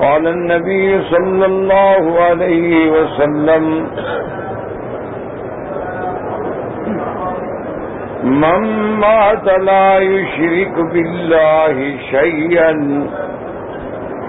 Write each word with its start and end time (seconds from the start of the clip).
قال 0.00 0.28
النبي 0.28 1.02
صلى 1.02 1.46
الله 1.46 2.20
عليه 2.20 2.90
وسلم 2.90 3.86
من 8.24 8.60
مات 9.00 9.44
لا 9.44 9.98
يشرك 9.98 10.74
بالله 10.92 11.96
شيئا 12.10 13.06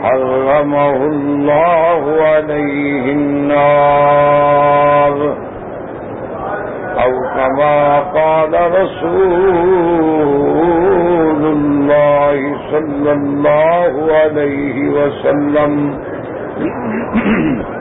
حرمه 0.03 0.95
الله 0.95 2.21
عليه 2.21 3.11
النار. 3.11 4.61
أو 7.03 7.11
كما 7.35 7.99
قال 7.99 8.53
رسول 8.81 9.91
الله 11.45 12.57
صلى 12.71 13.11
الله 13.11 14.13
عليه 14.13 14.89
وسلم. 14.89 15.73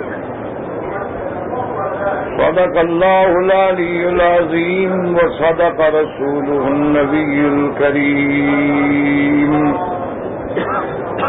صدق 2.38 2.80
الله 2.80 3.38
العلي 3.38 4.08
العظيم 4.08 5.14
وصدق 5.14 5.78
رسوله 5.88 6.68
النبي 6.68 7.40
الكريم. 7.54 9.52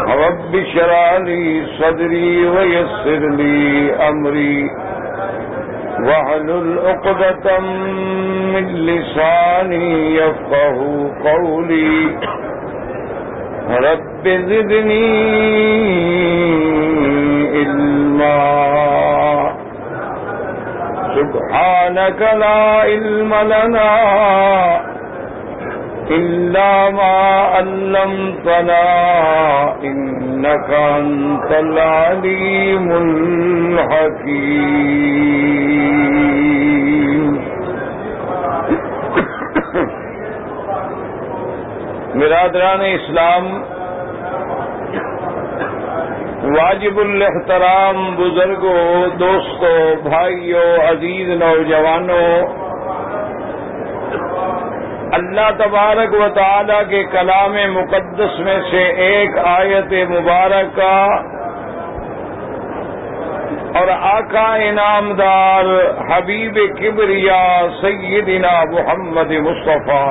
رب 0.08 0.52
شرع 0.74 1.16
لي 1.16 1.66
صدري 1.78 2.46
ويسر 2.48 3.22
لي 3.28 3.92
أمري. 4.08 4.70
وحل 6.00 6.50
العقدة 6.50 7.58
من 8.54 8.66
لساني 8.86 10.14
يفقه 10.16 10.76
قولي. 11.24 12.16
رب 13.70 14.24
زدني 14.28 15.32
علما 17.54 19.52
سبحانك 21.16 22.20
لا 22.42 22.60
علم 22.88 23.34
لنا 23.34 23.92
إلا 26.10 26.90
ما 26.90 27.16
علمتنا 27.54 28.84
إنك 29.84 30.70
أنت 30.70 31.50
العليم 31.52 32.88
الحكيم 33.72 35.01
برادران 42.32 42.80
اسلام، 42.80 43.46
واجب 46.54 46.98
الاحترام 46.98 48.14
بزرگوں، 48.16 49.08
دوستوں، 49.18 49.80
بھائیوں، 50.02 50.70
عزیز 50.90 51.28
نوجوانوں، 51.42 52.28
اللہ 55.18 55.50
تبارک 55.58 56.14
و 56.20 56.28
تعالی 56.34 56.78
کے 56.88 57.02
کلام 57.12 57.56
مقدس 57.74 58.38
میں 58.38 58.58
سے 58.70 58.82
ایک 59.06 59.38
آیت 59.44 59.92
مبارکہ 60.10 60.94
اور 63.80 63.88
آقا 64.12 64.46
انعامدار 64.70 65.64
حبیب 66.10 66.58
کبریا 66.80 67.42
سیدنا 67.80 68.56
محمد 68.72 69.30
مصطفیٰ۔ 69.48 70.08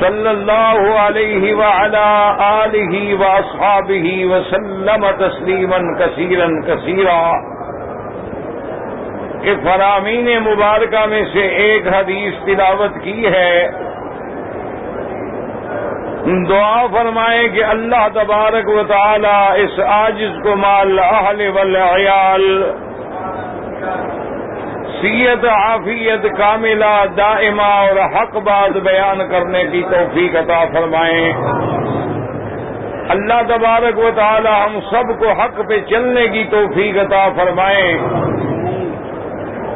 صلی 0.00 0.28
اللہ 0.28 0.98
علیہ 0.98 1.54
وعلا 1.54 2.34
آلہ 2.38 3.14
واصحابہ 3.14 4.06
وسلم 4.24 5.06
تسلیما 5.18 6.06
کثیرا 6.06 6.46
کثیرا۔ 6.66 7.22
کہ 9.42 9.54
فرامین 9.64 10.28
مبارکہ 10.44 11.06
میں 11.06 11.24
سے 11.32 11.46
ایک 11.46 11.88
حدیث 11.88 12.34
تلاوت 12.44 13.02
کی 13.02 13.26
ہے۔ 13.26 13.68
دعا 16.48 16.86
فرمائے 16.86 17.48
کہ 17.48 17.64
اللہ 17.64 18.08
تبارک 18.14 18.68
و 18.68 18.82
تعالی 18.82 19.62
اس 19.62 19.80
عاجز 19.80 20.42
کو 20.42 20.56
مال 20.56 20.98
اہل 20.98 21.50
والعیال 21.54 22.72
سیت 25.04 25.44
عافیت 25.44 26.26
کاملہ، 26.36 27.04
دائمہ 27.16 27.62
اور 27.62 27.96
حق 28.14 28.36
بات 28.36 28.76
بیان 28.76 29.18
کرنے 29.30 29.64
کی 29.64 29.82
توفیق 29.90 30.36
عطا 30.36 30.64
فرمائیں۔ 30.64 31.32
اللہ 33.08 33.42
تبارک 33.48 33.98
و 33.98 34.10
تعالی 34.14 34.48
ہم 34.48 34.78
سب 34.90 35.18
کو 35.18 35.32
حق 35.32 35.68
پہ 35.68 35.80
چلنے 35.90 36.28
کی 36.28 36.44
توفیق 36.50 36.98
عطا 36.98 37.28
فرمائیں۔ 37.36 37.98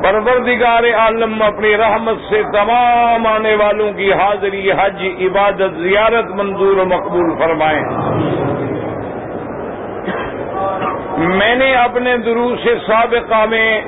پروردگار 0.03 0.83
عالم 0.95 1.43
اپنی 1.43 1.77
رحمت 1.77 2.17
سے 2.31 2.43
تمام 2.43 3.27
آنے 3.27 3.55
والوں 3.55 3.93
کی 3.93 4.13
حاضری، 4.13 4.73
حج، 4.73 5.07
عبادت، 5.21 5.75
زیارت 5.77 6.27
منظور 6.27 6.77
و 6.77 6.85
مقبول 6.85 7.39
فرمائیں۔ 7.39 7.83
میں 11.19 11.57
نے 11.57 11.75
اپنے 11.75 12.17
دروس 12.17 12.61
سابقہ 12.87 13.47
میں 13.51 13.81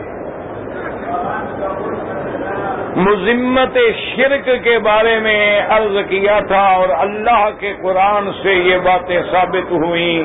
مذمت 2.96 3.78
شرک 3.98 4.50
کے 4.64 4.78
بارے 4.78 5.18
میں 5.18 5.60
عرض 5.68 5.96
کیا 6.08 6.40
تھا 6.40 6.66
اور 6.68 6.88
اللہ 6.98 7.48
کے 7.58 7.72
قرآن 7.82 8.30
سے 8.42 8.54
یہ 8.54 8.78
باتیں 8.78 9.22
ثابت 9.30 9.70
ہوئیں 9.70 10.24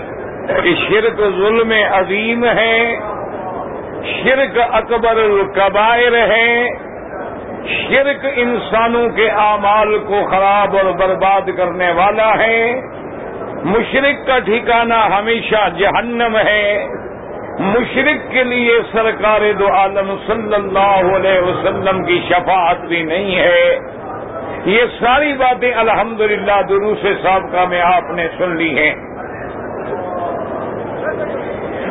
کہ 0.64 0.76
شرک 0.76 1.18
ظلم 1.18 1.74
عظیم 1.92 2.46
ہے، 2.46 2.96
شرک 4.04 4.60
اکبر 4.72 5.16
القبائر 5.16 6.14
ہے، 6.14 6.70
شرک 7.68 8.26
انسانوں 8.36 9.10
کے 9.10 9.30
اعمال 9.30 9.98
کو 9.98 10.24
خراب 10.32 10.78
اور 10.78 10.92
برباد 10.92 11.50
کرنے 11.58 11.92
والا 11.92 12.38
ہے۔ 12.38 12.82
مشرق 13.64 14.28
کا 14.28 14.40
ٹھکانہ 14.40 14.94
ہمیشہ 14.94 15.70
جہنم 15.78 16.38
ہے۔ 16.38 16.88
مشرق 17.60 18.32
کے 18.32 18.44
لیے 18.44 18.80
سرکار 18.92 19.42
دو 19.60 19.74
عالم 19.74 20.16
صلی 20.28 20.56
اللہ 20.56 21.16
علیہ 21.16 21.40
وسلم 21.40 22.04
کی 22.04 22.22
شفاعت 22.30 22.80
بھی 22.80 23.04
نہیں 23.04 23.36
ہے۔ 23.36 23.80
یہ 24.66 24.82
ساری 25.00 25.34
باتیں 25.34 25.72
الحمدللہ 25.76 26.62
دروس 26.70 27.06
سابقہ 27.24 27.66
میں 27.70 27.82
آپ 27.82 28.12
نے 28.12 28.28
سن 28.38 28.56
لی 28.56 28.80
ہیں۔ 28.80 28.96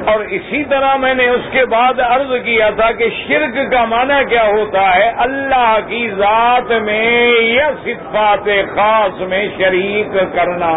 اور 0.07 0.25
اسی 0.25 0.65
طرح 0.65 0.97
میں 0.97 1.15
نے 1.15 1.29
اس 1.29 1.53
کے 1.53 1.67
بعد 1.67 2.01
عرض 2.01 2.45
کیا 2.45 2.71
تھا 2.71 2.91
کہ 2.91 3.09
شرک 3.29 3.73
کا 3.73 3.85
معنی 3.85 4.25
کیا 4.25 4.45
ہوتا 4.45 4.97
ہے؟ 4.97 5.13
اللہ 5.17 5.79
کی 5.87 6.11
ذات 6.11 6.73
میں 6.83 7.41
یا 7.41 7.71
صفات 7.85 8.49
خاص 8.75 9.21
میں 9.21 9.49
شریک 9.59 10.17
کرنا۔ 10.33 10.75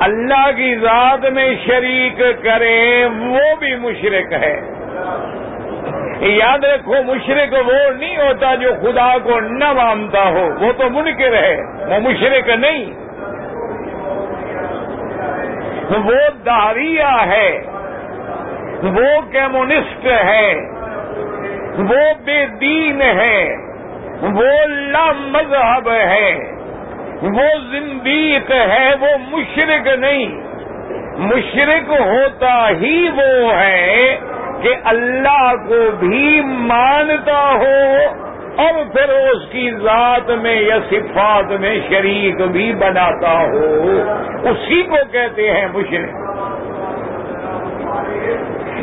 اللہ 0.00 0.50
کی 0.56 0.74
ذات 0.74 1.26
میں 1.26 1.54
شریک 1.66 2.22
کرے 2.44 3.08
وہ 3.18 3.56
بھی 3.58 3.76
مشرق 3.76 4.32
ہے۔ 4.32 4.60
یاد 6.20 6.64
رکھو 6.64 6.94
مشرق 7.02 7.54
وہ 7.66 7.90
نہیں 7.98 8.16
ہوتا 8.16 8.54
جو 8.54 8.70
خدا 8.82 9.18
کو 9.18 9.40
نہ 9.40 9.72
مانتا 9.72 10.24
ہو، 10.24 10.48
وہ 10.60 10.72
تو 10.72 10.90
منکر 10.90 11.32
ہے، 11.32 11.56
وہ 11.88 12.00
مشرق 12.00 12.48
نہیں۔ 12.48 12.84
وہ 15.90 16.44
داریا 16.46 17.26
ہے، 17.26 17.62
وہ 18.82 19.20
کمیونسٹ 19.32 20.06
ہے، 20.06 20.54
وہ 21.78 22.24
بے 22.24 22.46
دین 22.60 23.02
ہے، 23.02 23.56
وہ 24.22 24.66
لا 24.66 25.12
مذہب 25.18 25.90
ہے۔ 25.90 26.55
وہ 27.22 27.70
زندیق 27.70 28.50
ہے، 28.50 28.94
وہ 29.00 29.36
مشرق 29.36 29.86
نہیں۔ 29.86 30.26
مشرق 31.18 32.00
ہوتا 32.00 32.68
ہی 32.70 33.08
وہ 33.08 33.52
ہے 33.52 34.16
کہ 34.62 34.74
اللہ 34.84 35.52
کو 35.68 35.90
بھی 35.90 36.40
مانتا 36.44 37.52
ہو 37.54 37.98
اور 38.56 38.84
پھر 38.92 39.08
اس 39.08 39.52
کی 39.52 39.70
ذات 39.70 40.30
میں 40.30 40.60
یا 40.60 40.78
صفات 40.90 41.60
میں 41.60 41.80
شریک 41.88 42.42
بھی 42.42 42.74
بناتا 42.74 43.40
ہو۔ 43.40 44.00
اسی 44.48 44.82
کو 44.82 44.96
کہتے 45.12 45.50
ہیں 45.50 45.66
مشرق۔ 45.74 46.16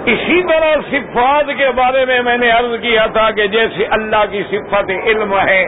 اسی 0.05 0.43
طرح 0.43 0.75
صفات 0.91 1.45
کے 1.57 1.71
بارے 1.75 2.05
میں 2.05 2.21
میں 2.21 2.37
نے 2.37 2.49
عرض 2.49 2.81
کیا 2.81 3.05
تھا 3.05 3.31
کہ 3.31 3.47
جیسے 3.47 3.85
اللہ 3.91 4.23
کی 4.31 4.43
صفت 4.51 4.91
علم 5.05 5.33
ہے 5.33 5.65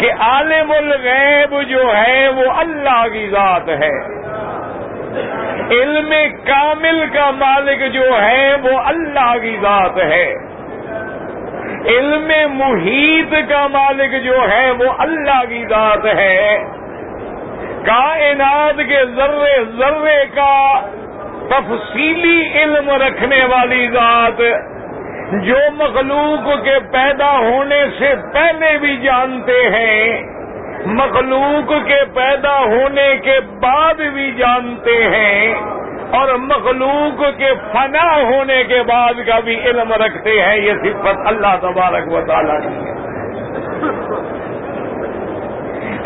کہ 0.00 0.10
عالم 0.18 0.70
الغیب 0.70 1.62
جو 1.62 1.96
ہے 1.96 2.28
وہ 2.28 2.52
اللہ 2.56 3.06
کی 3.12 3.28
ذات 3.28 3.68
ہے۔ 3.68 4.18
علم 5.70 6.12
کامل 6.46 7.04
کا 7.12 7.30
مالک 7.30 7.92
جو 7.92 8.22
ہے 8.22 8.56
وہ 8.62 8.78
اللہ 8.78 9.34
کی 9.42 9.56
ذات 9.62 9.96
ہے۔ 9.96 10.34
علم 11.86 12.56
محیط 12.58 13.34
کا 13.48 13.66
مالک 13.66 14.24
جو 14.24 14.50
ہے 14.50 14.70
وہ 14.70 14.92
اللہ 14.98 15.44
کی 15.48 15.64
ذات 15.68 16.06
ہے۔ 16.06 16.58
کائنات 17.84 18.76
کے 18.76 19.04
ذرے 19.04 19.64
ذرے 19.76 20.24
کا 20.34 20.80
تفصیلی 21.48 22.48
علم 22.54 22.90
رکھنے 22.90 23.44
والی 23.44 23.88
ذات 23.88 24.40
جو 25.32 25.56
مخلوق 25.74 26.46
کے 26.64 26.78
پیدا 26.92 27.30
ہونے 27.38 27.84
سے 27.98 28.14
پہلے 28.34 28.78
بھی 28.78 28.96
جانتے 28.96 29.56
ہیں، 29.70 30.22
مخلوق 30.86 31.72
کے 31.86 32.04
پیدا 32.14 32.58
ہونے 32.58 33.16
کے 33.24 33.40
بعد 33.60 34.00
بھی 34.14 34.32
جانتے 34.32 34.94
ہیں، 35.14 35.54
اور 36.10 36.34
مخلوق 36.34 37.22
کے 37.38 37.52
فنا 37.72 38.06
ہونے 38.16 38.62
کے 38.64 38.82
بعد 38.82 39.20
کا 39.26 39.38
بھی 39.40 39.60
علم 39.60 39.92
رکھتے 39.92 40.40
ہیں، 40.42 40.56
یہ 40.56 40.72
صفت 40.82 41.26
اللہ 41.26 41.56
تبارک 41.62 42.12
و 42.12 42.20
تعالیٰ 42.26 42.60
کی 42.62 42.74
ہے۔ 42.84 42.96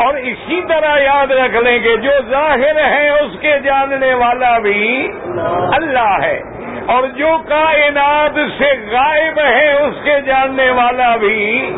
اور 0.05 0.13
اسی 0.13 0.61
طرح 0.69 0.97
یاد 0.99 1.31
رکھ 1.31 1.55
لیں 1.55 1.79
کہ 1.79 1.95
جو 1.97 2.11
ظاہر 2.29 2.77
ہے، 2.85 3.09
اس 3.09 3.39
کے 3.41 3.59
جاننے 3.59 4.13
والا 4.13 4.57
بھی 4.59 5.11
اللہ 5.73 6.17
ہے۔ 6.23 6.39
اور 6.85 7.03
جو 7.03 7.37
کائنات 7.49 8.39
سے 8.57 8.73
غائب 8.91 9.39
ہے، 9.39 9.71
اس 9.71 9.95
کے 10.03 10.21
جاننے 10.25 10.69
والا 10.69 11.15
بھی 11.15 11.73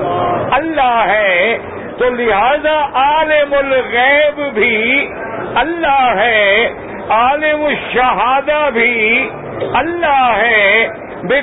اللہ 0.52 1.06
ہے۔ 1.07 1.57
تو 1.98 2.10
لہذا 2.10 2.86
عالم 2.94 3.54
الغیب 3.54 4.54
بھی 4.54 5.07
اللہ 5.56 6.13
ہے، 6.18 6.74
عالم 7.10 7.66
الشہادہ 7.66 8.69
بھی 8.74 9.30
اللہ 9.74 10.34
ہے۔ 10.38 10.88
بے 11.24 11.42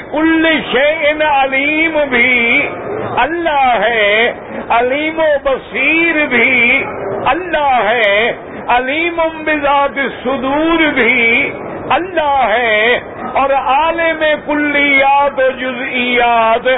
شعین 0.72 1.22
علیم 1.22 1.98
بھی 2.10 2.68
اللہ 3.16 3.78
ہے۔ 3.80 4.32
علیم 4.70 5.18
و 5.18 5.38
بصیر 5.44 6.26
بھی 6.26 6.84
اللہ 7.26 7.90
ہے۔ 7.92 8.32
علیم 8.68 9.20
بذات 9.44 9.98
صدور 10.24 10.92
بھی 10.92 11.50
اللہ 11.94 12.46
ہے 12.48 13.00
اور 13.34 13.50
عالم 13.50 14.24
کلیات 14.46 15.40
و 15.40 15.50
جزئیات، 15.50 16.68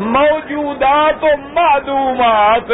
موجودات 0.00 1.24
و 1.24 1.36
معدومات۔ 1.52 2.72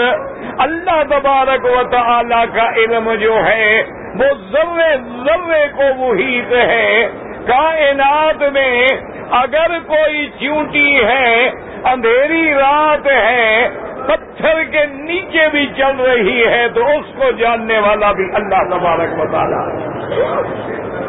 اللہ 0.58 1.02
تبارک 1.10 1.64
و 1.64 1.82
تعالی 1.90 2.46
کا 2.54 2.66
علم 2.76 3.14
جو 3.14 3.36
ہے، 3.46 3.82
وہ 4.14 4.34
ذرے 4.52 4.96
ذرے 5.24 5.68
کو 5.68 6.14
محیط 6.14 6.52
ہے۔ 6.52 7.08
کائنات 7.46 8.42
میں 8.52 8.86
اگر 9.30 9.78
کوئی 9.86 10.28
چونٹی 10.40 11.04
ہے، 11.04 11.50
اندھیری 11.84 12.54
رات 12.54 13.06
ہے 13.06 13.68
پتھر 14.06 14.64
کے 14.64 14.86
نیچے 14.86 15.48
بھی 15.48 15.66
چل 15.76 16.00
رہی 16.00 16.46
ہے 16.46 16.68
تو 16.68 16.86
اس 16.86 17.14
کو 17.16 17.30
جاننے 17.30 17.78
والا 17.78 18.12
بھی 18.12 18.24
اللہ 18.34 18.74
تبارک 18.74 19.08
بتانا 19.18 19.78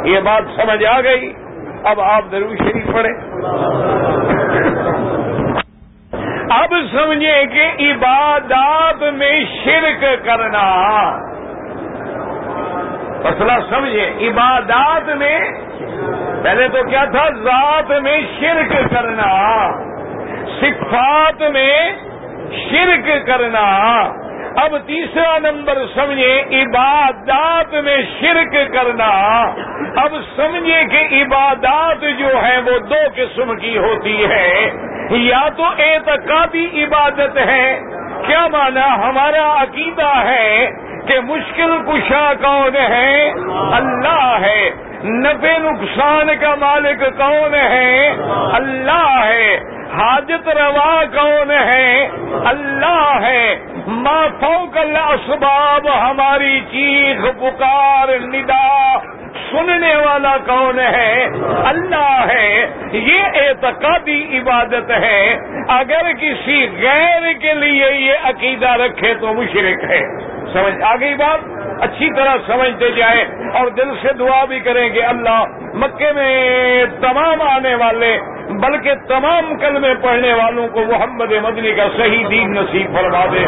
یہ 0.07 0.19
بات 0.19 0.43
سمجھ 0.55 0.85
آ 0.85 1.01
گئی۔ 1.01 1.33
اب 1.83 2.01
آپ 2.01 2.21
ضرور 2.31 2.55
شریف 2.55 2.85
پڑھیں۔ 2.93 3.15
اب 6.49 6.73
سمجھیں 6.91 7.45
کہ 7.45 7.71
عبادات 7.79 9.03
میں 9.13 9.43
شرک 9.65 10.25
کرنا۔ 10.25 10.65
مسئلہ 13.23 13.51
سمجھیں، 13.69 14.29
عبادات 14.29 15.09
میں 15.17 15.39
پہلے 16.43 16.67
تو 16.67 16.83
کیا 16.89 17.05
تھا؟ 17.05 17.29
ذات 17.29 17.91
میں 18.03 18.21
شرک 18.39 18.91
کرنا۔ 18.91 19.71
صفات 20.59 21.41
میں 21.41 21.91
شرک 22.51 23.27
کرنا۔ 23.27 23.67
اب 24.55 24.77
تیسرا 24.77 25.37
نمبر 25.37 25.77
سمجھیں 25.95 26.61
عبادات 26.61 27.73
میں 27.73 27.97
شرک 28.21 28.73
کرنا۔ 28.73 29.39
اب 29.95 30.15
سمجھیں 30.35 30.83
کہ 30.83 31.23
عبادات 31.23 32.01
جو 32.17 32.27
ہے 32.27 32.59
وہ 32.59 32.79
دو 32.79 32.99
قسم 33.15 33.55
کی 33.55 33.77
ہوتی 33.77 34.25
ہے۔ 34.25 34.71
یا 35.09 35.49
تو 35.49 35.63
اعتقادی 35.63 36.83
عبادت 36.83 37.37
ہے، 37.37 37.79
کیا 38.27 38.47
مانا 38.47 39.09
ہمارا 39.09 39.63
عقیدہ 39.63 40.17
ہے 40.25 40.69
کہ 41.07 41.19
مشکل 41.19 41.77
کشا 41.87 42.33
کون 42.33 42.75
ہے؟ 42.75 43.31
اللہ 43.71 44.37
ہے۔ 44.41 44.69
نفع 45.03 45.57
نقصان 45.57 46.27
کا 46.41 46.55
مالک 46.55 47.03
کون 47.17 47.53
ہے؟ 47.53 48.15
اللہ 48.53 49.23
ہے۔ 49.23 49.78
حاجت 49.93 50.49
روا 50.49 51.03
کون 51.13 51.51
ہے؟ 51.51 52.07
اللہ 52.45 53.19
ہے۔ 53.21 53.55
ما 53.87 54.27
فوق 54.39 54.77
اسباب 55.09 55.87
ہماری 56.01 56.59
چیخ، 56.59 57.25
پکار، 57.39 58.07
ندا۔ 58.19 58.97
سننے 59.51 59.95
والا 59.95 60.37
کون 60.37 60.79
ہے؟ 60.79 61.27
اللہ 61.65 62.25
ہے۔ 62.29 62.67
یہ 62.91 63.23
اعتقادی 63.33 64.39
عبادت 64.39 64.91
ہے۔ 64.91 65.37
اگر 65.67 66.11
کسی 66.19 66.67
غیر 66.81 67.33
کے 67.41 67.53
لیے 67.53 67.93
یہ 67.93 68.13
عقیدہ 68.23 68.69
رکھے 68.69 69.13
تو 69.13 69.33
مشرق 69.33 69.83
ہے۔ 69.91 70.01
سمجھ 70.53 70.83
آ 70.83 70.95
گئی 70.95 71.15
بات؟ 71.15 71.39
اچھی 71.81 72.09
طرح 72.15 72.35
سمجھتے 72.47 72.91
جائیں 72.91 73.23
اور 73.53 73.67
دل 73.67 73.95
سے 74.01 74.13
دعا 74.13 74.45
بھی 74.45 74.59
کریں 74.59 74.89
کہ 74.89 75.03
اللہ 75.03 75.43
مکے 75.73 76.11
میں 76.11 76.85
تمام 77.01 77.41
آنے 77.41 77.75
والے 77.75 78.19
بلکہ 78.49 78.93
تمام 79.07 79.57
کلمے 79.57 79.93
پڑھنے 80.01 80.33
والوں 80.33 80.67
کو 80.67 80.79
محمد 80.79 81.31
مدنی 81.31 81.71
کا 81.71 81.87
صحیح 81.97 82.25
دین 82.29 82.51
نصیب 82.51 82.93
فرما 82.93 83.25
دے۔ 83.25 83.39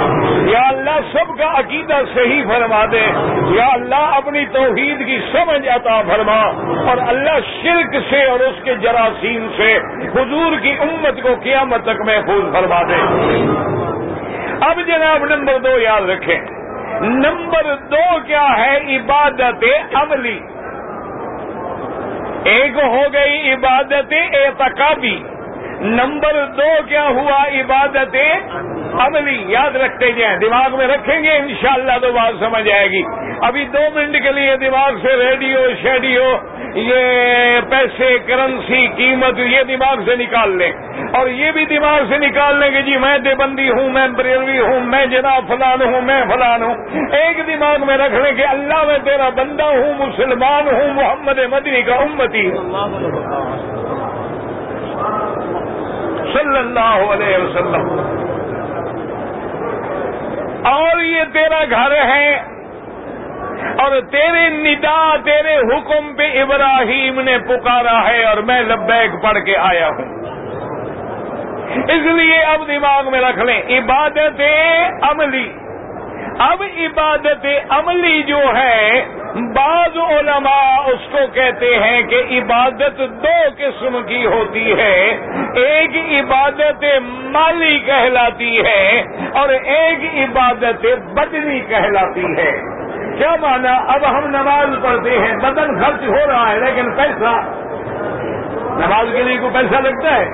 یا 0.51 0.67
اللہ 0.67 0.99
سب 1.11 1.37
کا 1.37 1.59
عقیدہ 1.59 1.93
صحیح 2.13 2.43
فرما 2.47 2.85
دے۔ 2.91 3.05
یا 3.55 3.65
اللہ 3.73 3.95
اپنی 3.95 4.45
توحید 4.45 5.05
کی 5.05 5.19
سمجھ 5.31 5.67
عطا 5.67 6.01
فرما۔ 6.01 6.41
اور 6.89 6.97
اللہ 7.07 7.63
شرک 7.63 7.95
سے 8.09 8.25
اور 8.25 8.39
اس 8.39 8.63
کے 8.63 8.75
جراثیم 8.75 9.47
سے 9.57 9.77
حضور 10.15 10.59
کی 10.59 10.71
امت 10.71 11.21
کو 11.23 11.29
قیامت 11.43 11.83
تک 11.83 12.01
محفوظ 12.05 12.53
فرما 12.53 12.81
دے۔ 12.81 13.01
اب 14.61 14.79
جناب 14.87 15.25
نمبر 15.25 15.57
دو 15.57 15.79
یاد 15.79 16.09
رکھیں۔ 16.09 16.39
نمبر 17.01 17.75
دو 17.75 18.19
کیا 18.27 18.47
ہے؟ 18.57 18.97
عبادت 18.97 19.65
عملی۔ 19.93 20.39
ایک 22.43 22.77
ہو 22.77 23.13
گئی 23.13 23.53
عبادت 23.53 24.13
اعتقابی۔ 24.33 25.17
نمبر 25.81 26.45
دو 26.45 26.83
کیا 26.87 27.07
ہوا 27.07 27.43
عبادت 27.43 28.15
عملی، 28.99 29.43
یاد 29.47 29.75
رکھتے 29.75 30.11
جائیں، 30.11 30.37
دماغ 30.37 30.77
میں 30.77 30.87
رکھیں 30.87 31.23
گے، 31.23 31.31
انشاءاللہ 31.31 31.91
تو 32.01 32.11
بات 32.11 32.33
سمجھ 32.39 32.69
آئے 32.69 32.87
گی۔ 32.87 33.03
ابھی 33.41 33.65
دو 33.65 33.79
منٹ 33.93 34.23
کے 34.23 34.31
لیے 34.31 34.57
دماغ 34.57 34.91
سے 35.01 35.07
ریڈیو، 35.07 35.59
شیڈیو، 35.81 36.23
یہ 36.75 37.05
پیسے، 37.69 38.17
کرنسی، 38.27 38.87
قیمت، 38.87 39.39
یہ 39.39 39.63
دماغ 39.63 39.95
سے 40.05 40.15
نکال 40.15 40.57
لیں۔ 40.57 40.71
اور 41.13 41.27
یہ 41.27 41.51
بھی 41.51 41.65
دماغ 41.65 41.99
سے 42.09 42.17
نکال 42.17 42.59
لیں 42.59 42.71
کہ 42.71 42.81
جی 42.81 42.97
میں 42.97 43.17
دیوبندی 43.17 43.69
ہوں، 43.69 43.89
میں 43.89 44.07
بریلوی 44.07 44.59
ہوں، 44.59 44.79
میں 44.79 45.05
جناب 45.05 45.47
فلان 45.47 45.81
ہوں، 45.81 46.01
میں 46.01 46.23
فلان 46.29 46.63
ہوں۔ 46.63 46.75
ایک 47.11 47.47
دماغ 47.47 47.85
میں 47.85 47.97
رکھ 47.97 48.15
لیں 48.15 48.31
کہ 48.31 48.47
اللہ 48.47 48.83
میں 48.83 48.97
تیرا 49.05 49.29
بندہ 49.29 49.63
ہوں، 49.63 49.93
مسلمان 49.97 50.67
ہوں، 50.67 50.93
محمد 50.93 51.39
مدنی 51.39 51.81
کا 51.81 51.95
امتی 51.95 52.51
صلی 56.33 56.57
اللہ 56.57 57.13
علیہ 57.13 57.37
وسلم۔ 57.37 57.99
اور 60.65 60.99
یہ 60.99 61.23
تیرا 61.33 61.63
گھر 61.69 61.91
ہے 61.91 62.35
اور 63.77 64.01
تیرے 64.01 64.49
ندا، 64.49 65.15
تیرے 65.17 65.57
حکم 65.57 66.15
پہ 66.15 66.41
ابراہیم 66.41 67.21
نے 67.21 67.37
پکارا 67.37 68.07
ہے 68.07 68.23
اور 68.23 68.37
میں 68.37 68.61
لبیک 68.61 69.23
پڑھ 69.23 69.43
کے 69.45 69.57
آیا 69.57 69.87
ہوں۔ 69.87 70.21
اس 71.83 72.05
لیے 72.05 72.37
اب 72.37 72.67
دماغ 72.67 73.11
میں 73.11 73.21
رکھ 73.21 73.39
لیں، 73.39 73.61
عبادت 73.69 74.41
عملی۔ 75.01 75.51
اب 76.39 76.63
عبادت 76.79 77.45
عملی 77.69 78.23
جو 78.23 78.37
ہے 78.37 79.05
بعض 79.35 79.97
علماء 79.97 80.81
اس 80.85 81.11
کو 81.11 81.17
کہتے 81.33 81.77
ہیں 81.77 82.01
کہ 82.01 82.23
عبادت 82.31 82.99
دو 82.99 83.49
قسم 83.57 84.03
کی 84.07 84.25
ہوتی 84.25 84.73
ہے۔ 84.73 85.17
ایک 85.55 85.89
عبادت 85.95 86.85
مالی 87.03 87.79
کہلاتی 87.79 88.59
ہے 88.65 89.03
اور 89.33 89.49
ایک 89.49 89.99
عبادت 90.15 90.85
بدنی 91.13 91.59
کہلاتی 91.59 92.25
ہے۔ 92.37 92.51
کیا 93.17 93.35
مانا؟ 93.41 93.73
اب 93.73 94.09
ہم 94.09 94.27
نماز 94.27 94.67
پڑھتے 94.83 95.19
ہیں، 95.19 95.37
بدن 95.37 95.83
خرچ 95.83 96.07
ہو 96.07 96.27
رہا 96.27 96.51
ہے 96.51 96.59
لیکن 96.59 96.95
پیسہ۔ 96.95 97.41
نماز 98.79 99.07
کے 99.11 99.23
لیے 99.23 99.37
کوئی 99.37 99.53
پیسہ 99.53 99.81
لگتا 99.81 100.15
ہے؟ 100.15 100.25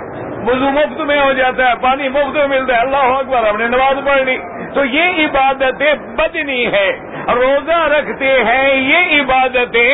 وضو 0.47 0.69
مفت 0.69 1.01
میں 1.01 1.21
ہو 1.21 1.33
جاتا 1.33 1.69
ہے، 1.69 1.75
پانی 1.81 2.09
مفت 2.09 2.37
میں 2.37 2.47
ملتا 2.47 2.75
ہے۔ 2.75 2.81
اللہ 2.81 2.97
اکبر، 2.97 3.47
ہم 3.49 3.57
نے 3.57 3.67
نماز 3.67 3.97
پڑھ 4.05 4.21
لی۔ 4.21 4.37
تو 4.73 4.83
یہ 4.85 5.25
عبادتیں 5.25 5.93
بدنی 6.15 6.65
ہے 6.67 6.87
روزہ 7.35 7.79
رکھتے 7.89 8.31
ہیں 8.43 8.73
یہ 8.81 9.19
عبادتیں 9.21 9.91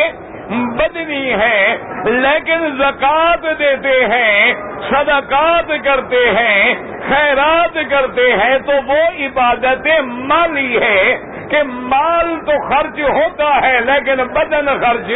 بدنی 0.51 1.33
ہے 1.33 1.77
لیکن 2.05 2.77
زکوٰۃ 2.77 3.59
دیتے 3.59 4.05
ہیں، 4.05 4.53
صدقات 4.89 5.71
کرتے 5.83 6.29
ہیں، 6.29 6.73
خیرات 7.09 7.77
کرتے 7.89 8.33
ہیں، 8.33 8.57
تو 8.57 8.73
وہ 8.88 8.97
عبادتیں 9.19 10.01
مالی 10.01 10.77
ہے 10.81 11.15
کہ 11.50 11.63
مال 11.63 12.35
تو 12.45 12.51
خرچ 12.69 13.00
ہوتا 13.00 13.59
ہے، 13.63 13.79
لیکن 13.79 14.15
بدن 14.15 14.65
خرچ 14.65 15.12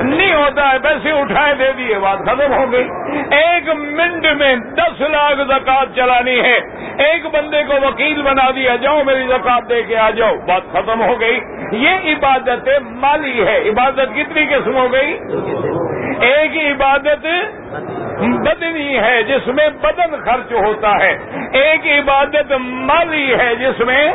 نہیں 0.00 0.34
ہوتا 0.34 0.72
ہے، 0.72 0.78
پیسے 0.78 1.10
اٹھائے 1.10 1.54
دے 1.54 1.72
دیے، 1.76 1.98
بات 1.98 2.18
ختم 2.18 2.52
ہو 2.52 2.72
گئی۔ 2.72 2.88
ایک 3.30 3.68
منٹ 3.68 4.26
میں 4.36 4.56
دس 4.56 5.00
لاکھ 5.00 5.40
زکات 5.48 5.96
چلانی 5.96 6.40
ہے۔ 6.40 6.58
ایک 6.98 7.26
بندے 7.26 7.62
کو 7.62 7.74
وکیل 7.88 8.22
بنا 8.22 8.50
دیا، 8.50 8.76
جاؤ 8.76 9.02
میری 9.04 9.26
زکات 9.26 9.68
دے 9.68 9.82
کے 9.82 9.96
آ 9.96 10.10
جاؤ، 10.10 10.34
بات 10.34 10.62
ختم 10.72 11.02
ہو 11.02 11.20
گئی۔ 11.20 11.40
یہ 11.72 11.88
عبادت 11.88 12.68
مالی 12.80 13.46
ہے 13.46 13.68
عبادت 13.68 14.14
کی 14.14 14.24
کتنی 14.28 14.46
قسم 14.46 14.76
ہو 14.76 14.92
گئی۔ 14.92 15.18
ایک 16.20 16.72
عبادت 16.72 17.26
بدنی 18.18 18.98
ہے، 18.98 19.22
جس 19.22 19.46
میں 19.46 19.68
بدن 19.68 20.16
خرچ 20.24 20.52
ہوتا 20.52 20.90
ہے۔ 20.90 21.18
ایک 21.52 21.86
عبادت 21.86 22.52
مالی 22.60 23.34
ہے، 23.34 23.54
جس 23.54 23.80
میں 23.80 24.12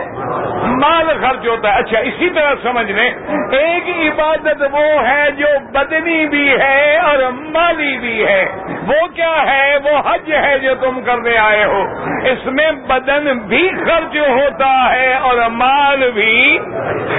مال 0.66 1.08
خرچ 1.22 1.48
ہوتا 1.48 1.74
ہے۔ 1.74 1.80
اچھا 1.80 2.00
اسی 2.00 2.30
طرح 2.30 2.54
سمجھ 2.64 2.92
لیں۔ 2.92 3.10
ایک 3.52 3.90
عبادت 3.90 4.64
وہ 4.72 5.08
ہے 5.08 5.32
جو 5.32 5.48
بدنی 5.72 6.26
بھی 6.26 6.52
ہے 6.62 6.98
اور 6.98 7.18
مالی 7.32 7.98
بھی 7.98 8.26
ہے۔ 8.28 8.46
وہ 8.88 9.08
کیا 9.08 9.44
ہے؟ 9.48 9.78
وہ 9.84 10.02
حج 10.06 10.34
ہے 10.34 10.60
جو 10.60 10.76
تم 10.76 11.02
کرنے 11.02 11.38
آئے 11.38 11.66
ہو۔ 11.66 11.82
اس 12.26 12.46
میں 12.46 12.72
بدن 12.72 13.38
بھی 13.38 13.70
خرچ 13.70 14.18
ہوتا 14.18 14.96
ہے 14.96 15.14
اور 15.14 15.38
مال 15.50 16.12
بھی 16.12 16.60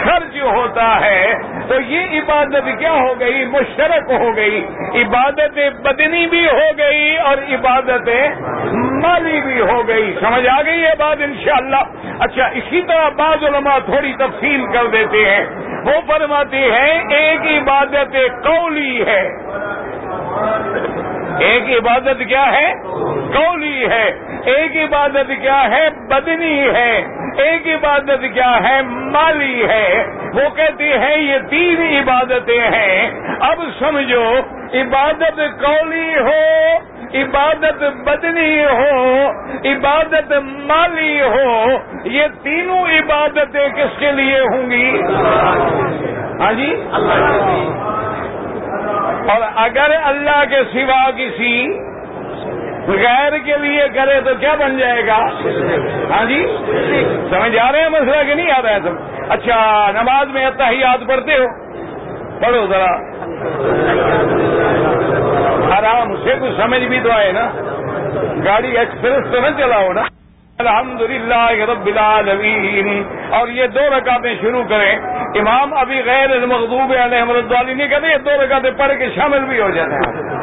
خرچ 0.05 0.43
ہوتا 0.43 1.01
ہے۔ 1.01 1.35
تو 1.69 1.81
یہ 1.81 2.01
عبادت 2.01 2.79
کیا 2.79 2.93
ہو 2.93 3.21
گئی؟ 3.21 3.45
مشترک 3.45 4.11
ہو 4.11 4.37
گئی۔ 4.37 4.67
عبادت 4.95 5.59
بدنی 5.83 6.27
بھی 6.27 6.47
ہو 6.47 6.79
گئی 6.79 7.17
اور 7.17 7.37
عبادت 7.53 8.09
مالی 8.73 9.41
بھی 9.41 9.61
ہو 9.61 9.89
گئی۔ 9.89 10.17
سمجھ 10.21 10.47
آ 10.47 10.63
گئی 10.63 10.81
یہ 10.81 10.95
بات 10.99 11.17
انشاءاللہ؟ 11.21 12.11
اچھا 12.21 12.47
اسی 12.47 12.83
طرح 12.83 13.09
بعض 13.09 13.45
علماء 13.45 13.79
تھوڑی 13.85 14.13
تفصیل 14.19 14.67
کر 14.73 14.87
دیتے 14.87 15.25
ہیں۔ 15.25 15.47
وہ 15.87 15.93
فرماتے 16.07 16.57
ہیں، 16.57 17.03
ایک 17.11 17.41
عبادت 17.41 18.17
قولی 18.43 19.05
ہے۔ 19.07 19.29
ایک 21.41 21.63
عبادت 21.63 22.23
کیا 22.29 22.53
ہے؟ 22.53 22.73
قولی 23.35 23.87
ہے۔ 23.87 24.19
ایک 24.45 24.77
عبادت 24.77 25.31
کیا 25.43 25.71
ہے؟ 25.71 25.91
بدنی 25.91 26.67
ہے۔ 26.75 27.24
ایک 27.37 27.67
عبادت 27.67 28.25
کیا 28.35 28.59
ہے؟ 28.65 28.83
مالی 28.83 29.65
ہے۔ 29.69 30.05
وہ 30.35 30.57
کہتے 30.57 30.85
ہیں 30.85 31.17
یہ 31.17 31.39
تین 31.51 31.83
عبادتیں 31.83 32.61
ہیں۔ 32.61 33.11
اب 33.41 33.63
سمجھو، 33.79 34.35
عبادت 34.75 35.37
قولی 35.37 36.15
ہو، 36.19 36.77
عبادت 37.15 37.83
بدنی 37.83 38.65
ہو، 38.65 39.29
عبادت 39.65 40.33
مالی 40.43 41.21
ہو، 41.23 41.65
یہ 42.05 42.23
تینوں 42.43 42.87
عبادتیں 42.87 43.69
کس 43.69 43.99
کے 43.99 44.13
لیے 44.13 44.41
ہوں 44.41 44.71
گی؟ 44.71 45.03
ہاں 46.41 46.53
جی؟ 46.53 46.77
اور 49.31 49.41
اگر 49.57 49.91
اللہ 50.05 50.45
کے 50.51 50.63
سوا 50.73 51.11
کسی 51.11 51.79
غیر 52.89 53.39
کے 53.39 53.57
لیے 53.57 53.89
کرے 53.95 54.21
تو 54.21 54.35
کیا 54.35 54.55
بن 54.55 54.79
جائے 54.79 55.07
گا؟ 55.07 55.17
ہاں 56.11 56.25
جی؟ 56.25 56.57
سمجھ 57.31 57.59
آ 57.59 57.73
رہے 57.73 57.83
ہیں 57.83 57.89
مسئلہ 57.89 58.25
کہ 58.27 58.35
نہیں 58.35 58.51
آ 58.51 58.63
رہا 58.63 58.71
ہے 58.71 58.79
سب 58.85 59.25
اچھا 59.29 59.91
نماز 59.91 60.27
میں 60.29 60.47
اتحیات 60.47 61.09
پڑھتے 61.09 61.33
ہو؟ 61.37 61.47
پڑھو 62.41 62.67
ذرا۔ 62.67 62.93
آرام 65.79 66.17
سے 66.17 66.35
کچھ 66.41 66.61
سمجھ 66.61 66.83
بھی 66.83 67.01
تو 67.01 67.11
آئے 67.13 67.33
نا۔ 67.33 67.51
گاڑی 68.45 68.79
ایکسپریس 68.79 69.33
تو 69.33 69.41
نہ 69.41 69.47
چلاؤ 69.57 69.93
نا۔ 69.93 70.03
الحمد 70.59 71.01
للہ 71.01 71.51
رب 71.51 71.87
العالمین۔ 71.87 73.03
اور 73.31 73.49
یہ 73.49 73.67
دو 73.67 73.81
رکعتیں 73.99 74.35
شروع 74.41 74.65
کریں۔ 74.65 74.97
امام 75.35 75.75
ابھی 75.75 76.03
غیر 76.05 76.31
المغضوب 76.31 76.93
علیہ 77.03 77.19
احمد 77.19 77.53
والی 77.53 77.75
نہیں 77.75 77.89
کہتے 77.89 78.07
یہ 78.07 78.17
دو 78.17 78.31
رکعتیں 78.45 78.71
پڑھ 78.71 78.93
کے 78.99 79.09
شامل 79.15 79.41
بھی 79.41 79.61
ہو 79.61 79.71
جاتے 79.71 79.95
ہیں۔ 79.95 80.35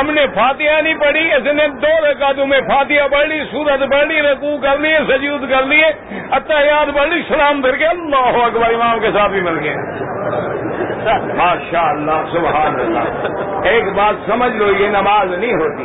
ہم 0.00 0.10
نے 0.10 0.26
فاتحہ 0.34 0.80
نہیں 0.80 0.94
پڑھی، 0.94 1.32
اس 1.34 1.42
نے 1.42 1.68
دو 1.68 2.10
رکعتوں 2.10 2.46
میں 2.46 2.60
فاتحہ 2.60 3.08
پڑھ 3.08 3.28
لی، 3.28 3.40
سورت 3.50 3.80
پڑھ 3.90 4.06
لی 4.06 4.22
رقو 4.22 4.58
کر 4.58 4.78
لیے، 4.78 4.98
سجود 5.08 5.50
کر 5.50 5.62
لیے، 5.62 5.86
اتحیات 6.30 6.94
پڑھ 6.94 7.08
لی، 7.08 7.22
سلام 7.28 7.62
پھر 7.62 7.76
کے 7.76 7.86
اللہ 7.86 8.38
اکبر، 8.44 8.74
امام 8.74 9.00
کے 9.00 9.10
ساتھ 9.12 9.32
بھی 9.32 9.40
مل 9.40 9.58
گئے۔ 9.64 9.74
ماشاء 11.36 11.88
اللہ 11.88 12.22
سبحان 12.32 12.80
اللہ 12.80 13.68
ایک 13.68 13.84
بات 13.94 14.14
سمجھ 14.26 14.52
لو، 14.56 14.70
یہ 14.70 14.88
نماز 14.88 15.32
نہیں 15.32 15.52
ہوتی۔ 15.52 15.84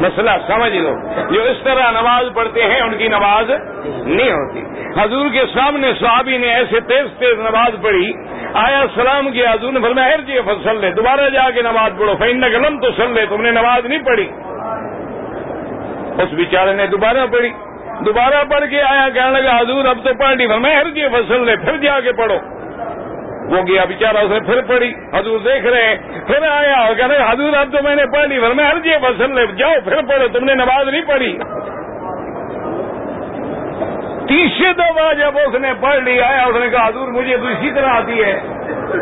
مسئلہ 0.00 0.30
سمجھ 0.46 0.72
لو، 0.72 0.94
جو 1.30 1.42
اس 1.42 1.56
طرح 1.64 1.90
نماز 1.90 2.24
پڑھتے 2.34 2.62
ہیں، 2.62 2.80
ان 2.80 2.98
کی 2.98 3.08
نماز 3.08 3.50
نہیں 4.06 4.32
ہوتی۔ 4.32 4.64
حضور 5.00 5.28
کے 5.32 5.42
سامنے 5.54 5.92
صحابی 6.00 6.38
نے 6.38 6.54
ایسے 6.54 6.80
تیز 6.80 7.18
تیز 7.18 7.38
نماز 7.38 7.82
پڑھی 7.82 8.12
آیا 8.64 8.84
سلام 8.94 9.30
کیا، 9.30 9.52
حضور 9.52 9.72
نے 9.72 9.80
فرمایا 9.80 10.16
جی 10.16 10.40
فصل 10.46 10.80
لے 10.80 10.90
دوبارہ 10.90 11.28
جا 11.28 11.50
کے 11.50 11.62
نماز 11.62 11.90
پڑھو 11.98 12.14
فین 12.18 12.44
قلم 12.52 12.80
تو 12.80 12.90
سل 12.96 13.10
لے 13.10 13.26
تم 13.26 13.42
نے 13.42 13.50
نماز 13.50 13.86
نہیں 13.86 13.98
پڑھی۔ 13.98 14.28
اس 16.22 16.32
بیچارے 16.32 16.72
نے 16.74 16.86
دوبارہ 16.86 17.26
پڑھی۔ 17.32 17.50
دوبارہ 18.06 18.44
پڑھ 18.50 18.70
کے 18.70 18.82
آیا، 18.82 19.08
کہنے 19.14 19.40
لگا، 19.40 19.58
حضور 19.60 19.84
اب 19.84 19.98
تو 20.04 20.14
پڑھ 20.18 20.36
لی 20.36 20.46
میں 20.46 20.76
ہر 20.76 20.90
جی 20.90 21.02
فصل 21.12 21.46
لے 21.46 21.56
پھر 21.56 21.76
جا 21.76 22.00
کے 22.00 22.12
پڑھو۔ 22.12 22.38
وہ 23.50 23.62
گیا 23.66 23.84
بےچارا 23.84 24.18
اس 24.18 24.30
نے 24.30 24.40
پھر 24.40 24.60
پڑھی۔ 24.60 24.94
حضور 25.14 25.38
دیکھ 25.38 25.66
رہے 25.66 25.84
ہیں، 25.84 25.96
پھر 26.26 26.48
آیا 26.48 26.74
اور 26.74 26.94
کہہ 26.94 27.06
رہے 27.06 27.32
حضور 27.32 27.52
اب 27.52 27.72
تو 27.72 27.82
میں 27.82 27.96
نے 27.96 28.06
پڑھ 28.06 28.26
لی 28.28 28.38
میں 28.38 28.64
ہر 28.64 28.78
جی 28.78 28.90
فصل 29.02 29.34
لے 29.34 29.46
جاؤ، 29.46 29.72
پھر 29.84 30.02
پڑھو، 30.08 30.28
تم 30.28 30.44
نے 30.44 30.54
نماز 30.54 30.88
نہیں 30.88 31.02
پڑھی۔ 31.06 31.38
تیسرے 34.28 34.72
دفعہ 34.72 35.12
جب 35.14 35.38
اس 35.38 35.54
نے 35.60 35.72
پڑھ 35.80 36.02
لیا 36.02 36.28
ہے، 36.28 36.48
اس 36.48 36.56
نے 36.60 36.70
کہا 36.70 36.88
حضور 36.88 37.08
مجھے 37.08 37.36
تو 37.36 37.46
اسی 37.46 37.70
طرح 37.70 37.90
آتی 37.90 38.22
ہے۔ 38.24 38.40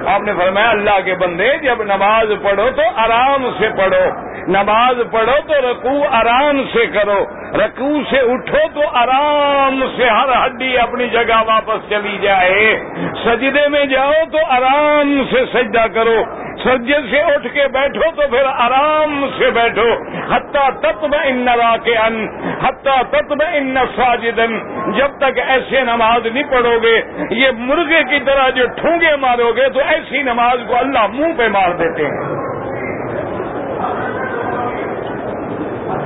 آپ 0.07 0.21
نے 0.21 0.33
فرمایا 0.39 0.71
اللہ 0.71 1.01
کے 1.05 1.15
بندے، 1.15 1.49
جب 1.63 1.83
نماز 1.83 2.29
پڑھو 2.43 2.71
تو 2.77 2.83
آرام 2.97 3.51
سے 3.59 3.69
پڑھو۔ 3.77 4.35
نماز 4.49 4.97
پڑھو 5.11 5.41
تو 5.47 5.71
رکوع 5.71 6.07
آرام 6.11 6.63
سے 6.73 6.87
کرو۔ 6.87 7.25
رکوع 7.55 8.01
سے 8.11 8.19
اٹھو 8.19 8.59
تو 8.75 8.81
آرام 8.95 9.85
سے 9.97 10.05
ہر 10.05 10.47
ہڈی 10.47 10.79
اپنی 10.79 11.09
جگہ 11.09 11.43
واپس 11.47 11.91
چلی 11.91 12.19
جائے۔ 12.23 12.85
سجدے 13.25 13.69
میں 13.69 13.85
جاؤ 13.85 14.13
تو 14.33 14.39
آرام 14.49 15.23
سے 15.31 15.45
سجدہ 15.53 15.87
کرو۔ 15.95 16.23
سجدے 16.65 16.95
سے 17.11 17.23
اٹھ 17.23 17.47
کے 17.55 17.69
بیٹھو 17.69 18.11
تو 18.11 18.29
پھر 18.31 18.45
آرام 18.47 19.27
سے 19.39 19.51
بیٹھو۔ 19.51 19.89
حتیٰ 20.35 20.71
تتب 20.81 21.15
ان 21.25 21.47
کے 21.85 21.97
ان 21.97 22.29
حتیٰ 22.63 23.03
تتب 23.11 23.43
ان 23.53 23.75
ساجدن 23.97 24.59
جب 24.93 25.09
تک 25.19 25.39
ایسے 25.47 25.81
نماز 25.81 26.27
نہیں 26.27 26.45
پڑھو 26.51 26.79
گے، 26.83 27.01
یہ 27.31 27.51
مرغے 27.59 28.03
کی 28.03 28.21
طرح 28.25 28.51
جو 28.51 28.67
ٹھونگے 28.67 29.17
مارو 29.17 29.53
گے 29.53 29.69
تو 29.75 29.81
ایسی 29.81 30.23
نماز 30.23 30.59
کو 30.69 30.77
اللہ 30.77 31.07
منہ 31.07 31.33
پہ 31.39 31.49
مار 31.49 31.71
دیتے 31.71 32.03
ہیں۔ 32.03 32.45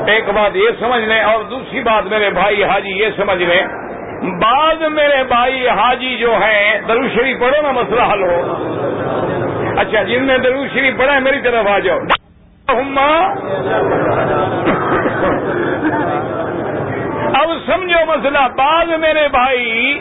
ایک 0.06 0.28
بات 0.28 0.56
یہ 0.56 0.68
سمجھ 0.80 1.02
لیں 1.02 1.20
اور 1.20 1.44
دوسری 1.44 1.80
بات 1.80 2.04
میرے 2.04 2.30
بھائی 2.30 2.64
حاجی 2.64 2.90
یہ 2.90 3.06
سمجھ 3.16 3.42
لیں۔ 3.42 3.66
بعض 4.40 4.82
میرے 4.82 5.24
بھائی 5.24 5.68
حاجی 5.68 6.16
جو 6.16 6.32
ہیں 6.32 6.80
درو 6.88 7.08
شریف 7.08 7.40
پڑھو 7.40 7.62
نا، 7.62 7.72
مسئلہ 7.72 8.02
حل 8.02 8.22
ہو۔ 8.22 8.52
اچھا 9.76 10.02
جن 10.02 10.26
میں 10.26 10.38
درو 10.38 10.64
شریف 10.74 10.98
پڑھا 10.98 11.14
ہے، 11.14 11.20
میری 11.20 11.40
طرف 11.40 11.66
آ 11.66 11.78
جاؤ۔ 11.78 11.98
اب 17.34 17.48
سمجھو 17.66 18.04
مسئلہ، 18.06 18.38
بعض 18.56 18.88
میرے 18.88 19.28
بھائی 19.28 20.00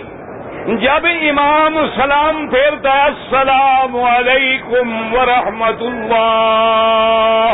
جب 0.67 1.07
امام 1.21 1.77
سلام 1.95 2.47
پھیرتا 2.47 2.95
ہے، 2.95 3.01
السلام 3.01 3.95
علیکم 3.95 5.13
ورحمۃ 5.13 5.81
اللہ۔ 5.81 7.53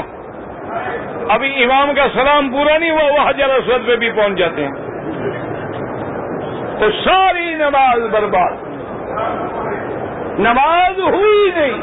ابھی 1.29 1.63
امام 1.63 1.93
کا 1.96 2.08
سلام 2.13 2.50
پورا 2.50 2.77
نہیں 2.77 2.89
ہوا، 2.89 3.03
وہ 3.03 3.29
حجر 3.29 3.50
اسود 3.50 3.88
پہ 3.88 3.96
بھی 3.96 4.12
پہنچ 4.12 4.38
جاتے 4.38 4.63
ہیں۔ 4.63 4.72
تو 6.79 6.91
ساری 6.91 7.53
نماز 7.53 8.00
برباد۔ 8.12 8.51
نماز 10.39 11.00
ہوئی 11.00 11.51
نہیں۔ 11.55 11.82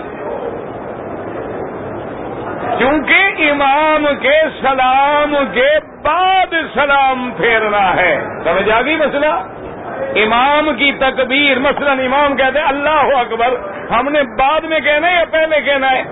کیونکہ 2.79 3.51
امام 3.51 4.07
کے 4.21 4.41
سلام 4.63 5.35
کے 5.55 5.79
بعد 6.03 6.55
سلام 6.75 7.31
پھیرنا 7.37 7.97
ہے۔ 7.97 8.21
سمجھ 8.45 8.71
آ 8.71 8.83
گئی 8.83 8.97
مسئلہ؟ 8.97 9.60
امام 10.17 10.77
کی 10.77 10.93
تکبیر، 10.93 11.59
مثلا 11.59 11.93
امام 11.93 12.37
کہتے 12.37 12.59
ہیں، 12.59 12.67
اللہ 12.67 13.17
اکبر، 13.17 13.55
ہم 13.91 14.09
نے 14.09 14.23
بعد 14.23 14.61
میں 14.61 14.81
کہنا 14.81 15.11
ہے 15.11 15.15
یا 15.15 15.25
پہلے 15.31 15.61
کہنا 15.61 15.91
ہے؟ 15.91 16.03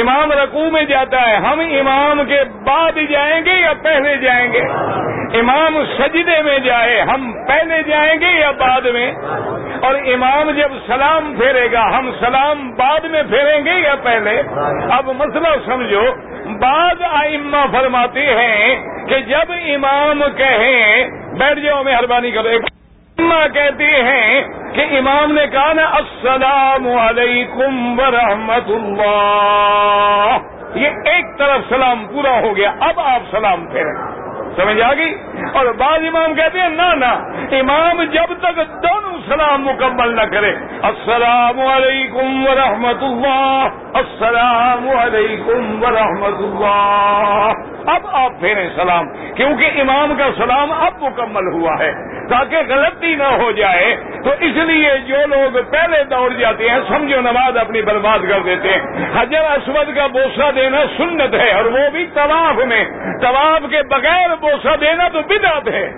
امام 0.00 0.32
رقو 0.32 0.70
میں 0.70 0.82
جاتا 0.82 1.30
ہے، 1.30 1.36
ہم 1.36 1.60
امام 1.60 2.24
کے 2.24 2.42
بعد 2.64 2.98
جائیں 3.10 3.44
گے 3.44 3.52
یا 3.52 3.72
پہلے 3.82 4.16
جائیں 4.16 4.52
گے؟ 4.52 4.60
امام 5.40 5.84
سجدے 5.98 6.42
میں 6.42 6.58
جائے، 6.58 7.00
ہم 7.00 7.32
پہلے 7.48 7.82
جائیں 7.82 8.20
گے 8.20 8.32
یا 8.40 8.50
بعد 8.50 8.80
میں؟ 8.80 9.12
اور 9.80 9.94
امام 9.94 10.50
جب 10.50 10.70
سلام 10.86 11.34
پھیرے 11.34 11.72
گا، 11.72 11.98
ہم 11.98 12.10
سلام 12.20 12.70
بعد 12.70 13.00
میں 13.00 13.22
پھیریں 13.22 13.64
گے 13.64 13.80
یا 13.80 13.94
پہلے؟ 14.02 14.42
اب 14.90 15.10
مسئلہ 15.16 15.48
سمجھو، 15.66 16.04
بعض 16.60 17.02
آئمہ 17.10 17.64
فرماتے 17.72 18.26
ہیں 18.26 18.76
کہ 19.08 19.18
جب 19.18 19.52
امام 19.74 20.22
کہیں، 20.36 21.10
بیٹھ 21.38 21.60
جاؤ، 21.60 21.82
مہربانی 21.82 22.30
کرو، 22.30 22.48
ایک 22.48 22.75
کہتے 23.18 23.84
ہیں 23.84 24.42
کہ 24.74 24.98
امام 24.98 25.32
نے 25.32 25.46
کہا 25.52 25.72
نا، 25.72 25.84
السلام 25.84 26.88
علیکم 26.88 28.00
ورحمۃ 28.00 28.68
اللہ۔ 28.68 30.36
یہ 30.74 30.88
ایک 31.04 31.38
طرف 31.38 31.60
سلام 31.68 32.06
پورا 32.06 32.40
ہو 32.40 32.56
گیا، 32.56 32.70
اب 32.80 33.00
آپ 33.00 33.20
سلام 33.30 33.66
پھیریں۔ 33.66 34.25
سمجھ 34.56 34.80
آ 34.82 34.92
گئی؟ 34.94 35.14
اور 35.54 35.66
بعض 35.78 36.04
امام 36.08 36.34
کہتے 36.34 36.60
ہیں، 36.60 36.68
نہ 36.70 36.88
نہ، 37.00 37.12
امام 37.56 38.02
جب 38.12 38.32
تک 38.40 38.58
دونوں 38.82 39.14
سلام 39.26 39.64
مکمل 39.64 40.14
نہ 40.16 40.24
کرے، 40.32 40.52
السلام 40.88 41.60
علیکم 41.66 42.46
ورحمۃ 42.46 43.02
اللہ 43.02 43.98
السلام 44.00 44.88
علیکم 44.96 45.82
ورحمۃ 45.82 46.42
اللہ 46.42 47.90
اب 47.92 48.06
آپ 48.20 48.40
پھیریں 48.40 48.68
سلام، 48.76 49.08
کیونکہ 49.34 49.80
امام 49.80 50.12
کا 50.18 50.28
سلام 50.36 50.72
اب 50.72 51.02
مکمل 51.02 51.52
ہوا 51.52 51.74
ہے، 51.80 51.90
تاکہ 52.28 52.62
غلطی 52.68 53.14
نہ 53.14 53.28
ہو 53.42 53.50
جائے۔ 53.58 53.94
تو 54.24 54.30
اس 54.46 54.56
لیے 54.68 54.90
جو 55.08 55.20
لوگ 55.26 55.58
پہلے 55.72 56.02
دوڑ 56.10 56.28
جاتے 56.32 56.70
ہیں، 56.70 56.78
سمجھو 56.88 57.20
نماز 57.20 57.56
اپنی 57.56 57.82
برباد 57.82 58.26
کر 58.28 58.40
دیتے 58.46 58.72
ہیں۔ 58.72 59.06
حجر 59.14 59.44
اسود 59.50 59.94
کا 59.96 60.06
بوسہ 60.14 60.50
دینا 60.56 60.82
سنت 60.96 61.34
ہے، 61.34 61.50
اور 61.52 61.70
وہ 61.76 61.88
بھی 61.92 62.06
طواف 62.14 62.64
میں، 62.66 62.84
طواف 63.22 63.70
کے 63.70 63.82
بغیر 63.90 64.34
بوسہ 64.46 64.76
دینا 64.76 65.08
تو 65.08 65.20
بدعت 65.20 65.68
ہے۔ 65.68 65.92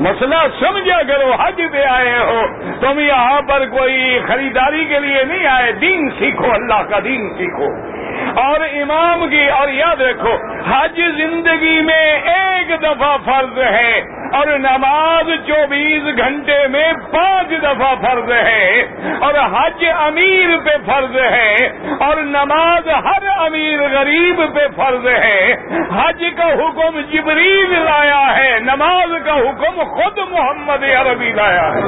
مسئلہ 0.00 0.34
سمجھا 0.60 1.02
کرو 1.02 1.32
حج 1.32 1.62
پہ 1.72 1.84
آئے 1.84 2.18
ہو، 2.18 2.42
تم 2.80 2.98
یہاں 2.98 3.40
پر 3.40 3.66
کوئی 3.66 4.18
خریداری 4.28 4.84
کے 4.84 4.98
لیے 4.98 5.24
نہیں 5.24 5.46
آئے۔ 5.46 5.72
دین 5.72 6.10
سیکھو، 6.18 6.52
اللہ 6.52 6.82
کا 6.90 6.98
دین 7.04 7.28
سیکھو۔ 7.38 7.93
اور 8.36 8.60
امام 8.60 9.28
کی 9.28 9.48
اور 9.50 9.68
یاد 9.68 10.00
رکھو، 10.00 10.32
حج 10.66 11.00
زندگی 11.16 11.80
میں 11.80 12.06
ایک 12.32 12.82
دفعہ 12.82 13.16
فرض 13.24 13.58
ہے 13.58 13.92
اور 14.34 14.46
نماز 14.58 15.30
چوبیس 15.46 16.04
گھنٹے 16.16 16.66
میں 16.68 16.92
پانچ 17.12 17.50
دفعہ 17.62 17.94
فرض 18.02 18.30
ہے 18.30 18.82
اور 19.20 19.34
حج 19.52 19.84
امیر 19.98 20.56
پہ 20.64 20.76
فرض 20.86 21.16
ہے 21.16 21.54
اور 22.00 22.16
نماز 22.16 22.88
ہر 22.88 23.28
امیر 23.38 23.82
غریب 23.92 24.42
پہ 24.54 24.66
فرض 24.76 25.06
ہے۔ 25.06 25.52
حج 25.94 26.24
کا 26.36 26.48
حکم 26.52 27.00
جبریل 27.12 27.70
لایا 27.84 28.36
ہے، 28.36 28.58
نماز 28.60 29.14
کا 29.24 29.34
حکم 29.34 29.82
خود 29.94 30.18
محمد 30.30 30.82
عربی 31.00 31.32
لایا 31.32 31.68
ہے۔ 31.74 31.80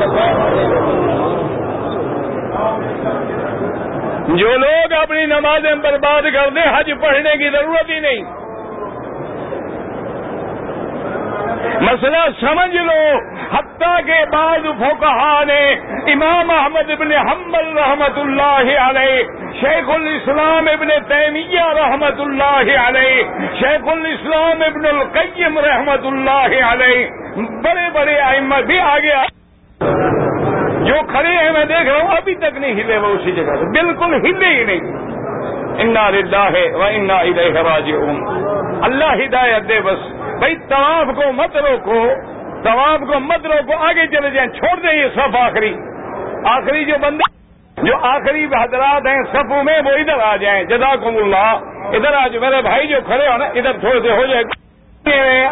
جو 4.29 4.57
لوگ 4.57 4.93
اپنی 4.93 5.25
نمازیں 5.27 5.75
برباد 5.75 6.23
کر 6.35 6.49
دیں، 6.55 6.63
حج 6.75 6.91
پڑھنے 7.01 7.37
کی 7.39 7.51
ضرورت 7.51 7.91
ہی 7.91 7.99
نہیں۔ 8.01 8.25
مسئلہ 11.81 12.23
سمجھ 12.41 12.77
لو، 12.77 13.01
حتیٰ 13.53 13.97
کے 14.07 14.19
بعد 14.33 14.67
فوکہ 14.79 15.45
نے 15.47 15.61
امام 16.13 16.51
احمد 16.51 16.91
ابن 16.91 17.13
حمبل 17.13 17.79
رحمت 17.79 18.19
اللہ 18.19 18.71
علیہ، 18.87 19.23
شیخ 19.61 19.91
الاسلام 19.95 20.69
ابن 20.73 20.89
تیمیہ 21.09 21.69
رحمت 21.79 22.21
اللہ 22.21 22.73
علیہ، 22.87 23.23
شیخ 23.61 23.89
الاسلام 23.93 24.63
ابن 24.67 24.87
القیم 24.87 25.59
رحمت 25.59 26.07
اللہ 26.07 26.61
علیہ، 26.73 27.07
بڑے 27.65 27.89
بڑے 27.95 28.19
احمد 28.19 28.67
بھی 28.67 28.79
آگے 28.81 29.15
جو 30.87 30.95
کھڑے 31.09 31.29
ہیں 31.29 31.53
میں 31.53 31.65
دیکھ 31.65 31.89
رہا 31.89 32.03
ہوں، 32.03 32.17
ابھی 32.17 32.35
تک 32.35 32.59
نہیں 32.59 32.73
ہلے 32.73 32.97
وہ 32.97 33.07
اسی 33.07 33.33
جگہ 33.33 33.45
سے۔ 33.45 33.65
بالکل 33.65 34.15
ہلے 34.15 34.47
ہی 34.47 34.65
نہیں۔ 34.65 34.81
انا 35.81 36.11
ردا 36.11 36.53
ہے 36.53 36.77
وہ 36.77 36.85
انا 36.85 37.15
ادھر 37.15 37.63
راج 37.63 37.91
اللہ 38.83 39.25
ہدایت 39.25 39.69
دے 39.69 39.81
بس۔ 39.81 39.99
بھائی 40.39 40.55
طواف 40.57 41.17
کو 41.17 41.33
مت 41.33 41.57
روکو۔ 41.57 42.09
طواف 42.63 43.01
کو 43.01 43.21
مت 43.21 43.47
روکو۔ 43.47 43.73
آگے 43.85 44.07
چلے 44.07 44.31
جائیں، 44.31 44.51
چھوڑ 44.51 44.81
دیں 44.81 44.99
یہ 44.99 45.07
سب 45.15 45.37
آخری۔ 45.37 45.77
آخری 46.45 46.85
جو 46.85 46.95
بندے 47.01 47.37
جو 47.83 47.97
آخری 48.03 48.45
حضرات 48.45 49.07
ہیں 49.07 49.23
سفوں 49.33 49.65
میں، 49.65 49.81
وہ 49.85 49.91
ادھر 49.91 50.19
آ 50.21 50.37
جائیں۔ 50.37 50.65
جزاکم 50.65 51.17
اللہ۔ 51.17 51.59
ادھر 51.97 52.15
آ 52.15 52.27
جائے 52.27 52.51
میرے 52.51 52.63
بھائی 52.63 52.87
جو 52.87 52.97
کھڑے 53.07 53.29
ہو 53.29 53.37
نا، 53.37 53.45
ادھر 53.45 53.73
تھوڑے 53.73 54.01
سے 54.01 54.11
ہو 54.11 54.27
جائے۔ 54.27 54.43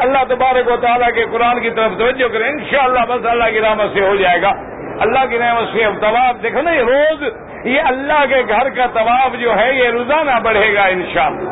اللہ 0.01 0.25
تبارک 0.29 0.69
و 0.69 0.77
تعالیٰ 0.77 1.13
کے 1.15 1.25
قرآن 1.33 1.61
کی 1.61 1.71
طرف 1.71 1.93
توجہ 1.99 2.29
کریں۔ 2.29 2.49
انشاءاللہ 2.49 3.01
بس 3.09 3.27
اللہ 3.27 3.45
کی 3.45 3.61
رحمت 3.61 3.91
سے 3.95 4.01
ہو 4.01 4.17
جائے 4.17 4.43
گا۔ 4.43 4.53
اللہ 5.01 5.27
کی 5.31 5.39
نعمت 5.39 5.65
سے 5.73 5.85
طواف 6.01 6.43
دیکھو 6.43 6.61
نا، 6.61 6.71
یہ 6.71 6.83
روز 6.83 7.23
یہ 7.65 7.81
اللہ 7.81 8.27
کے 8.29 8.37
گھر 8.49 8.69
کا 8.69 8.87
طواف 8.87 9.41
جو 9.41 9.59
ہے، 9.59 9.75
یہ 9.75 9.89
روزانہ 9.89 10.41
بڑھے 10.43 10.75
گا 10.75 10.85
انشاءاللہ۔ 10.85 11.51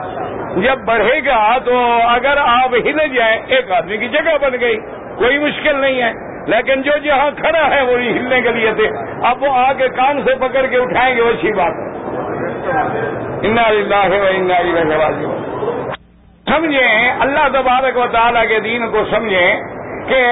جب 0.60 0.78
بڑھے 0.78 1.20
گا 1.26 1.58
تو 1.58 1.98
اگر 2.08 2.36
آپ 2.36 2.74
ہل 2.74 3.14
جائیں، 3.14 3.42
ایک 3.46 3.72
آدمی 3.72 3.96
کی 3.96 4.08
جگہ 4.08 4.38
بن 4.40 4.52
گئی، 4.60 4.76
کوئی 5.18 5.38
مشکل 5.38 5.80
نہیں 5.80 6.02
ہے۔ 6.02 6.32
لیکن 6.46 6.82
جو 6.82 6.92
جہاں 7.04 7.30
کھڑا 7.36 7.70
ہے، 7.70 7.82
وہ 7.82 7.92
ہلنے 7.92 8.40
کے 8.40 8.48
لیے 8.48 8.72
تھے۔ 8.72 8.88
اب 9.26 9.42
وہ 9.42 9.48
آ 9.50 9.72
کے 9.72 9.88
کان 9.88 10.22
سے 10.24 10.34
پکڑ 10.34 10.66
کے 10.66 10.76
اٹھائیں 10.76 11.16
گے 11.16 11.22
اچھی 11.22 11.52
بات۔ 11.52 11.72
ہے 14.12 15.36
سمجھیں، 16.46 17.12
اللہ 17.20 17.48
تبارک 17.52 17.96
و 17.96 18.06
تعالیٰ 18.12 18.48
کے 18.48 18.60
دین 18.60 18.90
کو 18.90 19.04
سمجھیں۔ 19.10 19.54
کہ 20.08 20.22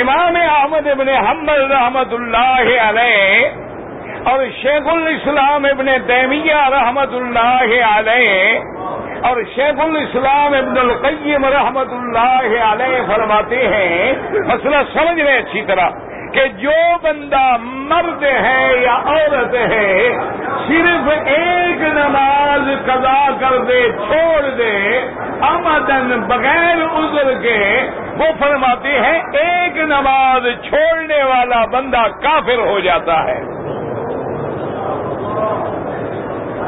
امام 0.00 0.36
احمد 0.42 0.86
ابن 0.90 1.08
حمل 1.26 1.60
رحمت 1.72 2.12
اللہ 2.12 2.68
علیہ 2.82 3.48
اور 4.30 4.44
شیخ 4.60 4.88
الاسلام 4.92 5.64
ابن 5.70 5.88
تیمیہ 6.06 6.60
رحمت 6.74 7.14
اللہ 7.20 7.74
علیہ 7.88 8.60
اور 9.28 9.42
شیخ 9.54 9.80
الاسلام 9.80 10.54
ابن 10.54 10.78
القیم 10.78 11.44
رحمت 11.54 11.92
اللہ 11.92 12.54
علیہ 12.68 13.00
فرماتے 13.08 13.60
ہیں، 13.72 14.12
مسئلہ 14.46 14.80
سمجھ 14.94 15.20
رہے 15.20 15.36
اچھی 15.38 15.62
طرح 15.66 16.00
کہ 16.34 16.46
جو 16.60 16.76
بندہ 17.02 17.44
مرد 17.90 18.22
ہے 18.22 18.68
یا 18.82 18.94
عورت 19.12 19.54
ہے، 19.72 20.08
صرف 20.68 21.08
ایک 21.34 21.82
نماز 21.94 22.70
قضا 22.86 23.20
کر 23.40 23.58
دے، 23.68 23.80
چھوڑ 23.98 24.40
دے، 24.58 24.76
آمدن 25.48 26.20
بغیر 26.28 26.82
عذر 27.00 27.32
کے 27.42 27.58
وہ 28.18 28.26
فرماتے 28.38 28.88
ہیں، 28.88 29.22
ایک 29.32 29.76
نماز 29.76 30.42
چھوڑنے 30.68 31.22
والا 31.22 31.64
بندہ 31.64 32.02
کافر 32.22 32.58
ہو 32.58 32.80
جاتا 32.80 33.24
ہے۔ 33.24 33.40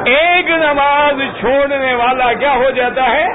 ایک 0.06 0.50
نماز 0.50 1.40
چھوڑنے 1.40 1.94
والا 1.94 2.32
کیا 2.32 2.54
ہو 2.54 2.70
جاتا 2.70 3.10
ہے؟ 3.10 3.28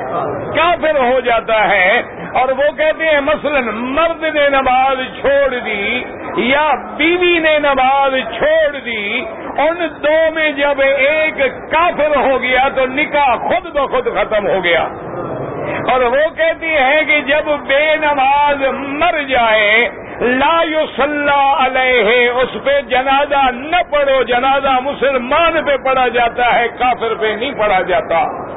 کافر 0.55 1.11
ہو 1.11 1.19
جاتا 1.19 1.69
ہے۔ 1.69 2.01
اور 2.33 2.49
وہ 2.49 2.71
کہتے 2.77 3.05
ہیں، 3.05 3.21
مثلا 3.21 3.59
مرد 3.73 4.23
نے 4.23 4.49
نماز 4.49 4.97
چھوڑ 5.21 5.59
دی 5.65 6.03
یا 6.35 6.71
بیوی 6.97 7.39
نے 7.39 7.59
نماز 7.59 8.13
چھوڑ 8.37 8.79
دی، 8.79 9.25
ان 9.57 9.87
دو 10.03 10.31
میں 10.33 10.51
جب 10.51 10.81
ایک 10.81 11.37
کافر 11.71 12.15
ہو 12.15 12.41
گیا 12.41 12.69
تو 12.75 12.85
نکاح 12.85 13.35
خود 13.35 13.75
بخود 13.75 14.05
ختم 14.05 14.47
ہو 14.47 14.63
گیا۔ 14.63 14.87
اور 15.91 16.01
وہ 16.01 16.29
کہتی 16.37 16.75
ہے 16.75 17.01
کہ 17.07 17.21
جب 17.21 17.45
بے 17.67 17.95
نماز 17.95 18.63
مر 18.71 19.23
جائے، 19.23 19.89
لا 20.21 20.63
صلاح 20.95 21.65
علیہ، 21.65 22.29
اس 22.29 22.57
پہ 22.63 22.81
جنازہ 22.81 23.51
نہ 23.51 23.75
پڑھو، 23.91 24.23
جنازہ 24.23 24.79
مسلمان 24.83 25.65
پہ 25.65 25.77
پڑھا 25.77 26.07
جاتا 26.07 26.59
ہے، 26.59 26.67
کافر 26.67 27.15
پہ 27.15 27.35
نہیں 27.39 27.51
پڑھا 27.51 27.81
جاتا۔ 27.81 28.49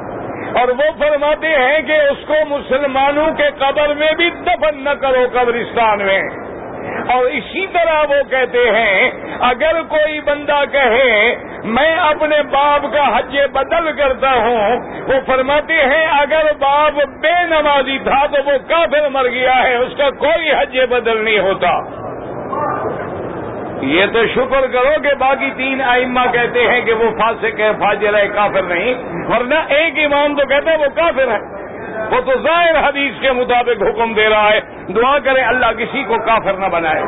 اور 0.59 0.67
وہ 0.67 0.91
فرماتے 0.99 1.47
ہیں 1.47 1.81
کہ 1.81 1.91
اس 1.91 2.27
کو 2.27 2.33
مسلمانوں 2.49 3.31
کے 3.37 3.49
قبر 3.59 3.93
میں 3.93 4.11
بھی 4.17 4.29
دفن 4.29 4.83
نہ 4.83 4.89
کرو 4.89 5.25
قبرستان 5.33 5.97
میں۔ 5.97 6.21
اور 7.13 7.25
اسی 7.25 7.67
طرح 7.67 8.01
وہ 8.09 8.23
کہتے 8.29 8.57
ہیں، 8.57 9.11
اگر 9.39 9.81
کوئی 9.89 10.19
بندہ 10.19 10.63
کہے، 10.71 11.35
میں 11.63 11.95
اپنے 11.95 12.41
باپ 12.51 12.81
کا 12.93 13.17
حج 13.17 13.37
بدل 13.51 13.91
کرتا 13.91 14.33
ہوں، 14.33 14.77
وہ 15.07 15.19
فرماتے 15.25 15.73
ہیں، 15.73 16.05
اگر 16.19 16.51
باپ 16.59 16.93
بے 17.21 17.33
نمازی 17.43 17.97
تھا 17.97 18.25
تو 18.25 18.43
وہ 18.45 18.57
کافر 18.67 19.09
مر 19.09 19.27
گیا 19.27 19.63
ہے، 19.63 19.75
اس 19.75 19.97
کا 19.97 20.09
کوئی 20.09 20.51
حج 20.51 20.79
بدل 20.89 21.23
نہیں 21.23 21.39
ہوتا۔ 21.39 21.69
یہ 23.81 24.05
تو 24.13 24.25
شکر 24.27 24.67
کرو 24.67 25.01
کہ 25.03 25.15
باقی 25.19 25.49
تین 25.57 25.81
آئمہ 25.81 26.21
کہتے 26.31 26.67
ہیں 26.67 26.81
کہ 26.81 26.93
وہ 26.93 27.09
فاسق 27.19 27.59
ہے 27.59 27.71
فاجر 27.79 28.17
ہے 28.17 28.27
کافر 28.27 28.61
نہیں، 28.61 28.93
ورنہ 29.29 29.55
ایک 29.67 29.93
امام 30.05 30.35
تو 30.35 30.45
کہتے 30.45 30.69
ہیں 30.69 30.77
وہ 30.77 30.95
کافر 30.95 31.27
ہے۔ 31.27 31.62
وہ 32.11 32.21
تو 32.21 32.31
ظاہر 32.41 32.89
حدیث 32.89 33.21
کے 33.21 33.31
مطابق 33.31 33.81
حکم 33.81 34.13
دے 34.13 34.29
رہا 34.29 34.49
ہے۔ 34.49 34.59
دعا 34.95 35.19
کرے 35.19 35.41
اللہ 35.41 35.65
کسی 35.77 36.03
کو 36.03 36.15
کافر 36.15 36.53
نہ 36.53 36.65
بنائے۔ 36.65 37.03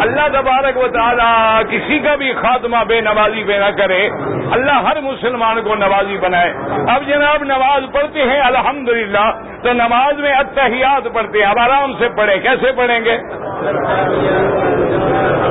اللہ 0.00 0.28
تبارک 0.32 0.76
و 0.76 0.88
تعالی 0.88 1.62
کسی 1.70 1.98
کا 1.98 2.14
بھی 2.14 2.32
خاتمہ 2.32 2.76
بے 2.88 3.00
نوازی 3.00 3.44
بے 3.44 3.58
نہ 3.58 3.70
کرے۔ 3.76 4.08
اللہ 4.52 4.72
ہر 4.72 5.00
مسلمان 5.00 5.62
کو 5.62 5.74
نوازی 5.74 6.18
بنائے۔ 6.18 6.54
اب 6.88 7.06
جناب 7.06 7.44
نماز 7.44 7.82
پڑھتے 7.92 8.22
ہیں، 8.22 8.40
الحمدللہ۔ 8.40 9.30
تو 9.62 9.72
نماز 9.72 10.18
میں 10.18 10.32
اتحیات 10.32 11.14
پڑھتے 11.14 11.38
ہیں۔ 11.38 11.46
اب 11.46 11.58
آرام 11.58 11.92
سے 11.98 12.08
پڑھے 12.08 12.38
کیسے 12.38 12.72
پڑھیں 12.72 13.00
گے؟ 13.04 13.18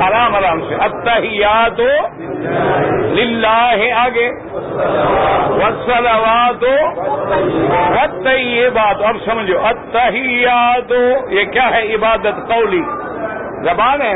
آرام 0.02 0.34
آرام 0.34 0.60
سے۔ 0.60 0.74
اتحیات 0.74 1.80
للہ 3.12 3.70
ہے 3.76 3.92
آگے۔ 3.92 4.30
وسلوات 5.50 6.64
یہ 8.26 8.68
بات 8.68 8.96
اب 9.02 9.16
سمجھو 9.24 9.58
اتحیات 9.58 10.92
یہ 11.30 11.44
کیا 11.44 11.70
ہے؟ 11.70 11.94
عبادت 11.94 12.48
قولی۔ 12.48 12.82
زبان 13.64 14.02
ہے 14.02 14.12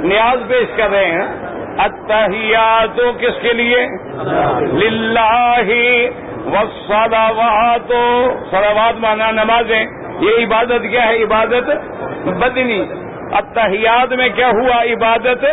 نیاز 0.00 0.48
پیش 0.48 0.76
کر 0.76 0.90
رہے 0.90 1.04
ہیں۔ 1.04 1.28
اتحیات 1.78 3.20
کس 3.20 3.42
کے 3.42 3.52
لیے؟ 3.52 3.86
للہ 4.72 5.60
وسلوات 6.46 7.92
سلوات 8.50 9.00
مانا 9.00 9.30
نمازیں۔ 9.30 9.84
یہ 10.20 10.46
عبادت 10.46 10.82
کیا 10.90 11.08
ہے؟ 11.08 11.22
عبادت 11.22 11.70
بدنی۔ 12.24 12.84
اتحیات 13.32 14.12
میں 14.12 14.28
کیا 14.28 14.48
ہوا؟ 14.48 14.82
عبادت 14.82 15.44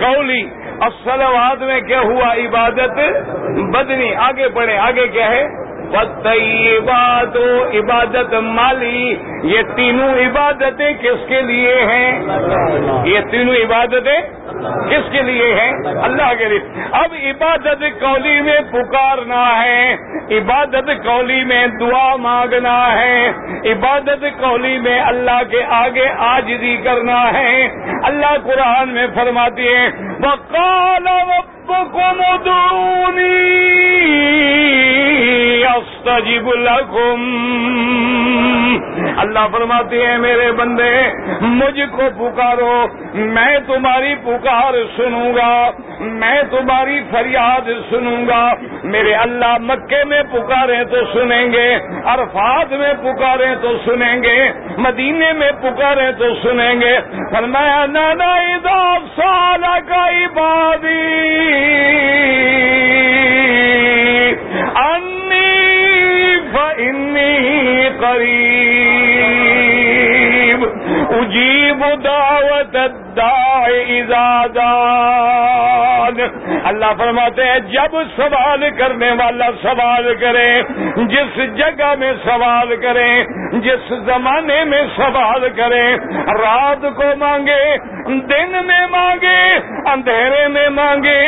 قولی۔ 0.00 0.48
السلوات 0.80 1.62
میں 1.62 1.80
کیا 1.80 2.00
ہوا؟ 2.00 2.34
عبادت 2.34 3.00
بدنی۔ 3.74 4.14
آگے 4.14 4.48
بڑھے 4.48 4.78
آگے 4.78 5.08
کیا 5.08 5.30
ہے؟ 5.30 5.67
بات 6.80 7.36
عبادت 7.74 8.34
مالی، 8.34 9.16
یہ 9.42 9.62
تینوں 9.76 10.14
عبادتیں 10.14 10.92
کس 11.02 11.28
کے 11.28 11.40
لیے 11.40 11.74
ہیں؟ 11.74 12.26
یہ 13.04 13.20
تینوں 13.30 13.54
عبادتیں 13.54 14.20
کس 14.90 15.12
کے 15.12 15.22
لیے 15.22 15.54
ہیں؟ 15.54 15.72
اللہ 16.02 16.34
کے 16.38 16.44
لیے۔ 16.44 16.58
اب 16.92 17.14
عبادت 17.26 18.00
کولی 18.00 18.40
میں 18.40 18.60
پکارنا 18.72 19.64
ہے، 19.64 19.96
عبادت 20.30 20.90
کولی 21.04 21.44
میں 21.44 21.66
دعا 21.66 22.16
مانگنا 22.16 22.92
ہے، 22.92 23.32
عبادت 23.72 24.24
کولی 24.40 24.78
میں 24.78 25.00
اللہ 25.00 25.42
کے 25.50 25.64
آگے 25.68 26.06
آجزی 26.18 26.76
کرنا 26.76 27.32
ہے۔ 27.32 27.68
اللہ 28.04 28.36
قرآن 28.44 28.88
میں 28.88 29.06
فرماتی 29.14 29.68
ہے 29.68 29.88
بکال 31.68 32.20
دونی 32.44 33.64
استجب 35.76 36.48
لکم 36.54 37.24
اللہ 39.18 39.46
فرماتے 39.52 40.06
ہیں 40.06 40.18
میرے 40.18 40.52
بندے، 40.52 40.92
مجھ 41.40 41.80
کو 41.92 42.02
پکارو، 42.18 42.86
میں 43.14 43.58
تمہاری 43.66 44.14
پکار 44.14 44.74
سنوں 44.96 45.34
گا، 45.34 45.70
میں 46.00 46.42
تمہاری 46.50 47.00
فریاد 47.10 47.68
سنوں 47.90 48.28
گا۔ 48.28 48.52
میرے 48.84 49.14
اللہ 49.14 49.56
مکے 49.60 50.04
میں 50.04 50.22
پکارے 50.22 50.84
تو 50.84 50.96
سنیں 51.12 51.52
گے، 51.52 51.74
عرفات 52.04 52.72
میں 52.72 52.94
پکارے 53.02 53.54
تو 53.62 53.76
سنیں 53.84 54.22
گے، 54.22 54.52
مدینے 54.78 55.32
میں 55.32 55.50
پکارے 55.60 56.12
تو 56.12 56.34
سنیں 56.42 56.80
گے۔ 56.80 56.98
فرمایا، 57.30 57.86
نانا 57.86 58.34
سال 59.16 59.64
کا 59.88 60.08
عبادی 60.08 61.57
انی 64.76 66.40
فإنی 66.52 67.88
قریب 68.00 69.47
اجیب 71.16 71.84
دعوت 72.04 72.76
اللہ 76.64 76.92
فرماتے 76.98 77.44
ہیں، 77.44 77.58
جب 77.72 77.96
سوال 78.16 78.64
کرنے 78.78 79.10
والا 79.10 79.46
سوال 79.62 80.14
کرے، 80.20 80.50
جس 81.12 81.38
جگہ 81.56 81.94
میں 81.98 82.12
سوال 82.24 82.74
کرے، 82.76 83.08
جس 83.58 83.88
زمانے 84.06 84.62
میں 84.64 84.82
سوال 84.96 85.48
کرے، 85.56 85.84
رات 86.40 86.82
کو 86.96 87.14
مانگے، 87.18 87.62
دن 88.08 88.56
میں 88.66 88.86
مانگے، 88.90 89.38
اندھیرے 89.92 90.46
میں 90.48 90.68
مانگے، 90.72 91.18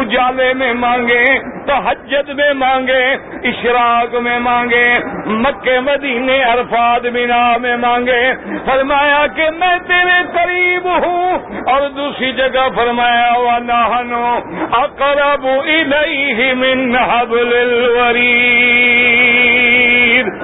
اجالے 0.00 0.52
میں 0.54 0.72
مانگے 0.74 1.24
تو 1.68 1.74
حجت 1.74 2.30
میں 2.30 2.52
مانگے، 2.54 3.02
اشراق 3.48 4.14
میں 4.14 4.38
مانگے 4.38 4.86
مکے 5.26 5.78
مدینے 5.80 6.42
عرفات 6.42 7.06
مینا 7.06 7.42
میں 7.56 7.76
مانگے۔ 7.76 8.22
فرمایا 8.66 9.26
کہ 9.36 9.50
میں 9.58 9.76
تیرے 9.88 10.18
قریب 10.32 10.88
ہوں 11.04 11.38
اور 11.66 11.88
دوسری 11.96 12.32
جگہ 12.32 12.66
فرمایا 12.76 13.30
ہوا 13.36 13.58
نہنو 13.58 14.26
اقرب 14.72 15.46
الیہ 15.46 16.52
من 16.54 16.96
حبل 16.96 17.52
الورید۔ 17.60 19.27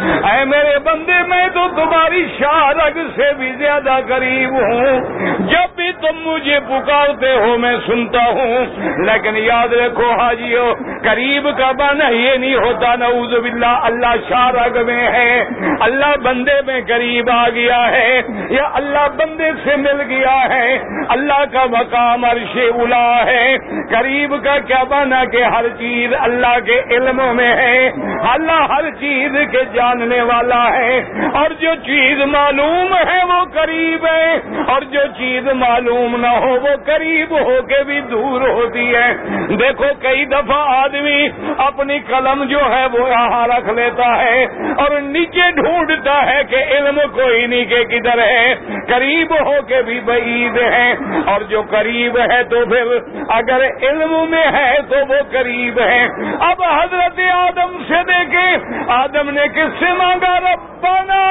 اے 0.05 0.45
میرے 0.45 0.79
بندے، 0.79 1.23
میں 1.29 1.49
تو 1.49 1.69
تمہاری 1.77 2.27
شارگ 2.39 2.99
سے 3.17 3.33
بھی 3.33 3.53
زیادہ 3.59 3.97
قریب 4.09 4.51
ہوں۔ 4.51 5.01
جب 5.39 5.77
بھی 5.77 5.93
تم 5.93 6.29
مجھے 6.29 6.59
پکارتے 6.61 7.33
ہو، 7.33 7.59
میں 7.59 7.77
سنتا 7.87 8.25
ہوں۔ 8.25 8.67
لیکن 9.07 9.37
یاد 9.37 9.73
رکھو 9.73 10.11
حاجیو، 10.11 10.75
قریب 11.03 11.49
کا 11.59 11.73
بنا 11.73 12.09
یہ 12.09 12.37
نہیں 12.37 12.55
ہوتا، 12.55 12.95
نعوذ 12.95 13.35
باللہ، 13.35 13.67
اللہ 13.67 14.15
شارگ 14.29 14.87
میں 14.87 15.11
ہے۔ 15.13 15.45
اللہ 15.81 16.17
بندے 16.23 16.63
میں 16.67 16.81
قریب 16.89 17.31
آ 17.31 17.49
گیا 17.49 17.91
ہے، 17.91 18.21
یا 18.51 18.69
اللہ 18.73 19.07
بندے 19.17 19.51
سے 19.65 19.77
مل 19.77 20.01
گیا 20.01 20.49
ہے۔ 20.49 20.79
اللہ 21.09 21.45
کا 21.53 21.65
مقام 21.65 22.25
عرش 22.25 22.57
الا 22.57 23.25
ہے۔ 23.27 23.57
قریب 23.91 24.45
کا 24.45 24.59
کیا 24.59 24.83
بنا 24.83 25.25
کہ 25.25 25.45
ہر 25.45 25.69
چیز 25.69 26.11
اللہ 26.19 26.59
کے 26.67 26.81
علم 26.91 27.37
میں 27.37 27.57
ہے۔ 27.57 27.91
اللہ 28.33 28.73
ہر 28.73 28.91
چیز 28.91 29.33
کے 29.51 29.59
جاننے 29.95 30.21
والا 30.23 30.65
ہے 30.77 30.99
اور 31.35 31.51
جو 31.61 31.75
چیز 31.75 32.21
معلوم 32.23 32.95
ہے 33.09 33.25
وہ 33.25 33.45
قریب 33.53 34.07
ہے 34.07 34.33
اور 34.67 34.83
جو 34.83 35.01
چیز 35.19 35.49
معلوم 35.49 36.17
نہ 36.17 36.27
ہو 36.27 36.55
وہ 36.55 36.75
قریب 36.85 37.33
ہو 37.41 37.63
کے 37.63 37.83
بھی 37.83 38.01
دور 38.01 38.41
ہوتی 38.41 38.95
ہے۔ 38.95 39.13
دیکھو 39.57 39.85
کئی 40.03 40.25
دفعہ 40.25 40.59
آدمی 40.59 41.29
اپنی 41.59 41.99
قلم 41.99 42.45
جو 42.45 42.59
ہے 42.59 42.87
وہ 42.93 43.09
یہاں 43.09 43.49
رکھ 43.49 43.71
لیتا 43.71 44.09
ہے 44.23 44.45
اور 44.77 45.01
نیچے 45.01 45.51
ڈھونڈتا 45.51 46.19
ہے 46.27 46.41
کہ 46.51 46.57
علم 46.71 47.01
کوئی 47.15 47.47
نہیں 47.47 47.65
کہ 47.65 47.85
کدھر 47.85 48.19
ہے۔ 48.19 48.55
قریب 48.89 49.35
ہو 49.41 49.63
کے 49.63 49.83
بھی 49.83 50.01
بعید 50.01 50.57
ہے 50.57 50.95
اور 51.27 51.41
جو 51.41 51.63
قریب 51.71 52.19
ہے 52.31 52.43
تو 52.45 52.65
پھر 52.67 52.99
اگر 53.29 53.65
علم 53.83 54.31
میں 54.31 54.47
ہے 54.53 54.77
تو 54.89 54.97
وہ 55.09 55.23
قریب 55.31 55.81
ہے۔ 55.81 56.07
اب 56.41 56.63
حضرت 56.63 57.21
آدم 57.33 57.83
سے 57.89 58.03
دیکھیں۔ 58.07 58.57
آدم 58.89 59.31
نے 59.31 59.47
کس 59.55 59.84
سے 59.85 59.93
مانگا 59.93 60.35
ربنا 60.45 61.23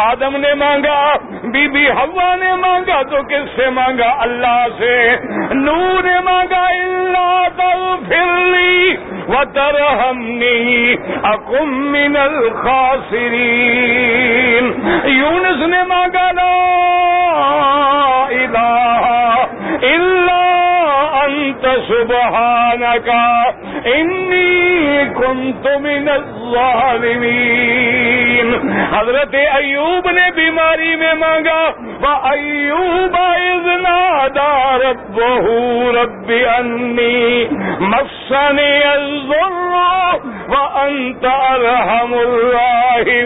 آدم 0.00 0.36
نے 0.36 0.52
مانگا، 0.54 1.00
بی 1.52 1.64
بی 1.68 1.84
ہوا 1.90 2.28
نے 2.36 2.52
مانگا، 2.60 2.98
تو 3.10 3.18
کس 3.30 3.44
سے 3.56 3.66
مانگا؟ 3.70 4.10
اللہ 4.26 4.60
سے، 4.78 4.94
نور 5.52 6.19
وترحمني 9.30 10.98
اكن 11.24 11.68
من 11.92 12.16
الخاسرین 12.16 13.60
یونس 15.16 15.60
نے 15.72 15.82
مانگا 15.88 16.26
لا 16.38 16.54
الہ 18.40 19.04
الا 19.90 20.40
انت 21.24 21.66
سبحانك 21.88 23.08
انی 23.94 25.04
کنت 25.16 25.66
من 25.82 26.08
الظالمين. 26.50 28.48
حضرت 28.92 29.34
ایوب 29.34 30.04
نے 30.10 30.26
بیماری 30.34 30.92
میں 30.96 31.14
مانگا 31.14 31.62
وہ 32.00 32.12
ایوب 32.30 33.16
رب 34.82 35.00
بہو 35.14 35.58
ربی 35.92 36.40
انی 36.46 37.46
مسنی 37.80 38.76
الضر 38.84 39.58
و 40.48 40.52
انت 40.82 41.24
ارحم 41.24 42.12
الراحمین. 42.14 43.20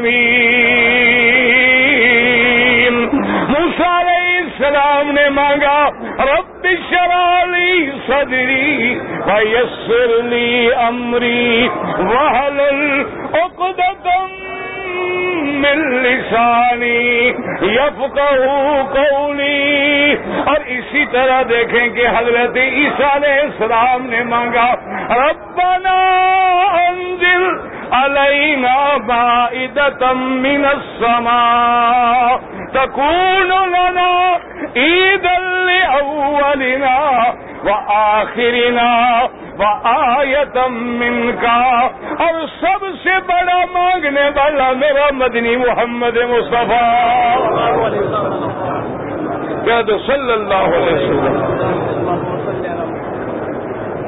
موسیٰ 3.49 3.93
علیہ 4.01 4.33
السلام 4.39 5.07
نے 5.11 5.27
مانگا، 5.29 5.79
رب 6.31 6.44
شرالی 6.91 7.91
صدری 8.07 9.01
ویسر 9.27 10.23
لی 10.23 10.73
امری 10.73 11.69
وحل 11.99 12.61
العقدتم 12.61 14.33
من 15.61 16.03
لسانی 16.03 17.33
یفقہ 17.63 18.31
قولی۔ 18.93 20.17
اور 20.47 20.57
اسی 20.67 21.05
طرح 21.13 21.43
دیکھیں 21.49 21.89
کہ 21.89 22.07
حضرت 22.09 22.57
عیسیٰ 22.57 23.15
علیہ 23.15 23.41
السلام 23.41 24.07
نے 24.07 24.23
مانگا، 24.25 24.75
ربنا 25.11 25.99
انزل 26.89 27.45
علینا 27.92 28.77
بائدتا 29.07 30.12
من 30.12 30.64
السماء 30.64 32.37
تکون 32.75 33.53
لنا 33.75 34.11
عیدا 34.77 35.38
لأولنا 35.66 36.99
وآخرنا 37.64 38.90
وآیتم 39.59 40.73
من 41.01 41.31
کا 41.40 41.61
اور 42.25 42.40
سب 42.61 42.85
سے 43.03 43.18
بڑا 43.27 43.59
مانگنے 43.75 44.29
والا 44.37 44.70
میرا 44.81 45.07
مدنی 45.16 45.57
محمد 45.57 46.16
مصطفیٰ 46.31 46.83
صلی 50.07 50.33
اللہ 50.33 50.66
علیہ 50.77 51.09
وسلم. 51.11 52.04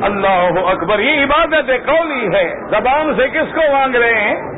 اللہ 0.02 0.70
اکبر، 0.70 0.98
یہ 0.98 1.24
عبادت 1.24 1.86
قولی 1.86 2.26
ہے۔ 2.36 2.54
زبان 2.70 3.14
سے 3.16 3.28
کس 3.28 3.54
کو 3.54 3.72
مانگ 3.72 3.94
رہے 3.94 4.20
ہیں؟ 4.20 4.56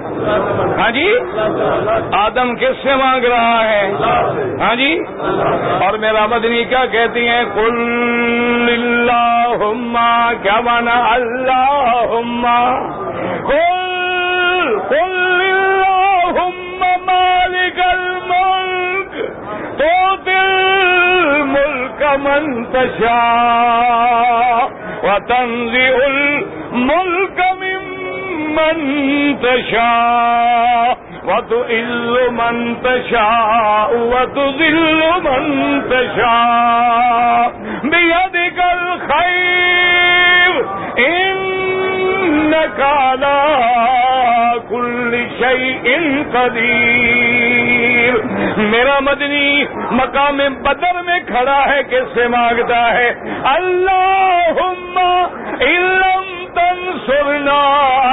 ہاں 0.79 0.91
جی؟ 0.91 1.15
آدم 2.13 2.57
کس 2.57 2.83
سے 2.83 2.95
مانگ 2.95 3.25
رہا 3.25 3.65
ہے؟ 3.65 3.93
ہاں 4.61 4.75
جی؟ 4.75 4.99
اور 5.81 5.99
میرا 5.99 6.27
مدنی 6.27 6.65
کیا 6.65 6.87
کہتی 6.87 7.29
ہیں؟ 7.29 7.45
کل 7.55 8.71
اللہ 8.73 9.65
کیا 10.43 10.61
مانا؟ 10.61 11.15
اللہ 11.15 12.03
کل 13.47 14.79
کل 14.89 15.45
اللہ 15.51 16.43
مالک 17.07 17.81
الملک، 17.81 19.15
تو 19.79 20.17
دل 20.27 21.43
ملک 21.43 22.03
منتشا۔ 22.03 23.39
وتنزع 25.03 26.07
الملك 26.07 27.39
ممن 27.61 28.79
تشاء 29.43 30.99
وتعز 31.25 32.31
من 32.31 32.77
تشاء، 32.83 33.91
وتذل 33.97 35.03
من 35.23 35.45
تشاء. 35.91 37.51
بيدك 37.85 38.59
الخير، 38.73 40.53
إنك 40.99 42.81
على 42.81 43.41
كل 44.69 45.13
شيء 45.39 45.87
قدير. 46.33 48.15
میرا 48.57 49.01
مدنی 49.01 49.65
مقام 49.91 50.37
بدر 50.63 51.03
میں 51.03 51.19
کھڑا 51.27 51.61
ہے، 51.69 51.83
کس 51.83 52.15
سے 52.15 52.29
مانگتا 52.29 52.95
ہے؟ 52.95 53.09
اللہ 53.45 54.51
علم 55.61 56.29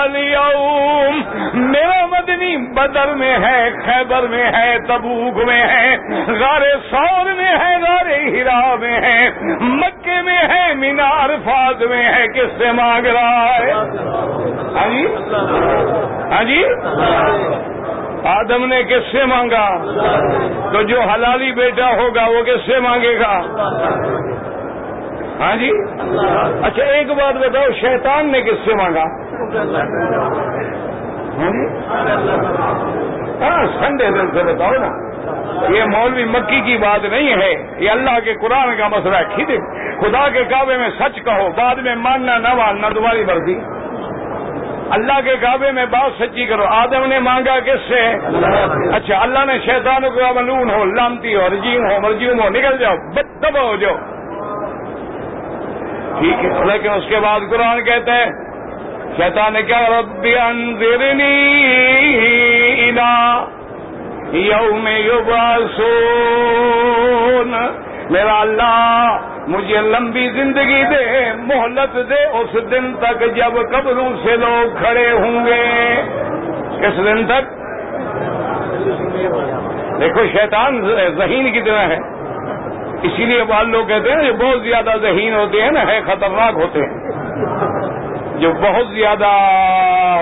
اليوم. 0.04 1.22
میرا 1.54 2.06
مدنی 2.06 2.58
بدر 2.58 3.08
میں 3.08 3.38
ہے، 3.40 3.70
خیبر 3.86 4.24
میں 4.24 4.52
ہے، 4.52 4.78
تبوک 4.88 5.44
میں 5.46 5.68
ہے، 5.68 5.98
غار 6.40 6.62
سور 6.92 7.26
میں 7.26 7.56
ہے، 7.58 7.78
غار 7.82 8.06
ہرا 8.06 8.76
میں 8.76 9.02
ہے 9.02 9.30
مکے 9.60 10.22
میں 10.22 10.38
ہے، 10.38 10.74
مینار 10.74 11.30
فاض 11.46 11.84
میں 11.84 12.04
ہے. 12.14 12.28
کس 12.28 12.58
سے 12.58 12.72
مانگ 12.72 13.06
رہا 13.06 13.46
ہے؟ 13.58 13.72
ہاں 14.76 14.90
جی؟ 14.90 15.08
ہاں 16.32 16.44
جی؟ 16.44 16.64
آدم 18.24 18.66
نے 18.66 18.84
کس 18.84 19.12
سے 19.12 19.26
مانگا؟ 19.26 19.68
تو 20.74 20.82
جو 20.82 21.02
حلالی 21.02 21.52
بیٹا 21.52 21.90
ہوگا 21.96 22.26
وہ 22.26 22.44
کس 22.44 22.66
سے 22.66 22.80
مانگے 22.80 23.20
گا؟ 23.20 23.42
ہاں 25.40 25.56
جی؟ 25.56 25.72
اچھا 26.64 26.84
ایک 26.84 27.08
بات 27.08 27.36
بتاؤ، 27.36 27.64
شیطان 27.82 28.32
نے 28.32 28.42
کس 28.42 28.66
سے 28.66 28.74
مانگا؟ 28.74 29.04
ہاں, 31.40 31.52
جی؟ 31.52 31.68
ہاں 33.44 33.66
سنڈے 33.80 34.06
دن 34.06 34.28
سے 34.34 34.44
بتاؤ 34.44 34.72
نا۔ 34.72 35.06
یہ 35.70 35.84
مولوی 35.84 36.24
مکی 36.24 36.62
کی 36.62 36.78
بات 36.78 37.06
نہیں 37.06 37.34
ہے، 37.34 37.76
یہ 37.78 37.92
اللہ 37.92 38.20
کے 38.24 38.34
قرآن 38.34 38.78
کا 38.78 38.88
مسئلہ 38.88 39.16
ہے۔ 39.16 39.24
خود 39.24 39.48
خدا 40.02 40.30
کے 40.30 40.44
کعبے 40.44 40.78
میں 40.78 40.90
سچ 41.00 41.16
کہو، 41.26 41.50
بعد 41.58 41.76
میں 41.76 41.96
ماننا 41.96 42.38
نہ 42.38 42.54
ماننا 42.54 42.90
تمہاری 42.90 43.26
مرضی۔ 43.26 43.60
اللہ 44.90 45.22
کے 45.26 45.36
کعبے 45.42 45.72
میں 45.72 45.86
بات 45.86 46.12
سچی 46.20 46.46
کرو۔ 46.46 46.64
آدم 46.64 47.06
نے 47.06 47.20
مانگا 47.20 47.60
کس 47.60 47.80
سے؟ 47.88 48.16
اچھا 48.96 49.22
اللہ 49.22 49.46
نے 49.46 49.54
شیطان 49.66 50.02
کو 50.02 50.34
ملون 50.36 50.70
ہو 50.70 50.86
لامتی 50.86 51.36
ہو، 51.36 51.48
رجیم 51.48 51.92
ہو 51.92 52.02
مرجیوم 52.02 52.42
ہو، 52.42 52.50
نکل 52.50 52.78
جاؤ 52.78 52.96
بد 52.96 53.46
ہو 53.46 53.76
جاؤ۔ 53.76 54.15
ٹھیک 56.20 56.46
ہے، 56.46 56.66
لیکن 56.66 56.90
اس 56.90 57.04
کے 57.10 57.20
بعد 57.20 57.40
قرآن 57.50 57.84
کہتے 57.84 58.12
ہیں، 58.12 58.32
شیطان 59.18 59.54
نے 59.54 59.62
کیا 59.62 59.80
ربی 59.80 60.38
انذرنی 60.38 61.66
الى 62.90 63.40
یوم 64.32 64.88
یبعثون۔ 64.88 67.56
میرا 68.10 68.42
اللہ، 68.42 69.18
مجھے 69.48 69.78
لمبی 69.78 70.30
زندگی 70.30 70.84
دے، 70.84 71.32
مہلت 71.38 72.10
دے، 72.10 72.26
اس 72.26 72.72
دن 72.72 72.94
تک 72.94 73.36
جب 73.36 73.72
قبروں 73.72 74.14
سے 74.24 74.36
لوگ 74.36 74.78
کھڑے 74.78 75.12
ہوں 75.12 75.46
گے۔ 75.46 76.02
کس 76.82 76.98
دن 76.98 77.26
تک؟ 77.26 77.44
دیکھو، 80.00 80.28
شیطان 80.28 80.92
ذہین 81.18 81.52
کی 81.52 81.62
طرح 81.62 81.80
ہے۔ 81.80 82.15
اسی 83.04 83.26
لیے 83.26 83.44
بعض 83.44 83.68
لوگ 83.68 83.88
کہتے 83.88 84.12
ہیں 84.12 84.24
جو 84.24 84.34
بہت 84.34 84.64
زیادہ 84.64 84.90
ذہین 85.02 85.34
ہوتے 85.34 85.62
ہیں 85.62 85.72
نا، 85.72 85.82
ہے 85.88 86.00
خطرناک 86.02 86.54
ہوتے 86.56 86.80
ہیں۔ 86.80 87.16
جو 88.40 88.52
بہت 88.52 88.88
زیادہ 88.88 89.28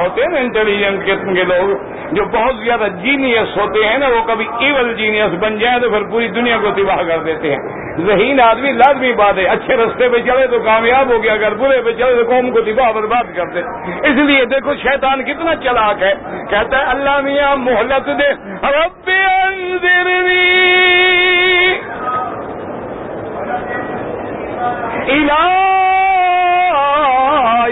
ہوتے 0.02 0.22
ہیں 0.22 0.30
نا 0.30 0.40
انٹیلیجنٹ 0.40 1.06
قسم 1.06 1.36
کے 1.36 1.44
لوگ، 1.44 1.78
جو 2.12 2.26
بہت 2.26 2.56
زیادہ 2.64 2.88
جینیس 3.04 3.58
ہوتے 3.58 3.88
ہیں 3.88 3.98
نا، 3.98 4.08
وہ 4.08 4.28
کبھی 4.28 4.46
ایول 4.60 4.94
جینیس 4.94 5.40
بن 5.40 5.60
جائیں 5.60 5.80
تو 5.80 5.90
پھر 5.90 6.04
پوری 6.04 6.28
دنیا 6.28 6.58
کو 6.62 6.70
تباہ 6.72 7.04
کر 7.08 7.18
دیتے 7.18 7.56
ہیں۔ 7.56 7.60
ذہین 8.06 8.42
آدمی 8.42 8.72
لازمی 8.72 9.14
بات 9.14 9.38
ہے، 9.38 9.46
اچھے 9.46 9.76
رستے 9.76 10.10
پہ 10.10 10.18
چلے 10.18 10.48
تو 10.48 10.60
کامیاب 10.60 11.10
ہو 11.10 11.24
گیا، 11.24 11.34
اگر 11.34 11.54
برے 11.54 11.82
پہ 11.82 11.92
چلے 11.92 12.24
تو 12.24 12.30
قوم 12.30 12.52
کو 12.52 12.62
تباہ 12.62 12.92
برباد 12.92 13.36
کر 13.36 13.46
دے۔ 13.46 13.60
اس 14.08 14.16
لیے 14.16 14.46
دیکھو 14.46 14.76
شیطان 14.76 15.24
کتنا 15.24 15.56
چلاک 15.56 16.04
ہے۔ 16.04 16.14
کہتا 16.50 16.78
ہے، 16.78 16.84
اللہ 16.84 17.20
میاں 17.22 17.56
محلت 17.56 18.08
دے، 18.08 18.30
رب 18.64 19.10
انذرنی۔ 19.46 20.74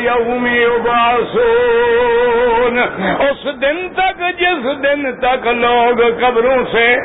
یوم 0.03 0.47
یبعثون 0.47 2.79
اس 3.19 3.61
دن 3.61 3.87
تک، 3.93 4.23
جس 4.39 4.83
دن 4.83 5.15
تک 5.15 5.47
لوگ 5.47 6.21
قبروں 6.21 6.63
سے، 6.71 6.95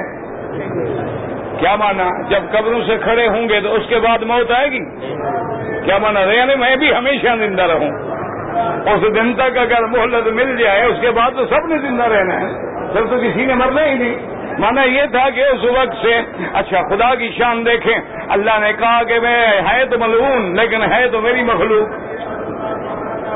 کیا 1.58 1.76
مانا 1.76 2.08
جب 2.28 2.42
قبروں 2.52 2.80
سے 2.86 2.96
کھڑے 3.02 3.28
ہوں 3.28 3.48
گے 3.48 3.60
تو 3.60 3.74
اس 3.74 3.82
کے 3.88 3.98
بعد 3.98 4.22
موت 4.22 4.50
آئے 4.50 4.70
گی؟ 4.70 4.80
کیا 5.84 5.98
مانا 5.98 6.20
یعنی 6.20 6.54
میں 6.54 6.76
بھی 6.76 6.94
ہمیشہ 6.94 7.26
زندہ 7.38 7.62
رہوں۔ 7.62 8.16
اس 8.92 9.14
دن 9.14 9.34
تک 9.34 9.40
اگر 9.40 9.84
مہلت 9.84 10.26
مل 10.26 10.56
جائے، 10.56 10.82
اس 10.82 10.96
کے 11.00 11.10
بعد 11.10 11.30
تو 11.36 11.46
سب 11.46 11.66
نے 11.66 11.78
زندہ 11.78 12.02
رہنا 12.02 12.40
ہے۔ 12.40 12.46
سب 12.92 13.10
تو 13.10 13.18
کسی 13.18 13.44
نے 13.44 13.54
مرنا 13.54 13.84
ہی 13.84 13.94
نہیں۔ 13.94 14.14
مانا 14.58 14.82
یہ 14.82 15.02
تھا 15.10 15.30
کہ 15.30 15.40
اس 15.40 15.64
وقت 15.64 15.96
سے 16.02 16.20
اچھا 16.52 16.82
خدا 16.88 17.14
کی 17.14 17.30
شان 17.38 17.66
دیکھیں۔ 17.66 17.94
اللہ 18.28 18.58
نے 18.60 18.72
کہا 18.72 19.02
کہ 19.02 19.20
میں 19.20 19.46
ہے 19.72 19.84
تو 19.84 19.98
ملعون، 19.98 20.56
لیکن 20.56 20.82
ہے 20.92 21.08
تو 21.08 21.20
میری 21.20 21.42
مخلوق۔ 21.42 21.88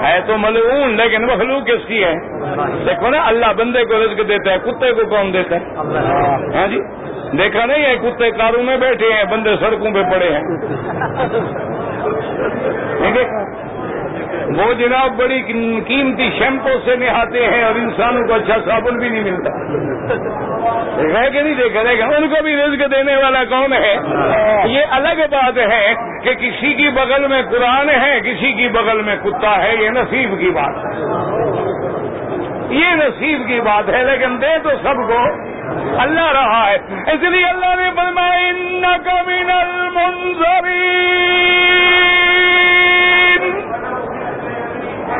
ہے 0.05 0.21
تو 0.27 0.39
ملعون، 0.39 0.97
لیکن 0.97 1.27
مخلوق 1.27 1.67
کس 1.67 1.87
کی 1.87 2.05
ہے؟ 2.05 2.15
دیکھو 2.87 3.11
نا، 3.11 3.27
اللہ 3.27 3.47
بندے 3.57 3.85
کو 3.85 4.05
رزق 4.05 4.29
دیتا 4.29 4.53
ہے، 4.53 4.59
کتے 4.59 4.93
کو 4.93 5.09
کون 5.09 5.33
دیتا 5.33 5.57
ہے؟ 5.57 5.61
ہاں 6.55 6.67
جی؟ 6.67 6.81
دیکھا 7.37 7.67
نہیں 7.67 7.85
ہے، 7.85 7.97
کتے 7.97 8.31
کاروں 8.31 8.63
میں 8.63 8.77
بیٹھے 8.77 9.13
ہیں، 9.13 9.25
بندے 9.25 9.51
سڑکوں 9.61 9.91
پہ 9.91 10.03
پڑے 10.03 10.33
ہیں۔ 10.33 10.43
وہ 14.33 14.73
جناب 14.73 15.17
بڑی 15.17 15.43
قیمتی 15.87 16.31
شیمپو 16.39 16.69
سے 16.85 16.97
نہاتے 16.97 17.47
ہیں 17.47 17.65
اور 17.65 17.75
انسانوں 17.75 18.27
کو 18.27 18.35
اچھا 18.35 18.55
صابن 18.65 18.99
بھی 18.99 19.09
نہیں 19.09 19.23
ملتا۔ 19.23 19.51
رہ 21.03 21.31
کے 21.31 21.43
نہیں 21.43 21.55
دیکھا؟ 21.55 21.83
رہے 21.85 21.99
گا 21.99 22.05
ان 22.05 22.29
کو 22.29 22.43
بھی 22.43 22.57
رزق 22.57 22.97
دینے 22.97 23.17
والا 23.17 23.45
کون 23.45 23.73
ہے؟ 23.73 23.97
یہ 24.67 24.81
الگ 24.91 25.21
بات 25.31 25.59
ہے 25.59 25.95
کہ 26.23 26.35
کسی 26.35 26.75
کی 26.75 26.89
بغل 26.89 27.27
میں 27.27 27.43
قرآن 27.43 27.91
ہے، 27.91 28.21
کسی 28.21 28.53
کی 28.53 28.69
بغل 28.69 29.03
میں 29.03 29.17
کتا 29.17 29.63
ہے، 29.63 29.77
یہ 29.81 29.91
نصیب 29.91 30.39
کی 30.39 30.51
بات 30.51 30.85
ہے۔ 30.85 31.01
یہ 32.75 32.95
نصیب 32.95 33.47
کی 33.47 33.61
بات 33.61 33.89
ہے، 33.89 34.05
لیکن 34.05 34.43
دے 34.43 34.59
تو 34.63 34.71
سب 34.83 35.09
کو۔ 35.09 35.51
اللہ 35.99 36.33
رہا 36.33 36.71
ہے۔ 36.71 36.75
اس 37.13 37.23
لیے 37.23 37.45
اللہ 37.45 37.75
نے 37.83 37.91
فرمایا 37.97 38.31
من 39.27 39.51
المنظرین 39.51 40.91
الى 45.11 45.19
يوم 45.19 45.19
الوقت 45.19 45.19
المعلوم 45.19 45.20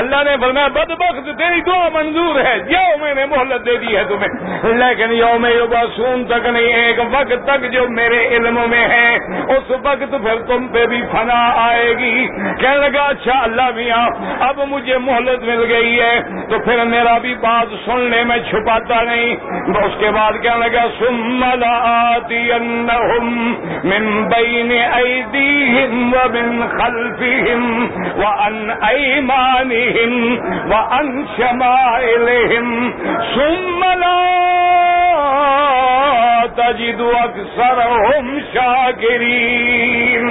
اللہ 0.00 0.22
نے 0.24 0.36
فرمایا 0.40 0.68
بد 0.68 0.92
بخت 1.12 1.38
تیری 1.38 1.60
دعا 1.60 1.88
منظور 1.92 2.40
ہے 2.40 2.58
جو 2.58 2.98
میں 3.00 3.14
نے 3.14 3.26
مہلت 3.26 3.66
دے 3.66 3.76
دی 3.76 3.96
ہے 3.96 4.04
تمہیں۔ 4.04 4.52
لیکن 4.72 5.12
یوم 5.12 5.46
یوباسون 5.46 6.24
تک 6.24 6.46
نہیں، 6.46 6.72
ایک 6.72 6.98
وقت 7.12 7.46
تک 7.46 7.72
جو 7.72 7.84
میرے 7.88 8.28
علم 8.28 8.58
میں 8.70 8.88
ہے، 8.88 9.14
اس 9.56 9.70
وقت 9.70 10.10
پھر 10.10 10.42
تم 10.48 10.68
پہ 10.68 10.86
بھی 10.86 11.02
فنا 11.12 11.52
آئے 11.56 11.94
گی۔ 11.98 12.26
کہنے 12.60 12.88
لگا 12.88 13.02
اچھا 13.02 13.42
اللہ 13.42 13.70
میاں، 13.74 14.08
اب 14.40 14.60
مجھے 14.68 14.98
مہلت 14.98 15.42
مل 15.42 15.72
گئی 15.72 16.00
ہے۔ 16.00 16.20
تو 16.50 16.58
پھر 16.58 16.84
میرا 16.84 17.18
بھی 17.18 17.34
بات 17.34 17.66
سننے 17.84 18.24
میں 18.24 18.38
چھپاتا 18.50 19.02
نہیں۔ 19.02 19.36
اس 19.84 19.92
کے 19.98 20.10
بعد 20.10 20.32
کہنے 20.42 20.68
لگا 20.68 20.86
سم 20.98 21.44
آتی 21.72 22.50
من 23.84 24.28
بین 24.28 24.72
ایدیہم 24.92 26.14
ومن 26.14 26.62
خلفہم 26.68 27.86
وان 28.16 28.70
ایمانہم 28.82 30.34
عن 31.02 31.26
شمائلهم 31.38 32.94
ثم 33.34 33.80
لا 34.00 34.22
تجد 36.56 37.00
اکثرهم 37.00 38.38
شاکرین. 38.52 40.28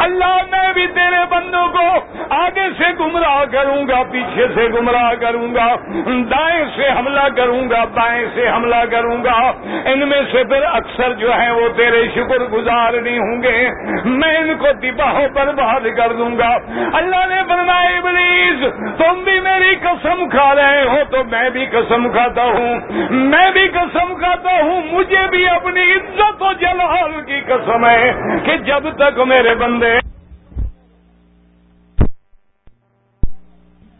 اللہ 0.00 0.36
میں 0.50 0.72
بھی 0.74 0.86
تیرے 0.86 1.24
بندوں 1.30 1.66
کو 1.66 1.86
آگے 2.30 2.68
سے 2.78 2.84
گمراہ 3.00 3.44
کروں 3.44 3.88
گا، 3.88 4.02
پیچھے 4.02 4.46
سے 4.54 4.68
گمراہ 4.74 5.14
کروں 5.20 5.54
گا، 5.54 5.74
دائیں 6.06 6.64
سے 6.76 6.88
حملہ 6.98 7.28
کروں 7.36 7.70
گا، 7.70 7.84
بائیں 7.84 8.26
سے 8.34 8.48
حملہ 8.48 8.84
کروں 8.90 9.24
گا۔ 9.24 9.52
ان 9.84 10.08
میں 10.08 10.22
سے 10.32 10.44
پھر 10.44 10.62
اکثر 10.62 11.12
جو 11.12 11.32
ہیں 11.32 11.50
وہ 11.50 11.68
تیرے 11.76 12.08
شکر 12.14 12.38
گزار 12.38 12.92
نہیں 12.92 13.18
ہوں 13.18 13.42
گے۔ 13.42 13.68
میں 14.04 14.36
ان 14.36 14.54
کو 14.58 14.66
دباہوں 14.72 15.28
پر 15.34 15.46
بات 15.46 15.82
کر 15.96 16.12
دوں 16.12 16.38
گا۔ 16.38 16.56
اللہ 16.92 17.26
نے 17.28 17.40
فرمایا، 17.48 17.98
ابلیس، 17.98 18.66
تم 18.98 19.24
بھی 19.24 19.40
میری 19.40 19.74
قسم 19.74 20.28
کھا 20.28 20.54
رہے 20.54 20.82
ہو، 20.82 20.98
تو 21.10 21.24
میں 21.24 21.50
بھی 21.50 21.66
قسم 21.66 22.12
کھاتا 22.12 22.44
ہوں۔ 22.44 22.74
میں 23.10 23.50
بھی 23.50 23.68
قسم 23.68 24.14
کھاتا 24.14 24.50
ہوں، 24.62 24.82
مجھے 24.92 25.28
بھی 25.30 25.48
اپنی 25.64 25.92
عزت 25.92 26.42
و 26.42 26.52
جلال 26.52 27.20
کی 27.26 27.40
قسم 27.40 27.86
ہے 27.86 28.12
کہ 28.44 28.56
جب 28.56 28.90
تک 28.96 29.20
میرے 29.20 29.54
بندے 29.54 29.98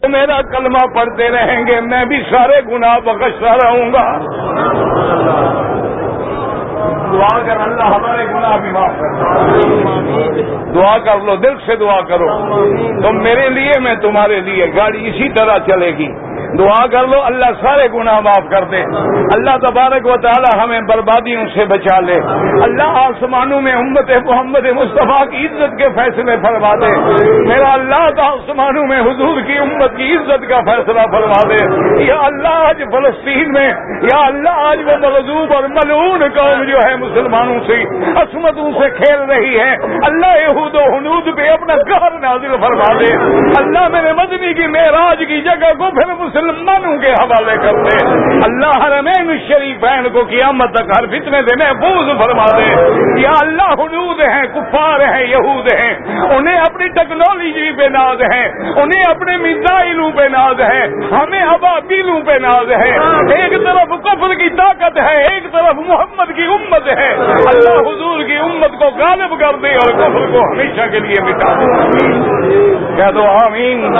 میرا 0.09 0.41
کلمہ 0.41 0.87
پڑھتے 0.95 1.29
رہیں 1.29 1.67
گے، 1.67 1.81
میں 1.81 2.05
بھی 2.05 2.23
سارے 2.31 2.61
گناہ 2.71 2.99
بخشتا 2.99 3.55
رہوں 3.55 3.93
گا۔ 3.93 4.17
دعا 7.13 7.39
کر 7.39 7.57
اللہ 7.57 7.83
ہمارے 7.83 8.25
گناہ 8.25 8.57
بھی 8.57 8.71
معاف 8.71 8.91
کر 8.99 9.21
دعا 10.73 10.97
کر 10.97 11.19
لو، 11.19 11.35
دل 11.35 11.57
سے 11.65 11.75
دعا 11.75 12.01
کرو۔ 12.01 12.27
تم 13.01 13.23
میرے 13.23 13.49
لیے، 13.49 13.79
میں 13.79 13.95
تمہارے 13.95 14.39
لیے۔ 14.39 14.67
گاڑی 14.75 15.09
اسی 15.09 15.29
طرح 15.29 15.57
چلے 15.57 15.97
گی۔ 15.97 16.34
دعا 16.57 16.87
کر 16.87 17.07
لو، 17.07 17.23
اللہ 17.23 17.45
سارے 17.61 17.87
گناہ 17.93 18.19
معاف 18.19 18.49
کر 18.51 18.63
دے۔ 18.63 18.81
اللہ 19.33 19.57
تبارک 19.57 20.05
و 20.05 20.17
تعالی 20.17 20.63
ہمیں 20.63 20.79
بربادیوں 20.81 21.45
سے 21.53 21.65
بچا 21.65 21.99
لے۔ 21.99 22.13
اللہ 22.63 22.83
آسمانوں 22.83 23.61
میں 23.61 23.73
امت 23.73 24.11
محمد 24.25 24.65
مصطفیٰ 24.65 25.29
کی 25.29 25.47
عزت 25.47 25.77
کے 25.77 25.87
فیصلے 25.95 26.35
فرما 26.43 26.75
دے۔ 26.75 26.97
میرا 27.47 27.73
اللہ 27.73 28.09
تو 28.09 28.21
آسمانوں 28.21 28.87
میں 28.87 29.01
حضور 29.01 29.41
کی 29.41 29.57
امت 29.57 29.97
کی 29.97 30.15
عزت 30.15 30.49
کا 30.49 30.59
فیصلہ 30.59 31.01
فرما 31.11 31.41
دے۔ 31.49 31.65
یا 32.03 32.15
اللہ 32.15 32.47
آج 32.47 32.83
فلسطین 32.91 33.51
میں، 33.51 33.69
یا 34.01 34.25
اللہ 34.25 34.49
آج 34.49 34.79
وہ 34.85 35.09
ملزوب 35.09 35.53
اور 35.53 35.63
ملعون 35.63 36.19
قوم 36.35 36.63
جو 36.63 36.77
ہے 36.77 36.95
مسلمانوں 36.95 37.59
سے، 37.67 37.83
عصمتوں 38.15 38.71
سے 38.71 38.89
کھیل 38.89 39.19
رہی 39.19 39.59
ہے۔ 39.59 39.75
اللہ 40.03 40.37
یہود 40.41 40.75
و 40.75 40.95
حنود 40.95 41.37
پہ 41.37 41.49
اپنا 41.49 41.75
گھر 41.75 42.19
نازل 42.19 42.55
فرما 42.61 42.93
دے۔ 42.93 43.13
اللہ 43.57 43.87
میرے 43.87 44.13
مدنی 44.13 44.53
کی 44.53 44.67
معراج 44.67 45.23
کی 45.27 45.41
جگہ 45.41 45.73
کو 45.77 45.89
پھر 45.91 46.13
مسلم 46.13 46.44
مسلمانوں 46.45 46.97
کے 46.97 47.11
حوالے 47.11 47.57
کر 47.57 47.73
دے 47.73 48.07
اللہ 48.43 48.85
حرمین 48.85 49.37
شریفین 49.47 50.09
کو 50.13 50.23
قیامت 50.23 50.73
تک 50.73 50.83
ہر 50.97 51.05
فتنے 51.07 51.41
سے 51.47 51.55
محفوظ 51.59 52.25
فرما 52.25 52.45
دے۔ 52.57 52.73
یا 53.21 53.29
اللہ 53.41 53.73
حدود 53.73 54.19
ہیں، 54.19 54.43
کفار 54.55 54.99
ہیں، 54.99 55.27
یہود 55.27 55.73
ہیں۔ 55.73 55.93
انہیں 56.37 56.57
اپنی 56.57 56.87
ٹیکنالوجی 56.87 57.71
پہ 57.71 57.83
ناز 57.83 58.21
ہے۔ 58.21 58.45
انہیں 58.81 59.03
اپنے 59.07 59.37
میزائلوں 59.37 60.11
پہ 60.11 60.21
ناز 60.21 60.61
ہے۔ 60.61 60.83
ہمیں 61.11 61.41
ابابیلوں 61.41 62.21
پہ 62.21 62.31
ناز 62.31 62.71
ہے۔ 62.71 62.97
ایک 63.35 63.51
طرف 63.51 64.03
کفر 64.03 64.33
کی 64.33 64.49
طاقت 64.49 64.99
ہے، 64.99 65.27
ایک 65.27 65.51
طرف 65.51 65.75
محمد 65.75 66.35
کی 66.35 66.43
امت 66.43 66.87
ہے۔ 66.87 67.13
اللہ 67.45 67.89
حضور 67.89 68.23
کی 68.23 68.37
امت 68.37 68.71
کو 68.71 68.85
غالب 68.85 69.39
کر 69.39 69.55
دے 69.55 69.73
اور 69.73 69.91
کفر 69.91 70.31
کو 70.31 70.39
ہمیشہ 70.39 70.81
کے 70.91 70.99
لیے 70.99 71.23
مٹا 71.23 71.53
دے۔ 71.53 72.25
کہہ 72.95 73.11
دو 73.11 73.23
آمین۔ 73.23 73.91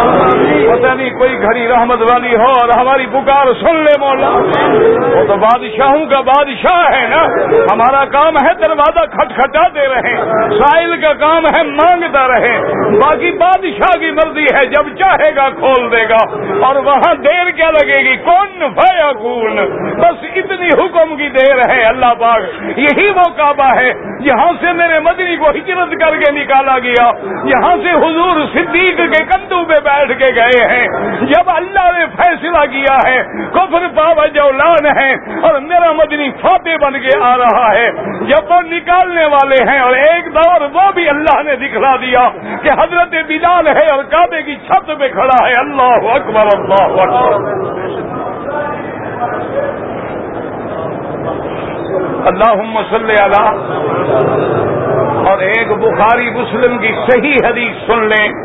پتہ 0.71 0.93
نہیں 0.95 1.09
کوئی 1.09 1.41
گھڑی 1.41 1.67
رحمت 1.67 2.01
والی 2.01 2.34
ہو 2.35 2.61
اور 2.61 2.69
ہماری 2.79 3.05
پکار 3.05 3.45
سن 3.45 3.75
لے 3.75 3.99
مولا۔ 3.99 4.29
وہ 5.17 5.23
تو 5.27 5.35
بادشاہوں 5.37 6.05
کا 6.05 6.21
بادشاہ 6.21 7.01
ہے 7.01 7.07
نا۔ 7.07 7.23
ہمارا 7.73 8.05
کام 8.05 8.35
ہے 8.35 8.53
دروازہ 8.53 9.05
کھٹکھٹاتے 9.11 9.87
رہے۔ 9.87 10.15
سائل 10.59 11.01
کا 11.01 11.13
کام 11.13 11.45
ہے 11.55 11.63
مانگتا 11.63 12.27
رہے۔ 12.27 12.59
باقی 12.89 13.31
بادشاہ 13.31 13.99
کی 13.99 14.11
مرضی 14.11 14.45
ہے، 14.55 14.65
جب 14.65 14.97
چاہے 14.99 15.35
گا 15.35 15.49
کھول 15.49 15.91
دے 15.91 16.03
گا۔ 16.09 16.23
اور 16.67 16.75
وہاں 16.75 17.13
دیر 17.13 17.49
کیا 17.49 17.71
لگے 17.71 17.97
گی؟ 17.97 18.15
کون 18.15 18.59
بھیا 18.59 19.11
کون 19.11 19.55
بس 19.97 20.25
اتنی 20.35 20.67
حکم 20.67 21.15
کی 21.15 21.29
دیر 21.29 21.71
ہے 21.71 21.83
اللہ 21.83 22.13
پاک۔ 22.19 22.41
یہی 22.77 23.09
وہ 23.09 23.23
کعبہ 23.37 23.75
ہے 23.75 23.93
یہاں 24.19 24.51
سے 24.61 24.73
میرے 24.73 24.99
مدنی 24.99 25.37
کو 25.37 25.49
ہجرت 25.49 25.91
کر 25.91 26.15
کے 26.15 26.31
نکالا 26.31 26.79
گیا۔ 26.79 27.11
یہاں 27.43 27.75
سے 27.75 27.91
حضور 27.91 28.41
صدیق 28.53 28.97
کے 28.97 29.23
کندو 29.23 29.63
پہ 29.63 29.73
بیٹھ 29.83 30.11
کے 30.19 30.35
گئے 30.35 30.65
ہیں۔ 30.65 30.87
جب 31.21 31.43
اللہ 31.47 31.99
نے 31.99 32.05
فیصلہ 32.15 32.65
کیا 32.71 32.95
ہے، 33.07 33.23
کفر 33.53 33.87
بابا 33.95 34.25
جولان 34.25 34.85
ہے 34.97 35.13
اور 35.41 35.59
میرا 35.61 35.91
مدنی 35.91 36.31
فاتح 36.41 36.75
بن 36.81 36.93
کے 36.93 37.17
آ 37.21 37.37
رہا 37.37 37.71
ہے۔ 37.75 37.91
جب 38.25 38.51
وہ 38.51 38.61
نکالنے 38.61 39.25
والے 39.25 39.63
ہیں 39.71 39.79
اور 39.79 39.93
ایک 39.93 40.35
دور 40.35 40.61
وہ 40.73 40.91
بھی 40.91 41.09
اللہ 41.09 41.43
نے 41.43 41.55
دکھلا 41.55 41.95
دیا 41.95 42.29
کہ 42.63 42.69
حضرت 42.69 43.15
بلال 43.27 43.67
ہے 43.67 43.95
اور 43.95 44.03
کعبے 44.03 44.41
کی 44.41 44.55
چھت 44.55 44.91
پہ 44.99 45.07
کھڑا 45.07 45.47
ہے۔ 45.47 45.53
اللہ 45.57 46.09
اکبر 46.15 46.47
اللہ 46.53 47.01
اکبر۔ 47.01 47.33
اللہ 52.25 52.55
مسل 52.61 53.11
اور 55.27 55.37
ایک 55.37 55.67
بخاری 55.71 56.29
مسلم 56.29 56.77
کی 56.77 56.91
صحیح 57.09 57.35
حدیث 57.49 57.87
سن 57.87 58.03
لیں۔ 58.03 58.44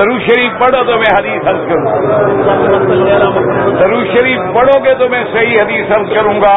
درو 0.00 0.18
شریف 0.18 0.52
پڑھو 0.60 0.82
تو 0.84 0.94
میں 0.98 1.08
حدیث 1.14 1.48
حرض 1.48 1.64
کروں 1.68 1.84
درو 3.80 3.98
شریف 4.12 4.38
پڑھو 4.54 4.78
گے 4.84 4.94
تو 4.94 5.08
میں 5.08 5.24
صحیح 5.32 5.56
حدیث 5.60 5.90
حرض 5.92 6.14
کروں 6.14 6.40
گا۔ 6.40 6.54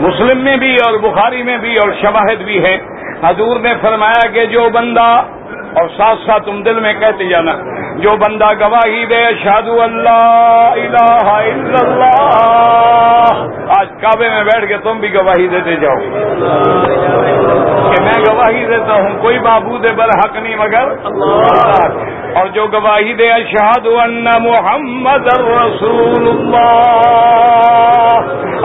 مسلم 0.00 0.44
میں 0.44 0.56
بھی 0.56 0.74
اور 0.86 0.98
بخاری 1.02 1.42
میں 1.42 1.58
بھی 1.58 1.72
اور 1.84 1.92
شواہد 2.02 2.42
بھی 2.42 2.58
ہے 2.64 2.76
حضور 3.22 3.60
نے 3.60 3.72
فرمایا 3.80 4.28
کہ 4.32 4.44
جو 4.46 4.68
بندہ 4.74 5.08
اور 5.74 5.88
ساتھ 5.96 6.18
ساتھ 6.26 6.46
تم 6.46 6.62
دل 6.62 6.80
میں 6.80 6.92
کہتے 7.00 7.28
جانا۔ 7.28 7.75
جو 7.96 8.10
بندہ 8.10 8.52
گواہی 8.60 9.04
دے 9.04 9.22
شادو 9.44 9.82
اللہ 9.82 10.72
الہ 10.72 11.24
الا 11.24 11.80
اللہ۔ 11.80 13.46
آج 13.78 13.88
کعبے 14.00 14.28
میں 14.28 14.44
بیٹھ 14.44 14.66
کے 14.68 14.76
تم 14.76 14.98
بھی 14.98 15.14
گواہی 15.14 15.48
دیتے 15.48 15.76
جاؤ۔ 15.76 15.96
کہ 17.90 18.02
میں 18.02 18.24
گواہی 18.30 18.66
دیتا 18.66 18.94
ہوں، 18.94 19.22
کوئی 19.22 19.38
معبود 19.38 19.92
برحق 19.92 20.36
نہیں، 20.36 20.56
مگر 20.56 20.88
اور 22.36 22.46
جو 22.46 22.66
گواہی 22.66 23.12
دے 23.12 23.30
اشہاد 23.30 23.86
ان 23.86 24.24
محمد 24.24 25.26
رسول 25.38 26.28
اللہ۔ 26.28 27.02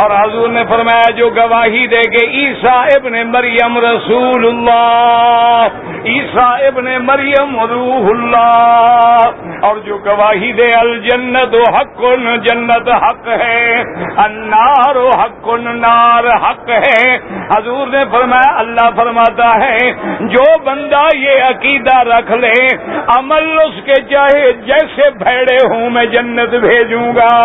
اور 0.02 0.12
حضور 0.12 0.50
نے 0.50 0.64
فرمایا، 0.70 1.12
جو 1.12 1.30
گواہی 1.30 1.88
دے 1.88 2.00
کے 2.00 2.26
عیسا 2.26 2.82
ابن 2.82 3.32
مریم 3.32 3.78
رسول 3.78 4.48
اللہ۔ 4.48 5.68
عیسا 6.06 6.46
ابن 6.46 6.86
مریم 6.86 7.60
روح 7.60 8.10
اللہ۔ 8.10 9.21
اور 9.62 9.78
جو 9.78 9.98
گواہی 9.98 10.52
دے، 10.52 10.70
الجنت 10.80 11.56
و 11.56 11.76
حق 11.76 12.02
جنت 12.44 12.90
حق 12.90 13.28
ہے 13.28 13.84
انار 14.18 14.96
و 14.96 15.10
حق 15.10 15.48
نار 15.64 16.24
حق 16.26 16.70
ہے۔ 16.70 17.18
حضور 17.58 17.88
نے 17.88 18.04
فرمایا، 18.12 18.60
اللہ 18.60 18.90
فرماتا 18.96 19.50
ہے، 19.66 19.92
جو 20.20 20.60
بندہ 20.64 21.18
یہ 21.18 21.44
عقیدہ 21.50 21.98
رکھ 21.98 22.32
لے، 22.32 22.76
عمل 23.18 23.60
اس 23.66 23.86
کے 23.86 24.02
چاہے 24.02 24.52
جیسے 24.52 25.10
بھیڑے 25.10 25.58
ہوں، 25.74 25.90
میں 25.90 26.06
جنت 26.06 26.50
بھیجوں 26.50 27.16
گا۔ 27.16 27.38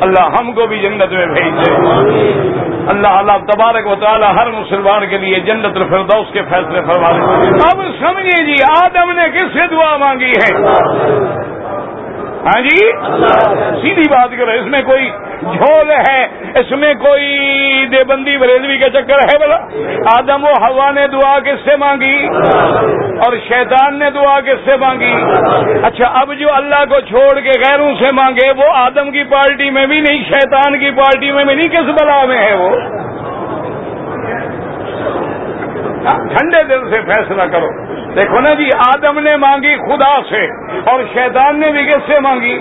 اللہ 0.00 0.28
ہم 0.40 0.52
کو 0.52 0.66
بھی 0.66 0.78
جنت 0.78 1.12
میں 1.12 1.26
بھیج 1.26 1.54
دے۔ 1.60 1.72
اللہ 2.86 3.08
اللہ 3.08 3.32
تبارک 3.32 3.86
و 3.86 3.94
تعالی 3.94 4.24
ہر 4.24 4.50
مسلمان 4.50 5.06
کے 5.10 5.18
لیے 5.18 5.40
جنت 5.40 5.76
الفردوس 5.76 6.32
کے 6.32 6.42
فیصلے 6.42 6.80
فرما 6.80 7.10
دے۔ 7.12 7.48
اب 7.70 7.82
سمجھے 8.00 8.44
جی 8.44 8.56
آدم 8.84 9.10
نے 9.10 9.28
کس 9.28 9.58
سے 9.58 9.66
دعا 9.66 9.96
مانگی 9.96 10.30
ہے؟ 10.30 10.54
ہاں 12.44 12.60
جی؟ 12.60 12.76
سیدھی 13.82 14.02
بات 14.10 14.30
کرو، 14.38 14.50
اس 14.50 14.66
میں 14.66 14.82
کوئی 14.82 15.10
جھول 15.42 15.90
ہے؟ 15.90 16.20
اس 16.54 16.70
میں 16.70 16.94
کوئی 16.94 17.26
دیوبندی 17.86 18.36
بریلوی 18.36 18.78
کا 18.78 18.88
چکر 18.88 19.18
ہے 19.18 19.38
بلا 19.38 19.58
آدم 20.18 20.44
و 20.44 20.52
ہوا 20.62 20.90
نے 20.90 21.06
دعا 21.06 21.38
کس 21.38 21.64
سے 21.64 21.76
مانگی؟ 21.76 22.28
اور 23.26 23.36
شیطان 23.48 23.98
نے 23.98 24.10
دعا 24.10 24.40
کس 24.40 24.64
سے 24.64 24.76
مانگی؟ 24.76 25.12
اچھا 25.82 26.06
اب 26.20 26.32
جو 26.34 26.52
اللہ 26.52 26.84
کو 26.88 27.00
چھوڑ 27.00 27.40
کے 27.40 27.58
غیروں 27.58 27.94
سے 27.98 28.14
مانگے، 28.14 28.50
وہ 28.56 28.72
آدم 28.74 29.10
کی 29.10 29.24
پارٹی 29.24 29.70
میں 29.70 29.86
بھی 29.86 30.00
نہیں، 30.00 30.24
شیطان 30.24 30.78
کی 30.78 30.90
پارٹی 30.90 31.32
میں 31.32 31.44
بھی 31.44 31.54
نہیں، 31.54 31.68
کس 31.68 32.02
بلا 32.02 32.24
میں 32.24 32.38
ہے 32.38 32.54
وہ؟ 32.54 32.70
ہاں، 36.06 36.18
ٹھنڈے 36.28 36.62
دل 36.62 36.90
سے 36.90 37.00
فیصلہ 37.00 37.42
کرو۔ 37.42 37.89
دیکھو 38.16 38.40
نا 38.40 38.54
جی 38.54 38.68
آدم 38.78 39.18
نے 39.18 39.36
مانگی 39.36 39.74
خدا 39.76 40.10
سے 40.28 40.44
اور 40.90 41.02
شیطان 41.12 41.60
نے 41.60 41.70
بھی 41.70 41.84
کس 41.86 42.06
سے 42.06 42.18
مانگی؟ 42.20 42.54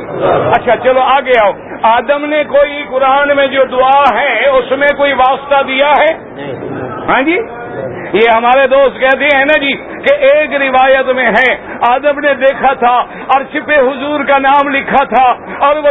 اچھا 0.58 0.76
چلو 0.76 1.00
آگے 1.00 1.38
آؤ۔ 1.46 1.52
آدم 1.82 2.26
نے 2.26 2.44
کوئی 2.44 2.84
قرآن 2.90 3.36
میں 3.36 3.48
جو 3.48 3.64
دعا 3.64 4.02
ہے 4.16 4.48
اس 4.48 4.72
میں 4.72 4.88
کوئی 4.98 5.14
واسطہ 5.14 5.62
دیا 5.68 5.92
ہے؟ 6.00 6.12
ہاں 7.08 7.22
جی؟ 7.22 7.38
یہ 8.14 8.30
ہمارے 8.36 8.68
دوست 8.68 9.00
کہتے 9.00 9.26
ہیں 9.38 9.46
نا 9.46 9.58
جی 9.60 9.74
کہ 10.06 10.14
ایک 10.14 10.56
روایت 10.56 11.10
میں 11.10 11.26
ہے۔ 11.26 11.56
آدم 11.90 12.20
نے 12.20 12.34
دیکھا 12.34 12.74
تھا، 12.74 13.04
عرش 13.36 13.58
پہ 13.66 13.76
حضور 13.76 14.24
کا 14.24 14.38
نام 14.40 14.70
لکھا 14.70 15.04
تھا 15.04 15.56
اور 15.60 15.76
وہ 15.76 15.90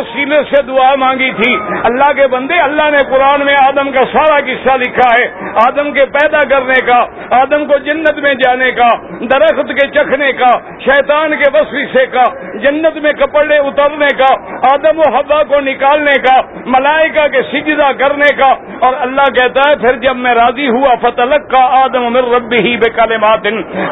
سے 0.50 0.62
دعا 0.62 0.94
مانگی 0.94 1.30
تھی۔ 1.42 1.56
اللہ 1.84 2.12
کے 2.16 2.26
بندے، 2.26 2.54
اللہ 2.54 2.90
نے 2.90 2.98
قرآن 3.11 3.44
میں 3.44 3.54
آدم 3.62 3.90
کا 3.90 4.00
سارا 4.12 4.40
قصہ 4.40 4.76
لکھا 4.76 5.20
ہے۔ 5.20 5.50
آدم 5.66 5.92
کے 5.92 6.04
پیدا 6.04 6.44
کرنے 6.44 6.80
کا، 6.86 7.04
آدم 7.30 7.66
کو 7.66 7.78
جنت 7.78 8.18
میں 8.18 8.34
جانے 8.34 8.72
کا، 8.72 8.88
درخت 9.20 9.68
کے 9.68 9.86
چکھنے 9.86 10.32
کا، 10.32 10.59
شیطان 10.78 11.30
کے 11.30 11.59
وسیسے 11.59 12.06
کا، 12.06 12.24
جنت 12.59 12.96
میں 12.96 13.12
کپڑے 13.12 13.59
اترنے 13.59 14.06
کا، 14.18 14.34
آدم 14.72 14.98
و 14.98 15.16
حبا 15.16 15.42
کو 15.42 15.61
نکالنے 15.61 16.16
کا، 16.22 16.40
ملائکہ 16.66 17.26
کے 17.32 17.42
سجدہ 17.42 17.90
کرنے 17.98 18.34
کا۔ 18.34 18.52
اور 18.86 18.94
اللہ 19.00 19.22
کہتا 19.22 19.70
ہے، 19.70 19.76
پھر 19.76 19.96
جب 19.96 20.16
میں 20.16 20.34
راضی 20.34 20.68
ہوا 20.68 20.94
فتح 21.02 21.34
کا 21.50 21.82
آدم 21.84 22.04
من 22.04 22.16
رب 22.16 22.52
ہی 22.52 22.76
بے 22.76 22.90
کالمات 22.90 23.46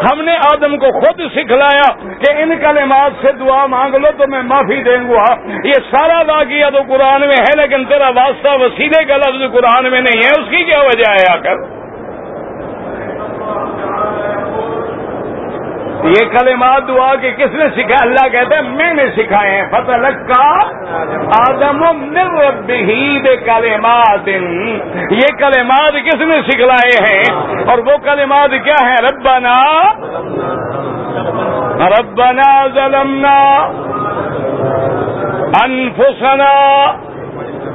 ہم 0.07 0.21
نے 0.23 0.35
آدم 0.47 0.77
کو 0.79 0.91
خود 0.97 1.21
سکھلایا 1.35 1.87
کہ 2.23 2.33
ان 2.43 2.57
کلمات 2.61 3.23
سے 3.23 3.33
دعا 3.41 3.65
مانگ 3.75 3.95
لو 3.97 4.11
تو 4.19 4.31
میں 4.31 4.43
معافی 4.49 4.83
دیں 4.83 4.99
گا 5.09 5.25
یہ 5.65 5.87
سارا 5.91 6.21
واقعہ 6.29 6.71
تو 6.71 6.83
قرآن 6.89 7.27
میں 7.29 7.39
ہے، 7.39 7.57
لیکن 7.57 7.85
تیرا 7.85 8.09
واسطہ 8.17 8.55
وسیلے 8.61 9.05
کا 9.05 9.17
لفظ 9.17 9.43
قرآن 9.53 9.91
میں 9.91 10.01
نہیں 10.01 10.23
ہے۔ 10.25 10.31
اس 10.39 10.51
کی 10.51 10.63
کیا 10.65 10.81
وجہ 10.83 11.11
ہے 11.13 11.27
آ 11.33 11.37
کر 11.47 11.65
یہ 16.05 16.39
کلمات 16.39 16.89
دعا 16.89 17.15
کے 17.15 17.31
کس 17.31 17.53
نے 17.53 17.65
سکھایا؟ 17.71 17.97
اللہ 18.01 18.29
کہتے 18.29 18.55
ہیں 18.55 18.63
میں 18.63 18.95
نے 18.95 19.05
سکھائے 19.17 19.51
ہیں۔ 19.51 19.69
فتح 19.71 20.33
کا 20.33 20.59
آدم 21.51 21.85
ہی 22.71 23.19
کلمات 23.37 24.29
یہ 25.11 25.39
کلمات 25.39 25.93
کس 25.93 26.15
نے 26.15 26.41
سکھلائے 26.49 27.05
ہیں؟ 27.11 27.25
اور 27.67 27.79
وہ 27.79 27.97
کلمات 27.97 28.51
کیا 28.65 28.89
ہیں؟ 28.89 28.97
ربنا۔ 29.03 29.57
ربنا 31.89 32.67
ظلمنا 32.75 33.57
انفسنا۔ 35.65 36.93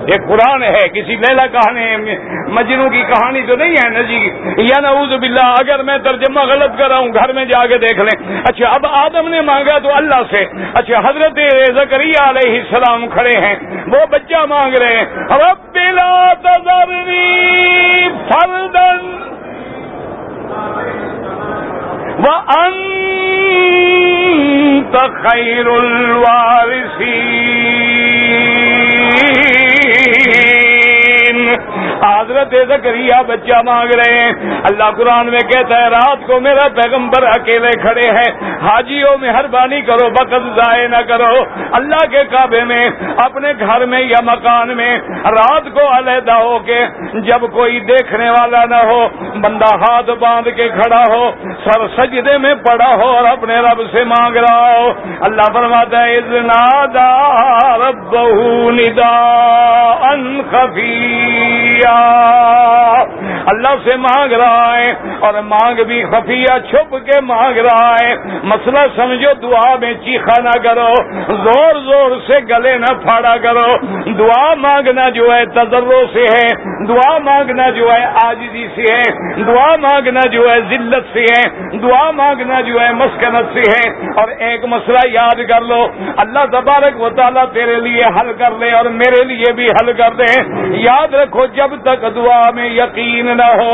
یہ 0.07 0.27
قرآن 0.27 0.63
ہے، 0.63 0.69
کسی 0.69 1.15
لیلا 1.15 1.47
کہانی 1.47 2.15
مجنو 2.47 2.89
کی 2.89 3.01
کہانی 3.01 3.41
تو 3.41 3.55
نہیں 3.55 3.69
ہے 3.69 3.89
نا 3.89 4.01
جی؟ 4.01 4.29
یا 4.57 4.79
نعوذ 4.79 5.19
باللہ، 5.19 5.45
اگر 5.45 5.83
میں 5.83 5.97
ترجمہ 5.97 6.39
غلط 6.39 6.77
کر 6.77 6.87
رہا 6.87 6.97
ہوں 6.97 7.13
گھر 7.13 7.33
میں 7.33 7.45
جا 7.45 7.65
کے 7.65 7.77
دیکھ 7.77 7.99
لیں۔ 7.99 8.41
اچھا 8.43 8.69
اب 8.69 8.85
آدم 8.85 9.27
نے 9.27 9.41
مانگا 9.41 9.77
تو 9.77 9.95
اللہ 9.95 10.21
سے۔ 10.29 10.45
اچھا 10.73 10.99
حضرت 10.99 11.39
زکریہ 11.75 12.29
علیہ 12.29 12.59
السلام 12.59 13.07
کھڑے 13.07 13.39
ہیں۔ 13.39 13.55
وہ 13.87 13.97
بچہ 14.11 14.45
مانگ 14.49 14.75
رہے 14.75 14.97
ہیں۔ 14.97 15.05
رب 15.29 15.73
بلا 15.73 16.33
تذرنی 16.33 18.09
فردن 18.29 19.21
خیر 25.23 25.67
الوارثین 25.67 27.70
حضرت 32.05 32.55
زکریہ 32.69 33.21
بچہ 33.27 33.61
مانگ 33.65 33.89
رہے 33.95 34.19
ہیں۔ 34.19 34.33
اللہ 34.63 34.91
قرآن 34.97 35.25
میں 35.25 35.39
کہتا 35.39 35.83
ہے، 35.83 35.89
رات 35.89 36.27
کو 36.27 36.39
میرا 36.39 36.67
پیغمبر 36.67 37.23
اکیلے 37.23 37.71
کھڑے 37.81 38.11
ہیں۔ 38.11 38.57
حاجیوں 38.61 39.17
مہربانی 39.17 39.81
کرو 39.81 40.09
بقد 40.09 40.55
ضائع 40.55 40.87
نہ 40.87 41.01
کرو۔ 41.07 41.43
اللہ 41.71 42.05
کے 42.11 42.23
کعبے 42.31 42.63
میں، 42.63 42.89
اپنے 43.17 43.53
گھر 43.59 43.85
میں 43.85 43.99
یا 43.99 44.21
مکان 44.21 44.77
میں 44.77 44.99
رات 45.09 45.63
کو 45.73 45.97
علیحدہ 45.97 46.31
ہو 46.31 46.59
کے 46.59 46.85
جب 47.13 47.41
کوئی 47.53 47.79
دیکھنے 47.79 48.29
والا 48.29 48.65
نہ 48.65 48.75
ہو، 48.75 49.07
بندہ 49.35 49.75
ہاتھ 49.75 50.09
باندھ 50.19 50.49
کے 50.49 50.69
کھڑا 50.69 51.03
ہو، 51.11 51.31
سر 51.63 51.87
سجدے 51.87 52.37
میں 52.37 52.55
پڑا 52.55 52.91
ہو 52.97 53.09
اور 53.09 53.27
اپنے 53.27 53.55
رب 53.55 53.81
سے 53.91 54.03
مانگ 54.03 54.35
رہا 54.35 54.77
ہو۔ 54.77 54.91
اللہ 55.21 55.53
فرماتا 55.53 56.03
ہے 56.03 56.19
رب 57.87 58.69
ندا 58.69 59.17
ان 60.11 60.41
خفیہ 61.81 63.20
اللہ 63.45 63.75
سے 63.83 63.95
مانگ 63.95 64.31
رہا 64.31 64.77
ہے 64.77 64.93
اور 65.19 65.33
مانگ 65.33 65.83
بھی 65.83 66.03
خفیہ 66.03 66.57
چھپ 66.69 66.95
کے 67.05 67.21
مانگ 67.21 67.57
رہا 67.57 67.95
ہے۔ 68.01 68.15
مسئلہ 68.43 68.79
سمجھو، 68.95 69.33
دعا 69.33 69.75
میں 69.81 69.93
چیخا 69.93 70.41
نہ 70.41 70.59
کرو، 70.63 70.93
زور 71.27 71.75
زور 71.75 72.11
سے 72.27 72.39
گلے 72.49 72.77
نہ 72.77 72.93
پھاڑا 73.03 73.37
کرو۔ 73.37 73.67
دعا 74.13 74.53
مانگنا 74.55 75.09
جو 75.09 75.35
ہے 75.35 75.45
تجربوں 75.45 76.03
سے 76.13 76.21
ہے، 76.21 76.47
دعا 76.87 77.17
مانگنا 77.17 77.69
جو 77.69 77.91
ہے 77.93 78.05
آجدی 78.23 78.67
سے 78.75 78.81
ہے، 78.81 79.33
دعا 79.43 79.75
مانگنا 79.75 80.27
جو 80.27 80.49
ہے 80.49 80.59
ذلت 80.69 81.13
سے 81.13 81.21
ہے، 81.21 81.77
دعا 81.77 82.11
مانگنا 82.11 82.61
جو 82.61 82.81
ہے 82.81 82.93
مسکنت 82.93 83.53
سے 83.53 83.59
ہے۔ 83.59 83.89
اور 84.15 84.27
ایک 84.27 84.65
مسئلہ 84.65 84.99
یاد 85.13 85.39
کر 85.49 85.61
لو، 85.61 85.87
اللہ 86.17 86.45
تبارک 86.51 87.01
و 87.01 87.09
تعالیٰ 87.09 87.45
تیرے 87.53 87.75
لیے 87.75 88.01
حل 88.19 88.33
کر 88.33 88.51
لے 88.59 88.71
اور 88.71 88.85
میرے 88.85 89.23
لیے 89.23 89.51
بھی 89.53 89.65
حل 89.65 89.93
کر 89.93 90.13
دے۔ 90.13 90.41
یاد 90.65 91.13
رکھو، 91.13 91.45
جب 91.45 91.67
تک 91.81 92.15
دعا 92.15 92.51
میں 92.51 92.69
یقین 92.69 93.30
نہ 93.33 93.49
ہو، 93.59 93.73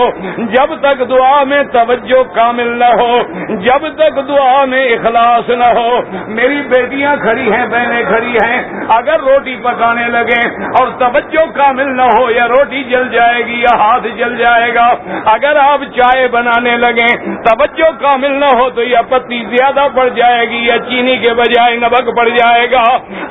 جب 0.52 0.74
تک 0.82 1.02
دعا 1.10 1.44
میں 1.44 1.62
توجہ 1.72 2.22
کامل 2.34 2.68
نہ 2.80 2.90
ہو، 3.00 3.18
جب 3.62 3.88
تک 3.98 4.20
دعا 4.28 4.64
میں 4.66 4.84
اخلاص 4.88 5.50
نہ 5.60 5.70
ہو، 5.78 5.90
میری 6.38 6.62
بیٹیاں 6.68 7.16
کھڑی 7.22 7.52
ہیں، 7.52 7.66
بہنیں 7.68 8.04
کھڑی 8.04 8.36
ہیں، 8.44 8.62
اگر 8.98 9.20
روٹی 9.22 9.56
پکانے 9.64 10.08
لگے 10.10 10.40
اور 10.80 10.92
توجہ 11.00 11.46
کامل 11.56 11.96
نہ 11.98 12.08
ہو، 12.12 12.30
یا 12.32 12.48
روٹی 12.48 12.84
جل 12.84 13.08
جائے 13.10 13.46
گی 13.46 13.60
یا 13.62 13.76
ہاتھ 13.78 14.08
جل 14.18 14.36
جائے 14.38 14.74
گا، 14.76 14.88
اگر 15.34 15.62
آپ 15.64 15.84
چائے 15.96 16.28
بنانے 16.32 16.76
لگے 16.78 17.08
توجہ 17.46 17.92
کامل 18.00 18.40
نہ 18.40 18.52
ہو 18.54 18.70
تو 18.70 18.84
یہ 18.84 19.10
پتی 19.10 19.44
زیادہ 19.50 19.88
پڑ 19.96 20.08
جائے 20.16 20.50
گی، 20.50 20.66
یا 20.66 20.78
چینی 20.90 21.16
کے 21.18 21.34
بجائے 21.34 21.76
نمک 21.78 22.16
پڑ 22.18 22.28
جائے 22.30 22.66
گا۔ 22.72 22.84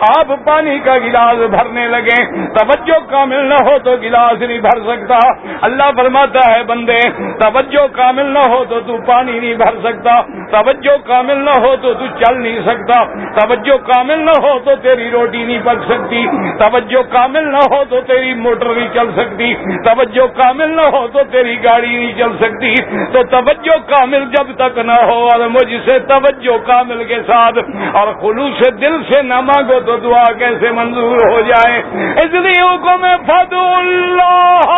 آپ 0.09 0.29
پانی 0.45 0.79
کا 0.85 0.97
گلاس 1.05 1.39
بھرنے 1.51 1.87
لگے 1.89 2.17
توجہ 2.55 2.99
کامل 3.11 3.45
نہ 3.45 3.61
ہو 3.67 3.77
تو 3.85 3.97
گلاس 4.03 4.41
نہیں 4.41 4.59
بھر 4.61 4.81
سکتا۔ 4.87 5.19
اللہ 5.67 5.91
فرما 5.97 6.16
فرماتا 6.17 6.43
ہے 6.51 6.63
بندے، 6.65 6.99
توجہ 7.41 7.87
کامل 7.95 8.27
نہ 8.35 8.43
ہو 8.51 8.63
تو 8.69 8.81
تو 8.87 8.97
پانی 9.07 9.39
نہیں 9.39 9.55
بھر 9.55 9.79
سکتا، 9.85 10.15
توجہ 10.53 10.97
کامل 11.07 11.45
نہ 11.45 11.57
ہو 11.65 11.75
تو 11.83 11.93
تو 11.95 12.07
چل 12.21 12.41
نہیں 12.43 12.61
سکتا، 12.67 13.03
توجہ 13.39 13.77
کامل 13.87 14.25
نہ 14.25 14.37
ہو 14.45 14.59
تو 14.65 14.75
تیری 14.83 15.11
روٹی 15.11 15.45
نہیں 15.45 15.61
پک 15.65 15.83
سکتی، 15.89 16.25
توجہ 16.59 17.03
کامل 17.13 17.51
نہ 17.53 17.65
ہو 17.73 17.83
تو 17.91 18.01
تیری 18.07 18.35
موٹر 18.37 18.75
نہیں 18.75 18.89
چل 18.95 19.11
سکتی، 19.17 19.53
توجہ 19.85 20.27
کامل 20.37 20.77
نہ 20.77 20.87
ہو 20.95 21.07
تو 21.13 21.25
تیری 21.33 21.57
گاڑی 21.65 21.93
نہیں 21.97 22.13
چل 22.19 22.37
سکتی، 22.41 22.75
تو 23.13 23.23
توجہ 23.31 23.77
کامل 23.89 24.25
جب 24.37 24.55
تک 24.57 24.79
نہ 24.87 24.99
ہو، 25.03 25.19
اور 25.27 25.47
مجھ 25.51 25.73
سے 25.87 25.99
توجہ 26.13 26.57
کامل 26.67 27.05
کے 27.05 27.21
ساتھ، 27.27 27.59
اور 27.95 28.13
خلوص 28.23 28.63
دل 28.81 28.97
سے 29.11 29.23
نہ 29.25 29.41
مانگو 29.43 29.81
تو 29.87 29.97
دعا 30.05 30.25
کیسے 30.39 30.71
منظور 30.73 31.27
ہو 31.27 31.41
جائے؟ 31.49 31.79
اس 32.25 32.35
لیے 32.37 32.63
حکم 32.63 33.07
فد 33.27 33.53
اللہ 33.53 34.75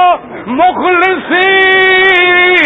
مخلصین 1.30 2.58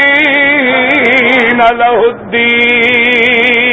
الدین 1.61 3.72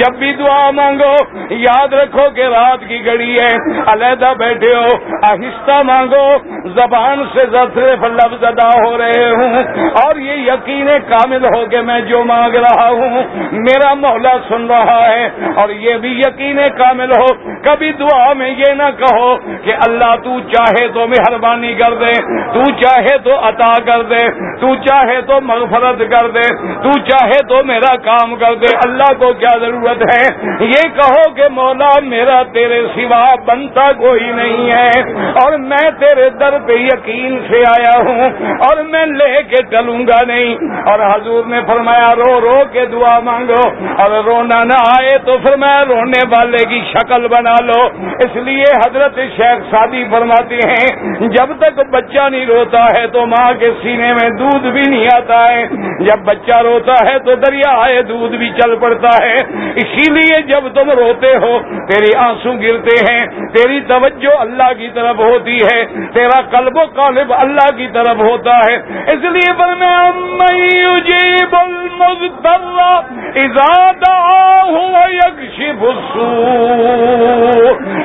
جب 0.00 0.18
بھی 0.18 0.32
دعا 0.32 0.70
مانگو، 0.70 1.14
یاد 1.50 1.92
رکھو 1.92 2.30
کہ 2.30 2.40
رات 2.40 2.78
کی 2.88 3.06
گھڑی 3.06 3.36
ہے۔ 3.42 3.80
علیحدہ 3.86 4.32
بیٹھے 4.38 4.74
ہو، 4.74 5.14
آہستہ 5.30 5.82
مانگو۔ 5.82 6.28
زبان 6.68 7.24
سے 7.34 7.40
صرف 7.74 8.04
لفظ 8.04 8.44
ادا 8.44 8.68
ہو 8.68 8.98
رہے 8.98 9.30
ہوں۔ 9.30 9.62
اور 10.02 10.16
یہ 10.16 10.52
یقین 10.52 10.88
کامل 11.08 11.44
ہو 11.44 11.66
کہ 11.66 11.80
میں 11.80 12.00
جو 12.00 12.24
مانگ 12.24 12.54
رہا 12.54 12.88
ہوں، 12.88 13.22
میرا 13.52 13.94
مولا 13.94 14.36
سن 14.48 14.66
رہا 14.66 15.08
ہے۔ 15.08 15.28
اور 15.56 15.68
یہ 15.68 15.94
بھی 15.94 16.18
یقین 16.18 16.56
کامل 16.78 17.10
ہو۔ 17.10 17.26
کبھی 17.64 17.92
دعا 17.92 18.32
میں 18.32 18.50
یہ 18.50 18.74
نہ 18.74 18.90
کہو 18.98 19.36
کہ 19.36 19.72
اللہ 19.88 20.16
تو 20.24 20.40
چاہے 20.40 20.88
تو 20.88 21.06
مہربانی 21.06 21.74
کر 21.74 21.94
دے، 21.94 22.10
تو 22.52 22.64
چاہے 22.64 23.18
تو 23.18 23.48
عطا 23.48 23.82
کر 23.86 24.02
دے، 24.02 24.30
تو 24.60 24.74
چاہے 24.74 25.20
تو 25.20 25.40
مغفرت 25.42 25.98
کر 25.98 26.30
دے، 26.30 26.48
تو 26.82 26.92
چاہے 26.92 27.46
تو 27.48 27.64
میرا 27.64 27.96
کام 27.96 28.36
کر 28.36 28.54
دے۔ 28.54 28.76
اللہ 28.86 29.12
کو 29.18 29.32
کیا 29.32 29.58
ضرورت؟ 29.60 29.89
ہے۔ 29.96 30.50
یہ 30.64 30.88
کہو 30.94 31.34
کہ 31.34 31.42
مولا 31.50 32.00
میرا 32.02 32.42
تیرے 32.52 32.86
سوا 32.94 33.34
بنتا 33.46 33.92
کوئی 33.92 34.32
نہیں 34.32 34.70
ہے۔ 34.70 34.90
اور 35.14 35.58
میں 35.58 35.90
تیرے 35.98 36.30
در 36.30 36.58
پہ 36.58 36.72
یقین 36.72 37.38
سے 37.50 37.58
آیا 37.58 37.98
ہوں۔ 37.98 38.30
اور 38.52 38.82
میں 38.82 39.06
لے 39.06 39.42
کے 39.42 39.56
چلوں 39.70 39.98
گا 39.98 40.24
نہیں۔ 40.26 40.54
اور 40.84 40.98
حضور 40.98 41.44
نے 41.44 41.60
فرمایا، 41.66 42.14
رو 42.14 42.40
رو 42.40 42.64
کے 42.72 42.86
دعا 42.86 43.18
مانگو۔ 43.20 43.84
اور 44.02 44.24
رونا 44.24 44.64
نہ 44.64 44.78
آئے 44.86 45.18
تو 45.18 45.36
فرمایا 45.42 45.84
رونے 45.84 46.22
والے 46.26 46.64
کی 46.68 46.80
شکل 46.92 47.28
بنا 47.28 47.54
لو۔ 47.64 47.86
اس 48.18 48.36
لیے 48.36 48.62
حضرت 48.62 49.16
شیخ 49.16 49.70
شادی 49.70 50.04
فرماتے 50.10 50.54
ہیں، 50.54 51.14
جب 51.20 51.46
تک 51.58 51.80
بچہ 51.90 52.28
نہیں 52.28 52.46
روتا 52.46 52.84
ہے 52.84 53.06
تو 53.06 53.26
ماں 53.26 53.52
کے 53.58 53.70
سینے 53.82 54.12
میں 54.12 54.30
دودھ 54.30 54.66
بھی 54.66 54.82
نہیں 54.88 55.06
آتا 55.14 55.44
ہے۔ 55.52 55.66
جب 56.00 56.24
بچہ 56.24 56.56
روتا 56.56 56.92
ہے 56.92 57.18
تو 57.18 57.34
دریا 57.34 57.70
آئے 57.70 58.02
دودھ 58.02 58.36
بھی 58.36 58.50
چل 58.50 58.76
پڑتا 58.76 59.08
ہے۔ 59.08 59.36
اسی 59.80 60.12
لیے 60.12 60.42
جب 60.42 60.68
تم 60.74 60.90
روتے 60.90 61.36
ہو، 61.36 61.58
تیری 61.88 62.14
آنسو 62.16 62.52
گرتے 62.52 63.12
ہیں، 63.12 63.26
تیری 63.26 63.80
توجہ 63.80 64.40
اللہ 64.40 64.72
کی 64.78 64.88
طرف 64.94 65.18
ہوتی 65.18 65.56
ہے، 65.56 65.84
تیرا 66.14 66.40
قلب 66.50 66.76
و 66.76 66.84
قالب 66.96 67.32
اللہ 67.38 67.76
کی 67.76 67.88
طرف 67.92 68.16
ہوتا 68.20 68.56
ہے۔ 68.56 68.76
اس 69.12 69.24
لیے 69.24 69.52
پر 69.58 69.74
میں 69.74 70.20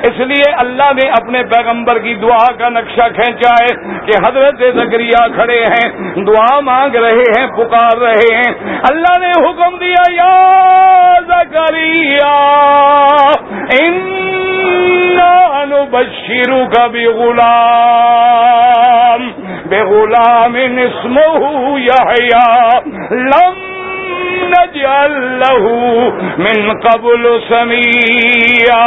اس 0.03 0.19
لیے 0.19 0.51
اللہ 0.57 0.91
نے 0.93 1.09
اپنے 1.09 1.43
پیغمبر 1.43 1.99
کی 1.99 2.13
دعا 2.13 2.51
کا 2.57 2.69
نقشہ 2.69 3.07
کھینچا 3.15 3.53
ہے 3.63 3.75
کہ 4.05 4.25
حضرت 4.25 4.59
زکریہ 4.75 5.27
کھڑے 5.35 5.63
ہیں، 5.63 5.89
دعا 6.15 6.59
مانگ 6.59 6.95
رہے 6.95 7.39
ہیں، 7.39 7.47
پکار 7.47 7.97
رہے 7.97 8.35
ہیں۔ 8.35 8.79
اللہ 8.89 9.19
نے 9.19 9.31
حکم 9.39 9.77
دیا، 9.77 10.03
یا 10.11 10.39
زکریہ 11.55 12.31
بشیرو 15.91 16.63
کا 16.69 16.85
بھی 16.87 17.05
غلام 17.17 17.45
بے 19.69 19.81
غلام 19.89 20.55
اسمہ 20.85 21.27
لم 23.11 23.64
من 26.37 26.71
قبل 26.79 27.27
سمیا 27.49 28.83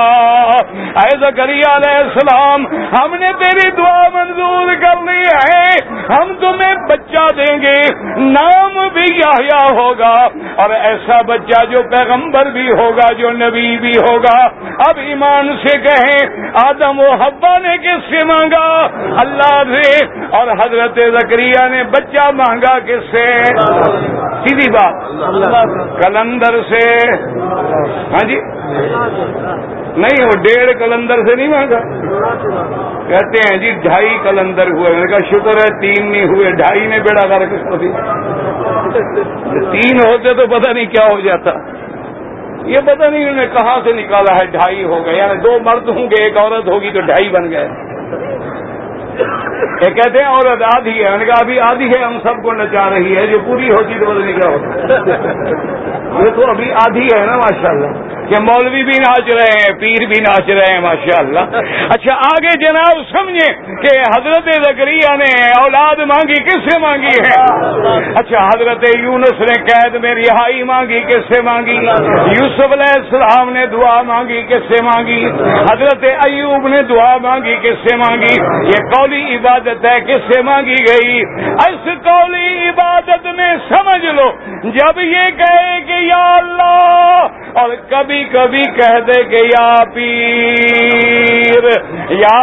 اے 1.00 1.16
زکریا 1.20 1.76
علیہ 1.76 1.96
السلام، 1.96 2.66
ہم 2.92 3.14
نے 3.14 3.26
تیری 3.26 3.70
دعا 3.70 4.08
منظور 4.14 4.74
کر 4.74 5.02
لی 5.02 5.22
ہے، 5.22 5.68
ہم 6.10 6.32
تمہیں 6.40 6.74
بچہ 6.88 7.26
دیں 7.36 7.56
گے، 7.62 7.80
نام 8.18 8.78
بھی 8.94 9.06
یا 9.14 9.62
ہوگا، 9.76 10.12
اور 10.56 10.70
ایسا 10.70 11.20
بچہ 11.22 11.64
جو 11.64 11.82
پیغمبر 11.82 12.50
بھی 12.50 12.70
ہوگا، 12.70 13.12
جو 13.12 13.30
نبی 13.30 13.76
بھی 13.78 13.92
ہوگا۔ 13.98 14.38
اب 14.88 14.98
ایمان 15.06 15.56
سے 15.62 15.78
کہیں، 15.78 16.48
آدم 16.66 17.00
و 17.00 17.12
حبا 17.12 17.58
نے 17.58 17.76
کس 17.76 18.10
سے 18.10 18.24
مانگا؟ 18.24 18.66
اللہ 19.20 19.62
سے، 19.74 20.04
اور 20.30 20.46
حضرت 20.48 20.98
زکریہ 21.12 21.68
نے 21.68 21.82
بچہ 21.84 22.30
مانگا 22.34 22.78
کس 22.78 23.10
سے؟ 23.10 23.26
سیدھی 24.44 24.70
بات۔ 24.70 24.94
کلندر 26.02 26.62
سے۔ 26.68 27.12
ہاں 28.12 28.28
جی؟ 28.28 28.40
نہیں، 29.96 30.26
وہ 30.26 30.42
ڈیڑھ 30.42 30.78
کلندر 30.78 31.14
سے 31.14 31.34
نہیں 31.34 31.48
مانگا۔ 31.48 31.78
کہتے 33.08 33.38
ہیں 33.50 33.58
جی 33.58 33.70
ڈھائی 33.82 34.18
کلندر 34.22 34.70
ہوئے۔ 34.70 34.92
میں 34.92 35.00
نے 35.00 35.06
کہا، 35.06 35.28
شکر 35.30 35.56
ہے، 35.56 35.80
تین 35.80 36.12
نہیں 36.12 36.24
ہوئے۔ 36.24 36.50
ڈھائی 36.50 36.86
نے 36.86 36.98
بیڑا 36.98 37.38
کر 37.38 37.44
کس 37.46 37.60
تین 39.72 39.96
ہوتے 40.06 40.34
تو 40.34 40.46
پتہ 40.46 40.70
نہیں 40.70 40.86
کیا 40.86 41.12
ہو 41.12 41.20
جاتا۔ 41.20 41.50
یہ 42.64 42.78
پتہ 42.86 43.04
نہیں 43.04 43.22
انہوں 43.22 43.36
نے 43.36 43.46
کہاں 43.46 43.80
سے 43.84 43.92
نکالا 43.92 44.34
ہے، 44.34 44.46
ڈھائی 44.46 44.84
ہو 44.84 45.06
گئے۔ 45.06 45.16
یعنی 45.16 45.34
دو 45.34 45.58
مرد 45.64 45.88
ہوں 45.88 46.06
گے، 46.10 46.24
ایک 46.24 46.36
عورت 46.36 46.68
ہوگی 46.68 46.90
تو 46.90 47.00
ڈھائی 47.00 47.28
بن 47.28 47.50
گئے۔ 47.50 47.68
یہ 49.18 49.90
کہتے 49.90 50.18
ہیں 50.18 50.26
عورت 50.26 50.62
آدھی 50.62 51.04
ہے 51.04 51.10
میں 51.10 51.18
نے 51.18 51.24
کہا 51.24 51.34
ابھی 51.40 51.60
آدھی 51.60 51.88
ہے، 51.88 52.04
ہم 52.04 52.18
سب 52.22 52.42
کو 52.42 52.52
نچا 52.52 52.90
رہی 52.90 53.16
ہے، 53.16 53.26
جو 53.26 53.38
پوری 53.38 53.70
ہوتی 53.70 53.94
تو 54.04 54.12
نہیں 54.12 54.32
کیا 54.32 54.50
ہوتا۔ 54.50 54.94
یہ 56.24 56.30
تو 56.36 56.50
ابھی 56.50 56.72
آدھی 56.72 57.06
ہے 57.14 57.26
نا، 57.26 57.36
ماشاءاللہ۔ 57.36 57.86
کہ 58.28 58.34
مولوی 58.42 58.82
بھی 58.82 58.92
ناچ 58.92 59.34
رہے 59.34 59.58
ہیں، 59.58 59.80
پیر 59.80 60.06
بھی 60.06 60.20
ناچ 60.20 60.48
رہے 60.48 60.72
ہیں، 60.72 60.80
ماشاءاللہ۔ 60.80 61.40
اچھا 61.88 62.14
آگے 62.14 62.60
جناب 62.60 62.96
سمجھیں 63.12 63.76
کہ 63.76 64.00
حضرت 64.00 64.48
زکریہ 64.64 65.16
نے 65.16 65.44
اولاد 65.58 65.98
مانگی، 65.98 66.34
کس 66.34 66.72
سے 66.72 66.78
مانگی 66.78 67.06
ہے؟ 67.06 67.42
اچھا 68.16 68.46
حضرت 68.46 68.84
یونس 68.98 69.40
نے 69.40 69.62
قید 69.62 70.02
میں 70.02 70.14
رہائی 70.14 70.62
مانگی، 70.62 71.00
کس 71.00 71.36
سے 71.36 71.42
مانگی؟ 71.42 71.76
یوسف 72.40 72.72
علیہ 72.72 72.92
السلام 72.94 73.50
نے 73.50 73.66
دعا 73.66 74.02
مانگی، 74.02 74.42
کس 74.42 74.76
سے 74.76 74.84
مانگی؟ 74.84 75.26
حضرت 75.72 76.04
ایوب 76.26 76.68
نے 76.68 76.82
دعا 76.82 77.16
مانگی، 77.22 77.56
کس 77.62 77.90
سے 77.90 77.96
مانگی؟ 77.96 78.40
یہ 78.66 78.90
قولی 79.08 79.36
عبادت 79.36 79.84
ہے، 79.84 80.00
کس 80.00 80.34
سے 80.34 80.42
مانگی 80.42 80.76
گئی؟ 80.88 81.20
اس 81.66 81.88
قولی 82.04 82.68
عبادت 82.68 83.26
میں 83.36 83.54
سمجھ 83.68 84.04
لو، 84.04 84.30
جب 84.64 84.98
یہ 84.98 85.30
کہے 85.38 85.80
کہ 85.86 85.92
یا 85.92 86.36
اللہ 86.36 87.26
اور 87.52 87.70
کبھی 87.88 88.24
کبھی 88.24 88.62
کہہ 88.62 89.00
دے 89.06 89.22
کہ 89.24 89.44
یا 89.44 89.74
پیر۔ 89.94 90.67
یا 92.10 92.40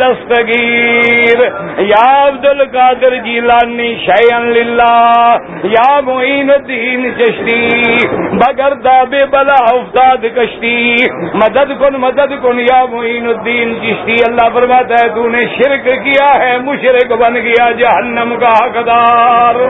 دستگیر 0.00 1.42
یا 1.78 2.04
عبد 2.26 2.46
القادر 2.46 3.16
جیلانی 3.24 3.88
شیئن 4.06 4.48
للہ 4.48 5.36
یا 5.64 6.00
معین 6.00 6.50
الدین 6.50 7.10
چشتی 7.18 7.98
بگر 8.36 8.74
داب 8.84 9.14
بلا 9.30 9.58
افتاد 9.74 10.24
کشتی 10.36 10.96
مدد 11.34 11.72
کن 11.80 12.00
مدد 12.00 12.34
کن 12.42 12.60
یا 12.60 12.84
معین 12.92 13.26
الدین 13.26 13.74
چشتی 13.82 14.16
اللہ 14.28 14.54
فرماتا 14.54 15.02
ہے 15.02 15.08
تو 15.14 15.28
نے 15.28 15.44
شرک 15.56 15.88
کیا 16.04 16.32
ہے 16.38 16.58
مشرک 16.58 17.12
بن 17.18 17.34
گیا 17.34 17.70
جہنم 17.78 18.34
کا 18.40 18.54
حقدار۔ 18.56 19.60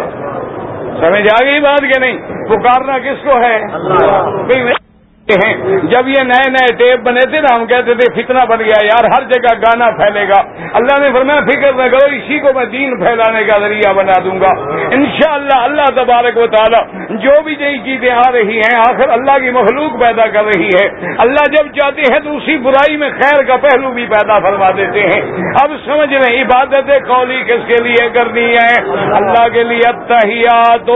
سمجھ 1.00 1.26
آ 1.32 1.44
گئی 1.44 1.60
بات 1.62 1.80
کہ 1.92 2.00
نہیں؟ 2.00 2.18
پکارنا 2.48 2.98
کس 2.98 3.24
کو 3.24 3.38
ہے؟ 3.38 4.83
ہیں۔ 5.32 5.78
جب 5.82 6.08
یہ 6.08 6.22
نئے 6.22 6.50
نئے 6.50 6.74
ٹیپ 6.76 7.00
بنے 7.00 7.20
تھے 7.20 7.40
نا، 7.40 7.56
ہم 7.56 7.66
کہتے 7.66 7.94
تھے، 7.94 8.22
فتنہ 8.22 8.38
بن 8.48 8.58
گیا 8.58 8.84
یار، 8.84 9.04
ہر 9.04 9.22
جگہ 9.22 9.54
گانا 9.54 9.90
پھیلے 9.90 10.28
گا۔ 10.28 10.40
اللہ 10.72 11.00
نے 11.00 11.08
فرمایا، 11.12 11.40
فکر 11.40 11.72
نہ 11.72 11.82
کرو، 11.82 12.06
اسی 12.12 12.38
کو 12.38 12.48
میں 12.54 12.64
دین 12.64 12.96
پھیلانے 12.96 13.44
کا 13.44 13.58
ذریعہ 13.58 13.92
بنا 13.92 14.12
دوں 14.24 14.40
گا۔ 14.40 14.52
انشاءاللہ، 14.90 15.56
اللہ 15.56 15.82
تبارک 15.96 16.38
و 16.38 16.46
تعالی 16.46 17.16
جو 17.16 17.42
بھی 17.42 17.56
نئی 17.60 17.78
چیزیں 17.78 18.10
آ 18.10 18.32
رہی 18.32 18.56
ہیں، 18.56 18.78
آخر 18.88 19.08
اللہ 19.08 19.38
کی 19.38 19.50
مخلوق 19.50 20.00
پیدا 20.00 20.26
کر 20.26 20.44
رہی 20.44 20.68
ہے۔ 20.68 21.14
اللہ 21.18 21.44
جب 21.52 21.66
چاہتے 21.66 22.02
ہیں 22.12 22.20
تو 22.20 22.36
اسی 22.36 22.56
برائی 22.56 22.96
میں 22.96 23.10
خیر 23.10 23.42
کا 23.42 23.56
پہلو 23.56 23.90
بھی 23.90 24.06
پیدا 24.06 24.38
فرما 24.38 24.70
دیتے 24.70 25.00
ہیں۔ 25.00 25.22
اب 25.62 25.70
سمجھ 25.84 26.14
رہے 26.14 26.42
عبادت 26.42 26.90
قولی 27.06 27.42
کس 27.42 27.66
کے 27.66 27.82
لیے 27.82 28.08
کرنی 28.14 28.56
ہے 28.56 28.90
اللہ 29.16 29.48
کے 29.52 29.62
لیے 29.62 29.88
اتحیات 29.88 30.90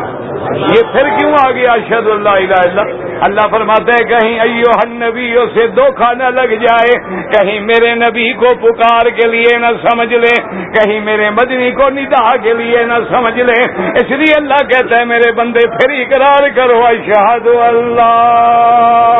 یہ 0.55 0.81
پھر 0.91 1.09
کیوں 1.17 1.33
آ 1.45 1.51
گیا؟ 1.51 1.71
اشد 1.71 2.07
اللہ 2.07 2.35
الہ 2.35 2.59
اللہ۔ 2.61 3.07
اللہ 3.21 3.47
فرماتا 3.51 3.93
ہے 3.93 4.03
کہیں 4.09 4.39
ایو 4.39 4.71
ہن 4.71 4.91
نبیوں 4.99 5.45
سے 5.53 5.67
دو 5.67 5.91
کھانا 5.91 6.29
لگ 6.29 6.53
جائے، 6.61 6.93
کہیں 7.31 7.59
میرے 7.59 7.95
نبی 7.95 8.33
کو 8.33 8.55
پکار 8.61 9.09
کے 9.09 9.27
لیے 9.27 9.57
نہ 9.57 9.71
سمجھ 9.89 10.13
لے، 10.13 10.35
کہیں 10.75 10.99
میرے 10.99 11.29
مدنی 11.29 11.71
کو 11.71 11.89
ندا 11.89 12.35
کے 12.35 12.53
لیے 12.53 12.83
نہ 12.83 12.93
سمجھ 13.09 13.39
لے۔ 13.39 13.59
اس 13.91 14.11
لیے 14.11 14.33
اللہ 14.35 14.63
کہتا 14.67 14.99
ہے، 14.99 15.05
میرے 15.05 15.31
بندے 15.31 15.67
پھر 15.67 15.89
اقرار 15.99 16.49
کرو، 16.55 16.85
اشہد 16.85 17.47
اللہ 17.47 19.17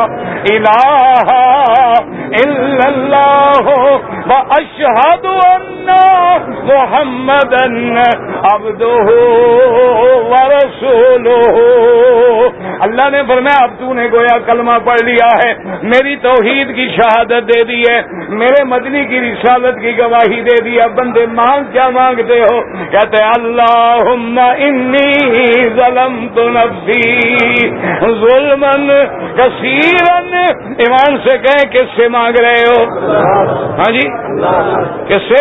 الہ 0.50 1.30
الا 2.40 2.88
اللہ 2.88 3.66
و 4.26 4.32
اشہد 4.50 5.26
ان 6.70 6.76
محمد 6.76 7.54
عبدہ 8.52 8.86
و 8.86 10.34
اللہ 12.80 13.08
نے 13.10 13.22
فرمایا، 13.28 13.64
اب 13.64 13.70
تو 13.78 13.94
نے 13.94 14.06
گویا 14.12 14.38
کلمہ 14.38 14.78
پڑھ 14.84 15.02
لیا 15.04 15.28
ہے، 15.36 15.54
میری 15.82 16.16
توحید 16.16 16.74
کی 16.74 16.88
شہادت 16.96 17.48
دے 17.48 17.64
دی 17.64 17.80
ہے۔ 17.80 18.02
میرے 18.38 18.62
مدنی 18.68 19.04
کی 19.10 19.20
رسالت 19.20 19.78
کی 19.82 19.96
گواہی 19.98 20.40
دے 20.48 20.56
دی، 20.64 20.74
اب 20.80 20.90
بندے 20.98 21.24
مانگ 21.34 21.70
کیا 21.72 21.88
مانگتے 21.96 22.38
ہو؟ 22.40 22.60
کہتے 22.92 23.22
اللہ 23.28 24.10
انی 24.66 25.08
ظلم 25.76 26.16
تو 26.34 26.48
نفسی 26.56 27.00
ظلم 28.20 28.64
کثیرن 29.38 30.34
ایمان 30.84 31.16
سے 31.24 31.36
کہیں، 31.46 31.64
کس 31.72 31.96
سے 31.96 32.08
مانگ 32.16 32.38
رہے 32.46 32.62
ہو؟ 32.68 32.80
ہاں 33.80 33.90
جی؟ 33.96 34.06
کس 35.08 35.28
سے؟ 35.28 35.40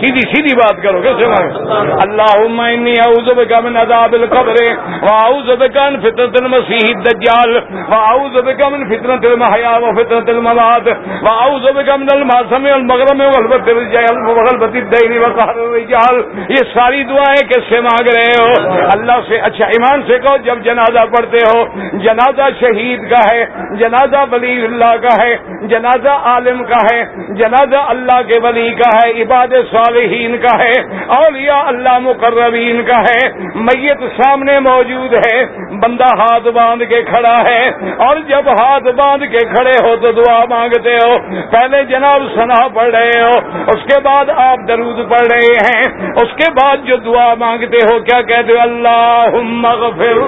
سیدھی 0.00 0.24
سیدھی 0.32 0.54
بات 0.62 0.82
کرو، 0.82 1.00
کس 1.02 1.18
سے 1.20 1.26
مانگ 1.34 1.92
اللہ 2.06 2.64
انی 2.68 2.94
اعوذ 3.06 3.28
بک 3.36 3.52
من 3.64 3.76
عذاب 3.76 4.14
القبر 4.14 4.56
واعوذ 5.02 5.50
بک 5.60 5.76
من 5.76 6.00
فتنة 6.00 6.34
المسیح 6.42 6.86
الدجال 6.96 7.54
واعوذ 7.90 8.40
بک 8.48 8.62
من 8.72 8.88
فتنة 8.90 9.32
المحیا 9.32 9.76
و 9.82 9.92
فتنة 10.00 10.36
الممات 10.36 10.86
واعوذ 11.22 11.70
بک 11.76 11.89
من 11.96 12.10
الماسم 12.12 12.64
والمغرم 12.64 13.20
وغلبت 13.20 13.68
الرجال 13.68 14.18
وغلبت 14.28 14.76
الرجال 14.76 16.20
یہ 16.50 16.68
ساری 16.74 17.02
دعائیں 17.04 17.42
کس 17.50 17.68
سے 17.68 17.80
مانگ 17.80 18.08
رہے 18.16 18.32
ہو؟ 18.40 18.50
اللہ 18.94 19.20
سے 19.28 19.38
اچھا 19.48 19.66
ایمان 19.76 20.02
سے 20.06 20.18
کہو، 20.18 20.36
جب 20.44 20.62
جنازہ 20.64 21.04
پڑھتے 21.14 21.44
ہو، 21.46 21.64
جنازہ 22.04 22.48
شہید 22.60 23.08
کا 23.10 23.20
ہے، 23.30 23.44
جنازہ 23.80 24.24
ولی 24.32 24.54
اللہ 24.64 24.94
کا 25.02 25.14
ہے، 25.22 25.36
جنازہ 25.72 26.14
عالم 26.32 26.62
کا 26.72 26.80
ہے، 26.86 27.00
جنازہ 27.40 27.82
اللہ 27.94 28.20
کے 28.28 28.38
ولی 28.42 28.68
کا 28.82 28.90
ہے، 28.96 29.10
عباد 29.22 29.54
صالحین 29.70 30.36
کا 30.46 30.56
ہے، 30.62 30.72
اولیاء 31.18 31.62
اللہ 31.66 31.98
مقربین 32.02 32.82
کا 32.90 33.00
ہے۔ 33.00 33.20
میت 33.68 34.04
سامنے 34.16 34.58
موجود 34.60 35.14
ہے، 35.26 35.38
بندہ 35.82 36.10
ہاتھ 36.20 36.48
باندھ 36.54 36.84
کے 36.90 37.02
کھڑا 37.10 37.36
ہے، 37.48 37.62
اور 38.06 38.16
جب 38.28 38.48
ہاتھ 38.60 38.88
باندھ 38.96 39.24
کے 39.32 39.44
کھڑے 39.54 39.76
ہو 39.86 39.96
تو 40.02 40.12
دعا 40.12 40.38
مانگتے 40.50 40.96
ہو۔ 40.96 41.18
پہلے 41.52 41.79
جناب 41.82 42.22
سنا 42.34 42.68
پڑھ 42.68 42.94
رہے 42.94 43.20
ہو، 43.20 43.38
اس 43.66 43.82
کے 43.82 44.00
بعد 44.00 44.24
آپ 44.36 44.68
درود 44.68 44.96
پڑھ 44.96 45.28
رہے 45.32 45.52
ہیں۔ 45.52 46.12
اس 46.12 46.36
کے 46.36 46.50
بعد 46.50 46.76
جو 46.84 46.96
دعا 46.96 47.34
مانگتے 47.34 47.76
ہو، 47.76 47.98
کیا 47.98 48.22
کہتے 48.22 48.52
ہو؟ 48.52 48.58
اللہ 48.60 49.26
مغفر 49.42 50.18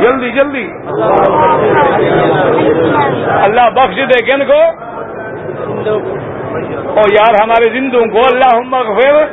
جلدی 0.00 0.30
جلدی۔ 0.30 0.70
اللہ 3.42 3.70
بخش 3.70 3.96
دے 3.96 4.24
کن 4.24 4.44
کو؟ 4.44 4.60
او 6.90 7.02
یار، 7.10 7.34
ہمارے 7.42 7.70
زندوں 7.72 8.04
کو 8.06 8.18
اللہ 8.18 8.60
مغفر 8.64 9.24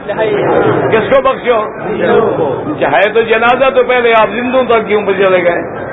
کس 0.90 1.16
کو 1.16 1.22
بخشو؟ 1.22 1.62
چاہے 2.80 3.14
تو 3.14 3.22
جنازہ 3.22 3.70
تو 3.70 3.84
پہلے 3.84 4.12
آپ 4.22 4.28
زندوں 4.30 4.64
تک 4.64 4.88
کیوں 4.88 5.06
پہ 5.06 5.12
چلے 5.12 5.44
گئے؟ 5.44 5.92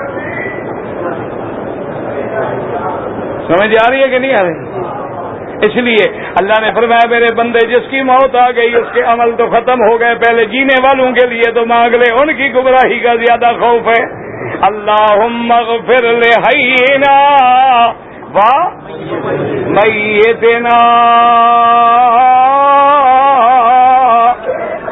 سمجھ 3.48 3.74
آ 3.88 3.90
رہی 3.90 4.02
ہے 4.02 4.08
کہ 4.08 4.18
نہیں 4.18 4.32
آ 4.32 4.44
رہی؟ 4.44 4.80
اس 5.66 5.76
لیے 5.76 6.20
اللہ 6.40 6.60
نے 6.60 6.70
فرمایا، 6.74 7.08
میرے 7.08 7.34
بندے، 7.34 7.66
جس 7.66 7.90
کی 7.90 8.02
موت 8.02 8.36
آ 8.36 8.50
گئی، 8.50 8.74
اس 8.74 8.94
کے 8.94 9.02
عمل 9.02 9.36
تو 9.36 9.46
ختم 9.46 9.90
ہو 9.90 10.00
گئے۔ 10.00 10.14
پہلے 10.14 10.44
جینے 10.44 10.74
والوں 10.82 11.12
کے 11.12 11.26
لیے 11.26 11.52
تو 11.52 11.66
مانگ 11.66 11.94
لے، 11.94 12.06
ان 12.20 12.36
کی 12.36 12.54
گمراہی 12.54 12.98
کا 12.98 13.14
زیادہ 13.14 13.52
خوف 13.60 13.86
ہے۔ 13.86 14.28
اللہ 14.60 15.26
مغفر 15.26 16.02
لے 16.02 16.40
واہ 18.32 18.68
میتنا۔ 19.68 20.78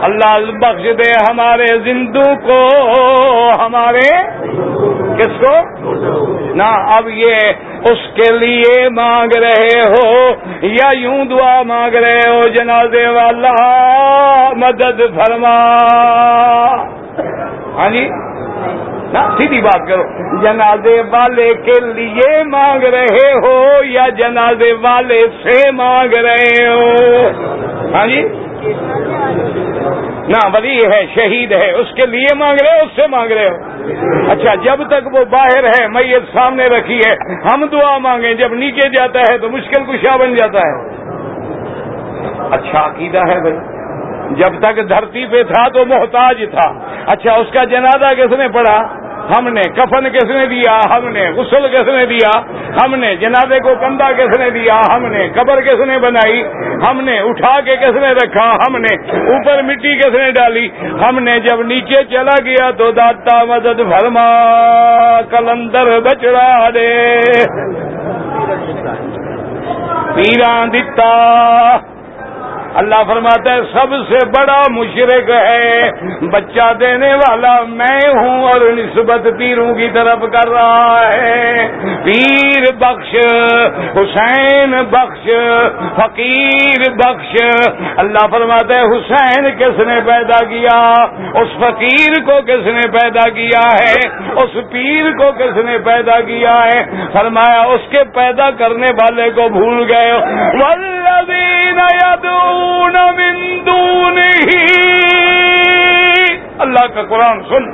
اللہ 0.07 0.51
بخش 0.61 0.83
دے 0.99 1.11
ہمارے 1.31 1.67
زندو 1.85 2.29
کو، 2.47 2.61
ہمارے 3.67 4.09
کس 5.19 5.41
کو؟ 5.41 5.55
نہ 6.55 6.69
اب 6.97 7.09
یہ 7.09 7.37
اس 7.91 8.05
کے 8.15 8.33
لیے 8.39 8.89
مانگ 8.89 9.37
رہے 9.37 9.79
ہو 9.89 10.31
یا 10.63 10.91
یوں 10.93 11.25
دعا 11.25 11.63
مانگ 11.63 11.95
رہے 11.95 12.29
ہو، 12.29 12.41
جنازے 12.49 13.07
والا 13.09 13.55
مدد 14.57 15.01
فرما۔ 15.17 15.57
ہاں 17.79 17.91
جی؟ 17.91 18.09
سیدھی 19.13 19.61
بات 19.61 19.89
کرو۔ 19.89 20.03
جنازے 20.43 21.01
والے 21.11 21.55
کے 21.55 21.81
لیے 21.95 22.45
مانگ 22.45 22.85
رہے 22.85 23.33
ہو 23.33 23.85
یا 23.85 24.09
جنازے 24.09 24.73
والے 24.73 25.27
سے 25.43 25.71
مانگ 25.71 26.25
رہے 26.25 26.67
ہو؟ 26.67 26.95
ہاں 27.95 28.07
جی؟ 28.07 28.29
نہ 30.29 30.49
ولی 30.55 30.79
ہے، 30.79 31.07
شہید 31.15 31.53
ہے، 31.53 31.73
اس 31.73 31.87
کے 31.95 32.11
لیے 32.11 32.35
مانگ 32.35 32.57
رہے 32.63 32.71
ہو، 32.71 32.85
اس 32.85 32.97
سے 32.97 33.07
مانگ 33.07 33.31
رہے 33.31 33.49
ہو۔ 33.49 33.57
اچھا 34.31 34.55
جب 34.55 34.89
تک 34.89 35.07
وہ 35.13 35.25
باہر 35.25 35.65
ہے، 35.65 35.89
میت 35.89 36.23
سامنے 36.33 36.67
رکھی 36.67 37.01
ہے، 37.07 37.15
ہم 37.33 37.65
دعا 37.65 37.99
مانگیں، 37.99 38.35
جب 38.35 38.53
نیچے 38.53 38.89
جاتا 38.89 39.33
ہے 39.33 39.39
تو 39.39 39.49
مشکل 39.49 39.85
کشا 39.85 40.17
بن 40.17 40.35
جاتا 40.35 40.59
ہے۔ 40.59 40.97
اچھا 42.51 42.87
عقیدہ 42.87 43.19
ہے 43.19 43.41
بھائی۔ 43.41 43.76
جب 44.31 44.61
تک 44.61 44.89
دھرتی 44.89 45.27
پہ 45.27 45.43
تھا 45.43 45.69
تو 45.69 45.87
محتاج 45.87 46.45
تھا۔ 46.51 46.73
اچھا 47.07 47.35
اس 47.35 47.47
کا 47.53 47.65
جنازہ 47.65 48.15
کس 48.15 48.33
نے 48.39 48.49
پڑھا؟ 48.49 49.07
ہم 49.39 49.49
نے۔ 49.49 49.61
کفن 49.61 50.11
کس 50.11 50.25
نے 50.25 50.47
دیا؟ 50.47 50.81
ہم 50.91 51.09
نے۔ 51.09 51.31
غسل 51.31 51.69
کس 51.69 51.89
نے 51.89 52.07
دیا؟ 52.07 52.41
ہم 52.85 52.95
نے۔ 52.95 53.17
جنازے 53.17 53.59
کو 53.59 53.75
کندھا 53.75 54.13
کس 54.13 54.39
نے 54.39 54.51
دیا؟ 54.51 54.81
ہم 54.95 55.07
نے۔ 55.07 55.29
قبر 55.29 55.61
کس 55.61 55.81
نے 55.81 55.99
بنائی؟ 55.99 56.43
ہم 56.91 57.01
نے۔ 57.01 57.19
اٹھا 57.19 57.61
کے 57.61 57.77
کس 57.77 57.97
نے 57.97 58.13
رکھا؟ 58.13 58.55
ہم 58.55 58.77
نے۔ 58.77 58.95
اوپر 59.13 59.63
مٹی 59.63 59.99
کس 59.99 60.15
نے 60.15 60.31
ڈالی؟ 60.31 60.69
ہم 60.83 61.19
نے۔ 61.19 61.41
جب 61.41 61.63
نیچے 61.63 62.05
چلا 62.05 62.45
گیا 62.45 62.71
تو 62.71 62.91
داتا 62.91 63.45
مدد 63.45 63.81
فرما، 63.91 64.27
کلندر 65.31 66.01
بچڑا 66.01 66.69
دے۔ 66.75 67.21
پیران 70.15 70.73
دتا۔ 70.73 71.77
اللہ 72.77 72.95
فرماتا 73.09 73.55
ہے، 73.55 73.61
سب 73.73 73.95
سے 74.09 74.27
بڑا 74.27 74.63
مشرق 74.71 75.31
ہے، 75.31 75.91
بچہ 76.27 76.73
دینے 76.81 77.15
والا 77.15 77.61
میں 77.69 78.09
ہوں 78.09 78.45
اور 78.45 78.61
نسبت 78.61 79.29
پیروں 79.39 79.75
کی 79.75 79.89
طرف 79.95 80.19
کر 80.33 80.49
رہا 80.49 81.11
ہے۔ 81.15 81.69
پیر 82.05 82.63
بخش، 82.79 83.17
حسین 83.97 84.75
بخش، 84.91 85.31
فقیر 85.97 86.91
بخش۔ 86.93 87.37
اللہ 87.97 88.27
فرماتا 88.31 88.81
ہے، 88.81 88.85
حسین 88.85 89.51
کس 89.59 89.79
نے 89.79 90.01
پیدا 90.07 90.45
کیا؟ 90.45 90.93
اس 91.35 91.49
فقیر 91.61 92.25
کو 92.27 92.41
کس 92.47 92.67
نے 92.67 92.89
پیدا 93.01 93.29
کیا 93.31 93.65
ہے؟ 93.81 94.09
اس 94.37 94.71
پیر 94.71 95.11
کو 95.19 95.33
کس 95.33 95.57
نے 95.57 95.79
پیدا 95.79 96.21
کیا 96.21 96.65
ہے؟ 96.65 96.85
فرمایا، 97.13 97.61
اس 97.61 97.81
کے 97.91 98.05
پیدا 98.15 98.51
کرنے 98.51 98.87
والے 98.93 99.31
کو 99.31 99.49
بھول 99.49 99.93
گئے۔ 99.93 100.13
والذین 100.61 101.66
يدعون 101.79 102.97
من 103.19 103.65
دونه 103.67 104.57
اللہ 106.65 106.87
کا 106.95 107.03
قرآن 107.09 107.43
سن 107.49 107.65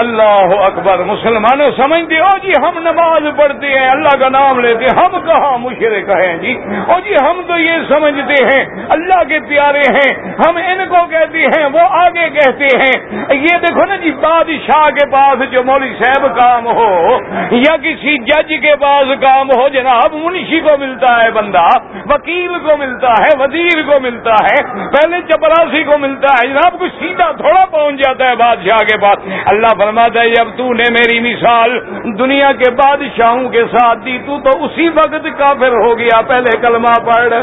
اللہ 0.00 0.52
اکبر، 0.64 1.02
مسلمانوں 1.04 1.70
سمجھتے 1.76 2.18
ہو 2.18 2.30
جی 2.42 2.52
ہم 2.62 2.78
نماز 2.82 3.26
پڑھتے 3.36 3.68
ہیں، 3.68 3.88
اللہ 3.88 4.16
کا 4.20 4.28
نام 4.28 4.60
لیتے 4.60 4.92
ہم 4.96 5.18
کہاں 5.26 5.56
مشرق 5.58 6.10
ہیں 6.10 6.36
جی؟ 6.36 6.54
او 6.86 6.98
جی 7.00 7.14
ہم 7.24 7.40
تو 7.48 7.58
یہ 7.58 7.82
سمجھتے 7.88 8.38
ہیں، 8.44 8.62
اللہ 8.88 9.22
کے 9.28 9.38
پیارے 9.48 9.82
ہیں، 9.96 10.10
ہم 10.38 10.56
ان 10.56 10.84
کو 10.88 11.04
کہتے 11.06 11.44
ہیں، 11.46 11.64
وہ 11.72 11.86
آگے 11.98 12.28
کہتے 12.30 12.68
ہیں۔ 12.76 12.94
یہ 13.34 13.58
دیکھو 13.62 13.84
نا 13.84 13.96
جی 13.96 14.10
بادشاہ 14.20 14.88
کے 14.98 15.06
پاس 15.10 15.44
جو 15.50 15.62
مولوی 15.62 15.92
صاحب 16.00 16.26
کام 16.38 16.66
ہو، 16.66 17.18
یا 17.58 17.76
کسی 17.82 18.16
جج 18.30 18.52
کے 18.62 18.74
پاس 18.80 19.14
کام 19.20 19.50
ہو، 19.56 19.68
جناب 19.68 20.14
منشی 20.14 20.60
کو 20.60 20.76
ملتا 20.78 21.14
ہے 21.22 21.30
بندہ، 21.30 21.66
وکیل 22.06 22.58
کو 22.58 22.76
ملتا 22.76 23.12
ہے، 23.22 23.30
وزیر 23.38 23.82
کو 23.86 24.00
ملتا 24.00 24.34
ہے، 24.44 24.60
پہلے 24.88 25.20
چپراسی 25.28 25.82
کو 25.84 25.98
ملتا 25.98 26.34
ہے، 26.38 26.48
جناب 26.48 26.78
کچھ 26.80 26.92
سیدھا 26.98 27.30
تھوڑا 27.36 27.64
پہنچ 27.72 28.00
جاتا 28.04 28.28
ہے 28.30 28.34
بادشاہ 28.36 28.82
کے 28.88 28.96
پاس۔ 29.02 29.30
اللہ 29.52 29.74
فرماتا 29.84 30.20
ہے 30.20 30.28
جب 30.28 30.48
تو 30.56 30.72
نے 30.72 30.84
میری 30.90 31.20
مثال 31.20 31.78
دنیا 32.18 32.52
کے 32.52 32.70
بادشاہوں 32.70 33.48
کے 33.48 33.62
ساتھ 33.72 33.98
دی، 34.04 34.18
تو 34.18 34.38
تو 34.38 34.64
اسی 34.64 34.88
وقت 34.88 35.26
کافر 35.38 35.72
ہو 35.72 35.98
گیا، 35.98 36.20
پہلے 36.20 36.58
کلمہ 36.58 36.94
پڑھ۔ 37.04 37.34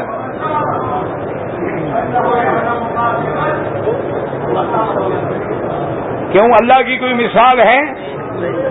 کیوں؟ 6.31 6.47
اللہ 6.61 6.81
کی 6.85 6.97
کوئی 6.97 7.13
مثال 7.13 7.59
ہے؟ 7.59 8.09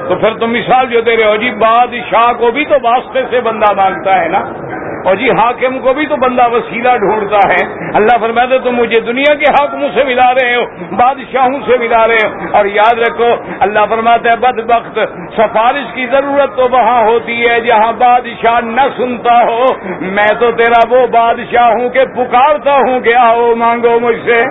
تو 0.09 0.14
پھر 0.14 0.35
تم 0.35 0.51
مثال 0.51 0.87
جو 0.87 1.01
دے 1.01 1.16
رہے 1.16 1.31
ہو 1.31 1.37
جی 1.37 1.51
بادشاہ 1.51 2.33
کو 2.33 2.51
بھی 2.51 2.64
تو 2.64 2.75
واسطے 2.83 3.23
سے 3.31 3.41
بندہ 3.41 3.73
مانگتا 3.77 4.21
ہے 4.21 4.29
نا۔ 4.29 4.41
اور 5.09 5.16
جی 5.16 5.30
حاکم 5.30 5.78
کو 5.78 5.94
بھی 5.94 6.06
تو 6.06 6.16
بندہ 6.16 6.48
وسیلہ 6.52 6.96
ڈھونڈتا 6.96 7.48
ہے۔ 7.48 7.90
اللہ 7.94 8.18
فرماتے 8.20 8.59
تو 8.59 8.72
مجھے 8.72 9.00
دنیا 9.00 9.34
کے 9.34 9.52
حاکموں 9.52 9.88
سے 9.94 10.04
ملا 10.04 10.34
رہے 10.34 10.54
ہو، 10.54 10.64
بادشاہوں 10.96 11.61
سے 11.66 11.78
ملا 11.78 12.06
رہے 12.06 12.26
ہو۔ 12.26 12.56
اور 12.56 12.64
یاد 12.64 12.98
رکھو، 12.98 13.28
اللہ 13.61 13.78
فرماتا 13.90 14.28
ہے 14.28 14.36
بد 14.36 14.70
وقت 14.70 14.98
سفارش 15.36 15.94
کی 15.94 16.06
ضرورت 16.06 16.56
تو 16.56 16.68
وہاں 16.70 17.02
ہوتی 17.02 17.42
ہے، 17.48 17.61
جہاں 17.61 17.92
بادشاہ 17.92 18.61
نہ 18.61 18.80
سنتا 18.96 19.44
ہو۔ 19.44 19.64
میں 20.00 20.28
تو 20.40 20.52
تیرا 20.52 20.80
وہ 20.90 21.06
بادشاہ 21.06 21.68
ہوں 21.68 21.88
کہ 21.88 22.04
پکارتا 22.04 22.74
ہوں 22.74 23.00
کیا 23.00 23.32
ہو 23.36 23.54
مانگو 23.56 24.00
مجھ 24.00 24.20
سے۔ 24.24 24.44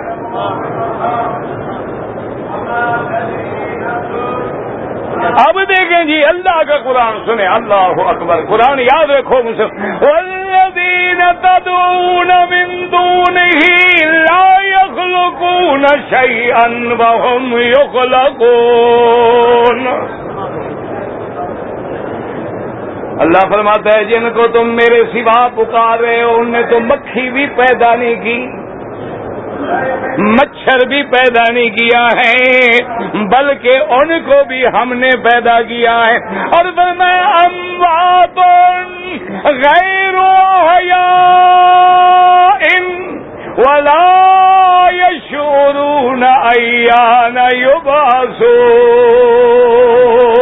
اب 5.24 5.68
دیکھیں 5.68 6.04
جی 6.04 6.24
اللہ 6.24 6.62
کا 6.62 6.78
قرآن 6.78 7.12
سنیں۔ 7.26 7.48
اللہ 7.48 7.98
اکبر۔ 7.98 8.40
قرآن 8.48 8.78
یاد 8.78 9.10
رکھو 9.10 9.42
مجھ 9.42 10.04
والذین 10.04 11.22
تدعون 11.42 12.26
من 12.26 12.88
دونه 12.92 14.02
لا 14.02 14.62
يخلقون 14.62 15.84
شيئا 16.10 16.68
وهم 16.98 17.56
يخلقون۔ 17.56 19.88
اللہ 23.20 23.50
فرماتا 23.50 23.98
ہے، 23.98 24.04
جن 24.04 24.30
کو 24.30 24.46
تم 24.46 24.68
میرے 24.68 25.02
سوا 25.12 25.48
پکار 25.48 25.98
رہے 25.98 26.22
ہو، 26.22 26.34
ان 26.34 26.52
نے 26.52 26.62
تو 26.62 26.80
مکھی 26.80 27.30
بھی 27.30 27.46
پیدا 27.46 27.94
نہیں 27.94 28.14
کی۔ 28.14 28.67
مچھر 30.18 30.86
بھی 30.86 31.02
پیدا 31.02 31.52
نہیں 31.52 31.70
کیا 31.70 32.08
ہے، 32.16 32.68
بلکہ 33.12 33.70
ان 33.90 34.12
کو 34.26 34.44
بھی 34.44 34.66
ہم 34.66 34.92
نے 34.92 35.08
پیدا 35.24 35.62
کیا 35.62 36.00
ہے۔ 36.08 36.18
اور 36.56 36.64
میں 36.96 37.44
اموات 37.44 38.38
غیر 39.44 40.14
حیا 40.68 41.28
ان 42.72 43.18
ولا 43.58 44.88
یشورون 44.92 46.22
ایان 46.22 47.38
یبعثون۔ 47.56 50.37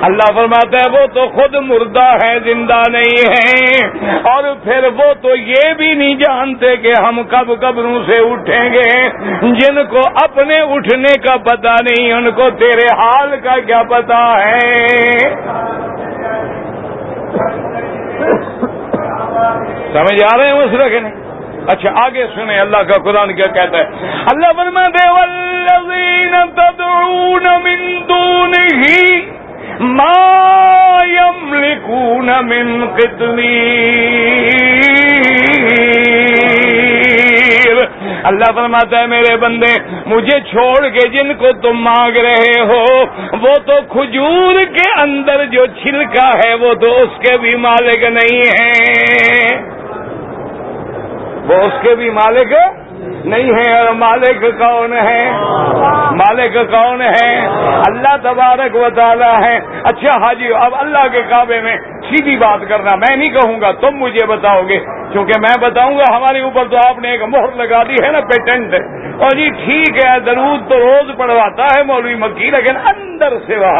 اللہ 0.00 0.32
فرماتا 0.34 0.76
ہے، 0.76 1.00
وہ 1.00 1.06
تو 1.14 1.28
خود 1.28 1.54
مردہ 1.54 2.06
ہے، 2.06 2.38
زندہ 2.44 2.82
نہیں 2.90 3.22
ہے۔ 3.28 3.86
اور 4.22 4.42
پھر 4.64 4.84
وہ 4.84 5.12
تو 5.22 5.34
یہ 5.36 5.72
بھی 5.76 5.94
نہیں 5.94 6.14
جانتے 6.14 6.76
کہ 6.76 6.92
ہم 7.02 7.22
کب 7.28 7.60
قبروں 7.60 8.02
سے 8.06 8.32
اٹھیں 8.32 8.72
گے۔ 8.72 9.08
جن 9.52 9.84
کو 9.90 10.00
اپنے 10.24 10.60
اٹھنے 10.60 11.20
کا 11.20 11.36
پتا 11.36 11.74
نہیں، 11.82 12.12
ان 12.12 12.30
کو 12.30 12.50
تیرے 12.50 12.86
حال 12.98 13.36
کا 13.42 13.56
کیا 13.66 13.82
پتا 13.82 14.44
ہے۔ 14.44 15.18
سمجھ 19.92 20.22
آ 20.34 20.36
رہے 20.36 20.46
ہیں 20.46 20.52
اس 20.52 20.74
رکھنے 20.74 21.27
اچھا 21.72 21.90
آگے 22.04 22.24
سنیں، 22.34 22.58
اللہ 22.58 22.82
کا 22.90 22.96
قرآن 23.04 23.28
کیا 23.36 23.48
کہتا 23.54 23.76
ہے؟ 23.78 23.86
اللہ 24.32 24.50
فرما 24.56 24.84
دے 24.96 25.06
تدعون 26.58 27.46
من 27.64 27.80
دونه 28.08 28.82
ما 29.98 30.20
يملكون 31.08 32.30
من 32.44 32.66
قطمير 32.96 34.56
اللہ 38.28 38.50
فرماتا 38.54 39.00
ہے، 39.00 39.06
میرے 39.06 39.34
بندے، 39.40 39.72
مجھے 40.06 40.38
چھوڑ 40.50 40.88
کے 40.94 41.04
جن 41.10 41.28
کو 41.40 41.52
تم 41.62 41.74
مانگ 41.82 42.16
رہے 42.26 42.58
ہو، 42.70 42.84
وہ 43.42 43.54
تو 43.66 43.76
کھجور 43.92 44.54
کے 44.74 44.88
اندر 45.02 45.44
جو 45.52 45.62
چھلکا 45.82 46.28
ہے، 46.40 46.52
وہ 46.62 46.70
تو 46.82 46.88
اس 47.02 47.12
کے 47.22 47.36
بھی 47.44 47.54
مالک 47.66 48.04
نہیں 48.16 48.42
ہے 48.58 49.77
وہ 51.48 51.54
اس 51.54 51.72
کے 51.82 51.94
بھی 51.94 52.10
مالک 52.10 52.52
نہیں 53.24 53.50
ہے 53.52 53.78
اور 53.78 53.94
مالک 53.94 54.44
کون 54.58 54.92
ہے 54.92 55.30
مالک 56.18 56.56
کون 56.70 57.02
ہے 57.02 57.30
اللہ 57.88 58.16
تبارک 58.22 58.76
و 58.76 58.88
تعالی 58.94 59.30
ہے 59.44 59.56
اچھا 59.84 60.12
حاجی، 60.22 60.52
اب 60.54 60.74
اللہ 60.78 61.06
کے 61.12 61.22
کعبے 61.28 61.60
میں 61.60 61.76
سیدھی 62.08 62.36
بات 62.36 62.68
کرنا 62.68 62.96
میں 62.96 63.16
نہیں 63.16 63.32
کہوں 63.34 63.60
گا، 63.60 63.72
تم 63.72 63.96
مجھے 63.96 64.26
بتاؤ 64.26 64.62
گے۔ 64.68 64.78
کیونکہ 65.12 65.40
میں 65.40 65.56
بتاؤں 65.60 65.98
گا، 65.98 66.04
ہمارے 66.16 66.40
اوپر 66.40 66.68
تو 66.68 66.76
آپ 66.88 66.98
نے 66.98 67.10
ایک 67.10 67.22
مہر 67.22 67.56
لگا 67.56 67.82
دی 67.82 67.94
ہے 68.04 68.10
نا 68.10 68.20
پیٹنٹ۔ 68.20 68.74
اور 69.20 69.36
جی 69.36 69.48
ٹھیک 69.64 70.04
ہے، 70.04 70.20
درود 70.20 70.68
تو 70.68 70.78
روز 70.78 71.16
پڑھواتا 71.16 71.66
ہے 71.76 71.82
مولوی 71.82 72.14
مکی، 72.14 72.50
لیکن 72.50 72.76
اندر 72.76 73.38
سے 73.46 73.56
وہ 73.56 73.76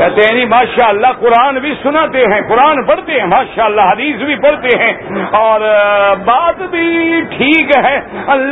کہتے 0.00 0.22
ہیں 0.24 0.34
جی 0.38 0.44
ماشاء 0.50 0.88
اللہ 0.88 1.12
قرآن 1.20 1.58
بھی 1.62 1.72
سناتے 1.82 2.20
ہیں، 2.32 2.40
قرآن 2.48 2.82
پڑھتے 2.86 3.18
ہیں 3.20 3.26
ماشاء 3.26 3.64
اللہ 3.64 3.88
حدیث 3.90 4.22
بھی 4.26 4.36
پڑھتے 4.36 4.76
ہیں 4.78 4.92
اور 5.38 5.60
بات 6.24 6.62
بھی 6.70 7.20
ٹھیک 7.30 7.76
ہے۔ 7.86 7.96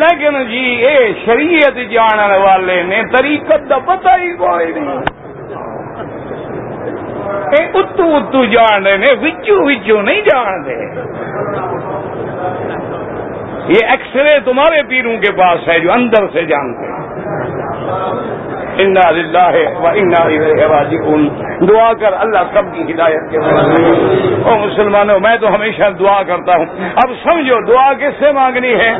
لیکن 0.00 0.42
جی 0.48 0.64
اے 0.86 0.96
شریعت 1.24 1.78
جاننے 1.90 2.38
والے 2.38 2.82
نے 2.82 3.02
طریقت 3.16 3.68
کا 3.68 3.78
پتہ 3.86 4.16
ہی 4.22 4.32
کوئی 4.36 4.72
نہیں۔ 4.72 5.16
اتو 7.58 8.04
اتو 8.16 8.44
جان 8.44 8.86
رہے 8.86 8.96
نے، 8.96 9.12
وچو 9.22 9.56
وچو 9.66 10.00
نہیں 10.02 10.20
جان 10.30 10.64
دے 10.66 10.78
یہ 13.68 13.86
ایکس 13.92 14.16
رے 14.16 14.38
تمہارے 14.44 14.82
پیروں 14.88 15.16
کے 15.16 15.32
پاس 15.32 15.68
ہے 15.68 15.78
جو 15.80 15.92
اندر 15.92 16.28
سے 16.32 16.44
جانتے 16.44 16.92
ہیں۔ 16.92 17.06
انا 18.78 19.10
للہ 19.10 19.78
و 19.80 19.86
انا 19.86 20.28
راجعون۔ 20.68 21.28
دعا 21.68 21.92
کر 21.92 22.12
اللہ 22.18 22.38
سب 22.54 22.74
کی 22.74 22.92
ہدایت 22.92 23.30
کے 23.30 23.38
او 24.44 24.58
مسلمانوں، 24.58 25.20
میں 25.20 25.36
تو 25.36 25.54
ہمیشہ 25.54 25.82
دعا 25.98 26.22
کرتا 26.22 26.56
ہوں۔ 26.56 26.66
اب 26.80 27.10
سمجھو، 27.24 27.66
دعا 27.66 27.92
کس 27.92 28.12
سے 28.18 28.32
مانگنی 28.32 28.74
ہے؟ 28.74 28.92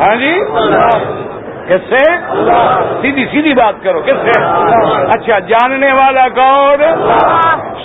ہاں 0.00 0.16
جی؟ 0.16 0.38
کس 1.68 1.80
سے؟ 1.90 2.02
سیدھی 3.02 3.24
سیدھی 3.32 3.54
بات 3.54 3.74
کرو، 3.82 4.00
کس 4.00 4.22
سے؟ 4.22 4.40
اچھا 5.16 5.38
جاننے 5.38 5.92
والا 5.92 6.28
کون؟ 6.28 6.82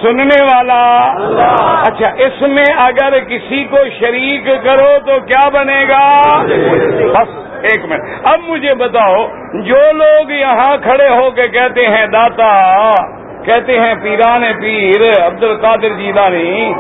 سننے 0.02 0.44
والا۔ 0.44 0.82
اچھا 1.82 2.08
اس 2.26 2.42
میں 2.42 2.66
اگر 2.78 3.20
کسی 3.20 3.64
کو 3.64 3.78
شریک 4.00 4.50
کرو 4.64 4.90
تو 5.06 5.20
کیا 5.20 5.50
بنے 5.50 5.86
گا؟ 5.90 6.22
بس، 7.14 7.30
ایک 7.62 7.86
منٹ۔ 7.86 8.02
اب 8.24 8.40
مجھے 8.48 8.74
بتاؤ، 8.74 9.26
جو 9.54 9.92
لوگ 9.92 10.32
یہاں 10.32 10.78
کھڑے 10.84 11.10
ہو 11.10 11.30
کے 11.32 11.50
کہتے 11.50 11.88
ہیں، 11.88 12.06
داتا، 12.08 12.52
کہتے 13.46 13.80
ہیں، 13.80 13.94
پیران 14.04 14.44
پیر 14.62 15.26
عبد 15.26 15.44
القادر 15.44 15.94
جیلانی، 15.98 16.74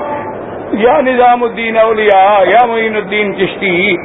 یا 0.71 1.01
نظام 1.01 1.43
الدین 1.43 1.77
اولیاء، 1.77 2.43
یا 2.45 2.65
معین 2.65 2.95
الدین 2.95 3.33
چشتی 3.35 3.95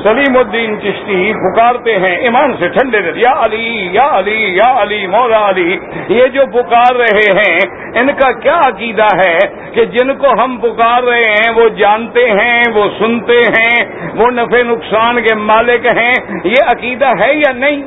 سلیم 0.00 0.36
الدین 0.36 0.74
چشتی 0.80 1.32
پکارتے 1.32 1.92
ہیں 1.98 2.14
ایمان 2.18 2.52
سے 2.58 2.68
ٹھنڈے 2.68 3.00
دل۔ 3.00 3.18
یا 3.18 3.32
علی 3.44 3.88
یا 3.92 4.08
علی 4.18 4.38
یا 4.56 4.70
علی 4.82 5.06
مولا 5.06 5.48
علی 5.48 5.76
یہ 6.08 6.26
جو 6.26 6.46
پکار 6.52 6.96
رہے 6.96 7.26
ہیں 7.38 7.58
ان 8.00 8.10
کا 8.18 8.30
کیا 8.40 8.58
عقیدہ 8.66 9.06
ہے 9.16 9.36
کہ 9.72 9.84
جن 9.94 10.14
کو 10.14 10.32
ہم 10.40 10.56
پکار 10.56 11.02
رہے 11.02 11.30
ہیں 11.30 11.50
وہ 11.54 11.68
جانتے 11.76 12.26
ہیں 12.30 12.62
وہ 12.74 12.84
سنتے 12.98 13.40
ہیں 13.48 13.76
وہ 14.14 14.30
نفع 14.30 14.62
نقصان 14.62 15.22
کے 15.22 15.34
مالک 15.44 15.86
ہیں 15.96 16.12
یہ 16.44 16.70
عقیدہ 16.72 17.12
ہے 17.20 17.32
یا 17.34 17.52
نہیں؟ 17.52 17.82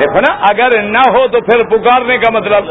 دیکھو 0.00 0.20
نا 0.20 0.34
اگر 0.50 0.80
نہ 0.82 1.02
ہو 1.08 1.26
تو 1.26 1.40
پھر 1.40 1.64
پکارنے 1.68 2.18
کا 2.18 2.30
مطلب۔ 2.30 2.70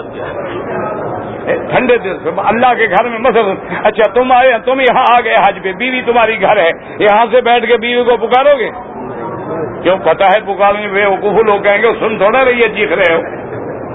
ٹھنڈے 1.46 1.98
دل 1.98 2.18
سے، 2.24 2.30
اللہ 2.46 2.74
کے 2.78 2.88
گھر 2.88 3.10
میں 3.10 3.20
مثلا 3.20 3.54
اچھا 3.84 4.12
تم 4.14 4.32
آئے، 4.32 4.52
تم 4.66 4.80
یہاں 4.80 5.06
آ 5.16 5.20
گئے 5.24 5.34
حج 5.34 5.64
پہ، 5.64 5.72
بیوی 5.72 6.02
تمہاری 6.02 6.41
گھر 6.41 6.58
ہے، 6.58 6.70
یہاں 7.00 7.26
سے 7.32 7.41
بیٹھ 7.41 7.66
کے 7.66 7.78
بیوی 7.78 8.04
کو 8.04 8.18
پکارو 8.18 8.58
گے؟ 8.60 8.70
کیوں؟ 9.84 9.98
پتا 9.98 10.32
ہے 10.32 10.39
پکارنے 10.46 10.88
بے 10.88 11.06
وقوف 11.06 11.44
لوگ 11.46 11.60
کہیں 11.60 11.82
گے، 11.82 11.88
سن 12.00 12.18
تھوڑا 12.18 12.46
رہی 12.46 12.60
ہے، 12.60 12.70
چیخ 12.76 12.91
رہے 12.91 13.14
ہو۔ 13.14 13.22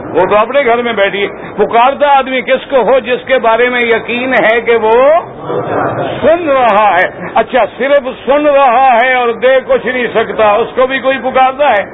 وہ 0.09 0.27
تو 0.31 0.37
اپنے 0.37 0.65
گھر 0.65 0.83
میں 0.83 0.93
بیٹھی 0.93 1.27
پکارتا 1.57 2.09
آدمی 2.09 2.41
کس 2.41 2.71
کو 2.71 2.77
ہو 2.77 2.99
جس 2.99 3.25
کے 3.27 3.39
بارے 3.39 3.69
میں 3.69 3.81
یقین 3.81 4.33
ہے 4.33 4.61
کہ 4.61 4.77
وہ 4.77 4.93
سن 6.23 6.49
رہا 6.49 6.89
ہے؟ 6.95 7.31
اچھا 7.35 7.65
صرف 7.79 8.09
سن 8.27 8.47
رہا 8.47 8.89
ہے 9.05 9.15
اور 9.15 9.29
دے 9.29 9.59
کچھ 9.67 9.87
نہیں 9.87 10.07
سکتا، 10.15 10.51
اس 10.53 10.69
کو 10.77 10.87
بھی 10.87 10.99
کوئی 10.99 11.19
پکارتا 11.19 11.71
ہے؟ 11.71 11.85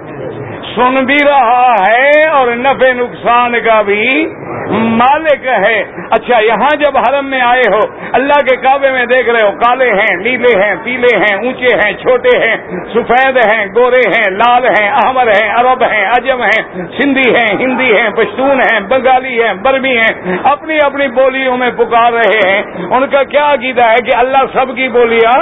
سن 0.76 1.04
بھی 1.04 1.18
رہا 1.26 1.74
ہے 1.90 2.26
اور 2.28 2.46
نفع 2.56 2.92
نقصان 2.92 3.60
کا 3.64 3.82
بھی 3.82 4.24
مالک 4.70 5.46
ہے۔ 5.66 5.84
اچھا 6.10 6.38
یہاں 6.38 6.70
جب 6.76 6.96
حرم 6.98 7.30
میں 7.30 7.40
آئے 7.40 7.62
ہو، 7.72 7.80
اللہ 8.12 8.40
کے 8.48 8.56
کعبے 8.56 8.90
میں 8.90 9.04
دیکھ 9.06 9.28
رہے 9.28 9.42
ہو، 9.42 9.50
کالے 9.50 9.90
ہیں، 9.90 10.16
نیلے 10.16 10.52
ہیں، 10.62 10.74
پیلے 10.84 11.16
ہیں، 11.16 11.34
اونچے 11.36 11.74
ہیں، 11.76 11.92
چھوٹے 11.92 12.36
ہیں، 12.38 12.56
سفید 12.94 13.36
ہیں، 13.36 13.66
گورے 13.76 14.02
ہیں، 14.14 14.24
لال 14.30 14.64
ہیں، 14.64 14.88
احمر 14.88 15.28
ہیں، 15.28 15.50
عرب 15.54 15.82
ہیں، 15.92 16.04
عجم 16.06 16.42
ہیں، 16.42 16.62
سندھی 16.98 17.34
ہیں، 17.34 17.48
ہندی 17.60 17.90
ہیں، 17.96 18.08
پشتون 18.10 18.60
ہیں، 18.60 18.80
بنگالی 18.80 19.42
ہیں، 19.42 19.52
برمی 19.54 19.96
ہیں، 19.98 20.38
اپنی 20.44 20.78
اپنی 20.84 21.08
بولیوں 21.08 21.56
میں 21.56 21.70
پکار 21.70 22.12
رہے 22.12 22.38
ہیں۔ 22.48 22.62
ان 22.90 23.06
کا 23.06 23.22
کیا 23.22 23.52
عقیدہ 23.52 23.88
ہے 23.90 23.96
کہ 24.06 24.16
اللہ 24.18 24.44
سب 24.52 24.74
کی 24.76 24.88
بولیاں 24.88 25.36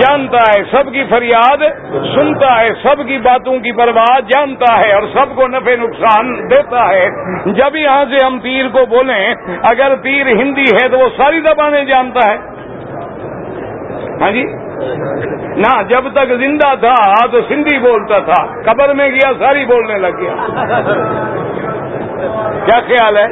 جانتا 0.00 0.38
ہے، 0.38 0.62
سب 0.70 0.92
کی 0.92 1.04
فریاد 1.10 1.62
سنتا 2.14 2.60
ہے، 2.60 2.66
سب 2.82 3.06
کی 3.06 3.18
باتوں 3.18 3.58
کی 3.58 3.72
برباد 3.72 4.28
جانتا 4.28 4.76
ہے 4.78 4.92
اور 4.92 5.02
سب 5.14 5.34
کو 5.36 5.46
نفع 5.48 5.74
نقصان 5.80 6.34
دیتا 6.50 6.88
ہے۔ 6.88 7.06
جب 7.46 7.76
یہاں 7.76 8.04
سے 8.10 8.24
ہم 8.26 8.35
پیر 8.38 8.68
کو 8.68 8.86
بولیں، 8.86 9.34
اگر 9.70 9.96
پیر 9.96 10.26
ہندی 10.26 10.64
ہے 10.74 10.88
تو 10.88 10.98
وہ 10.98 11.08
ساری 11.16 11.40
زبانیں 11.40 11.84
جانتا 11.84 12.30
ہے۔ 12.30 12.36
ہاں 14.20 14.30
جی؟ 14.30 14.44
نہ، 15.56 15.82
جب 15.88 16.08
تک 16.14 16.34
زندہ 16.34 16.74
تھا 16.80 17.26
تو 17.26 17.40
سندھی 17.48 17.78
بولتا 17.78 18.18
تھا، 18.18 18.44
قبر 18.64 18.94
میں 18.94 19.08
گیا، 19.08 19.32
ساری 19.38 19.64
بولنے 19.64 19.98
لگ 19.98 20.20
گیا۔ 20.20 20.34
کیا 22.64 22.80
خیال 22.80 23.16
ہے؟ 23.16 23.26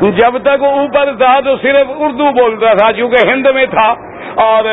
جب 0.00 0.38
تک 0.38 0.62
اوپر 0.62 1.12
تھا 1.12 1.40
تو 1.40 1.56
صرف 1.56 1.86
اردو 1.88 2.24
بولتا 2.24 2.74
تھا، 2.74 2.92
چونکہ 2.92 3.28
ہند 3.28 3.46
میں 3.54 3.66
تھا 3.66 3.94
اور 4.34 4.64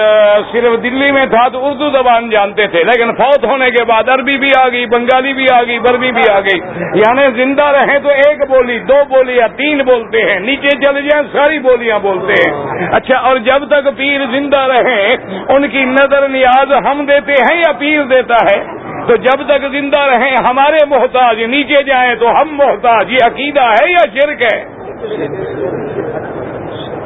صرف 0.52 0.84
دلی 0.84 1.14
میں 1.14 1.26
تھا 1.26 1.48
تو 1.48 1.70
اردو 1.70 1.90
زبان 1.90 2.30
جانتے 2.30 2.68
تھے۔ 2.68 2.84
لیکن 2.84 3.12
فوت 3.12 3.46
ہونے 3.46 3.72
کے 3.72 3.84
بعد 3.84 4.10
عربی 4.10 4.38
بھی 4.38 4.50
آ 4.64 4.70
گئی، 4.70 4.86
بنگالی 4.86 5.34
بھی 5.34 5.46
آ 5.54 5.64
گئی، 5.64 5.80
برمی 5.80 6.12
بھی 6.12 6.32
آ 6.32 6.40
گئی۔ 6.40 6.60
یعنی 6.96 7.44
زندہ 7.44 7.64
رہیں 7.64 8.00
تو 8.00 8.10
ایک 8.10 8.38
بولی، 8.50 8.80
دو 8.80 8.96
بولی 9.10 9.34
یا 9.34 9.48
تین 9.48 9.78
بولتے 9.78 10.22
ہیں۔ 10.22 10.40
نیچے 10.40 10.70
چل 10.70 11.02
جائیں 11.02 11.28
ساری 11.34 11.60
بولیاں 11.60 12.00
بولتے 12.00 12.50
ہیں۔ 12.50 12.88
اچھا 12.92 13.18
اور 13.18 13.38
جب 13.38 13.66
تک 13.68 13.98
پیر 13.98 14.26
زندہ 14.32 14.58
رہیں، 14.58 15.18
ان 15.48 15.68
کی 15.68 15.86
نظر 15.86 16.28
نیاز 16.28 16.74
ہم 16.86 17.06
دیتے 17.06 17.32
ہیں 17.32 17.58
یا 17.58 17.72
پیر 17.72 18.04
دیتا 18.04 18.36
ہے؟ 18.52 18.64
تو 19.08 19.18
جب 19.18 19.44
تک 19.48 19.62
زندہ 19.72 20.00
رہیں، 20.00 20.36
ہمارے 20.50 20.78
محتاج 20.90 21.44
نیچے 21.44 21.84
جائیں 21.84 22.16
تو 22.16 22.42
ہم 22.42 22.50
محتاج، 22.52 23.12
یہ 23.12 23.18
عقیدہ 23.26 23.62
ہے 23.62 23.92
یا 23.92 24.20
شرک 24.20 24.42
ہے؟ 24.42 24.83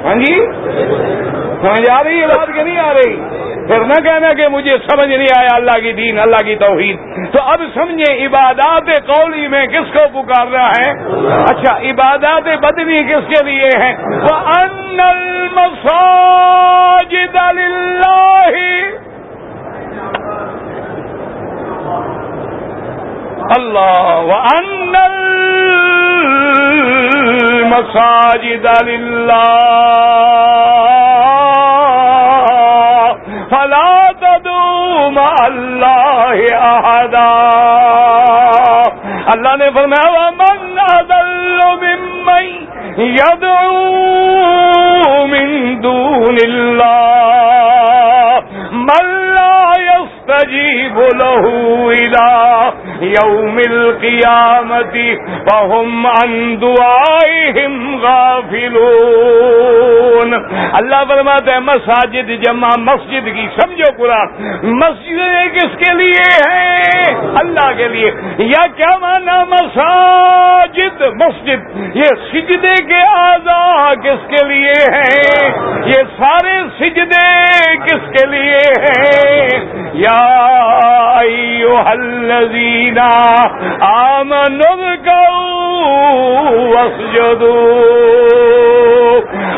ہاں 0.05 0.15
جی؟ 0.15 0.41
سمجھ 1.61 1.91
آ 1.91 2.03
رہی 2.03 2.21
ہے 2.21 2.27
بات 2.27 2.55
کہ 2.55 2.63
نہیں 2.63 2.77
آ 2.77 2.93
رہی؟ 2.93 3.15
پھر 3.67 3.79
نہ 3.79 4.03
کہنا 4.03 4.33
کہ 4.33 4.47
مجھے 4.47 4.77
سمجھ 4.77 5.09
نہیں 5.09 5.27
آیا 5.37 5.55
اللہ 5.55 5.71
کی 5.71 5.91
دین، 5.91 6.19
اللہ 6.19 6.45
کی 6.45 6.55
توحید۔ 6.55 6.97
تو 7.31 7.41
اب 7.41 7.61
سمجھے 7.73 8.25
عبادات 8.25 9.07
قولی 9.07 9.47
میں 9.47 9.67
کس 9.67 9.93
کو 9.93 9.99
پکارنا 10.13 10.67
ہے؟ 10.67 10.91
اچھا 11.43 11.77
عبادات 11.77 12.47
بدنی 12.61 13.03
کس 13.03 13.27
کے 13.27 13.45
لیے 13.45 13.69
ہیں؟ 13.79 14.21
وہ 14.21 14.35
ان 14.35 14.99
المساجد 14.99 17.37
للہ 17.55 18.51
اللہ 23.57 24.55
ان 24.55 24.95
المساجد 27.67 28.65
للہ 28.87 29.47
فلا 33.49 34.11
تدعو 34.19 35.09
مع 35.15 35.33
اللہ 35.45 36.37
احدا 36.59 37.31
اللہ 39.33 39.55
نے 39.59 39.69
فرمایا، 39.73 40.09
ومن 40.11 40.79
اضل 40.85 41.59
ممن 41.81 42.45
يدعو 43.07 43.81
من 45.33 45.47
دون 45.83 46.37
اللہ 46.45 46.95
من 48.71 49.05
لا 49.33 49.59
يستجيب 49.87 50.97
له 51.21 51.43
الى 51.91 52.29
يوم 53.01 53.59
القيامة 53.69 55.17
وهم 55.53 56.07
عن 56.07 56.61
دعائهم 56.61 57.99
غافلون. 57.99 60.33
اللہ 60.73 61.03
فرماتا 61.07 61.53
ہے، 61.53 61.59
مساجد 61.59 62.43
جمع، 62.43 62.69
مسجد 62.77 63.25
کی، 63.25 63.47
سمجھو 63.61 63.97
قرآن 63.97 64.27
مسجد 64.63 65.53
کس 65.53 65.61
کے 65.61 65.93
لیے 65.93 66.49
ہے؟ 66.49 67.15
اللہ 67.15 67.77
کے 67.77 67.87
لیے۔ 67.87 68.11
یا 68.37 68.61
کیا 68.77 68.97
مانا 68.97 69.43
مساجد؟ 69.43 71.01
مسجد، 71.01 71.95
یہ 71.95 72.03
سجدے 72.03 72.83
کے 72.83 73.19
آزا 73.19 73.93
کس 73.93 74.23
کے 74.27 74.47
لیے 74.47 74.95
ہیں؟ 74.95 75.49
یہ 75.85 75.93
سارے 75.93 76.63
سجدے 76.79 77.75
کس 77.75 77.99
کے 78.11 78.27
لیے 78.27 78.59
ہیں؟ 78.79 79.47
یا 79.93 80.39
ایوہ 81.19 81.83
الذین 82.95 83.51
آمنوا 83.81 84.85
واسجدوا. 86.75 87.87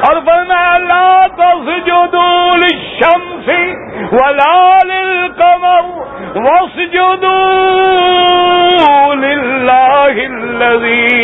اور 0.09 0.17
فرمایا 0.25 0.77
لا 0.77 1.11
تسجدوا 1.37 2.55
للشمس 2.55 3.47
ولا 4.13 4.59
للقمر، 4.85 5.85
واسجدوا 6.35 7.45
لله 9.15 10.15
الذي 10.25 11.17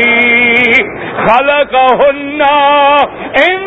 خلقهن 1.27 2.41
إن 3.49 3.59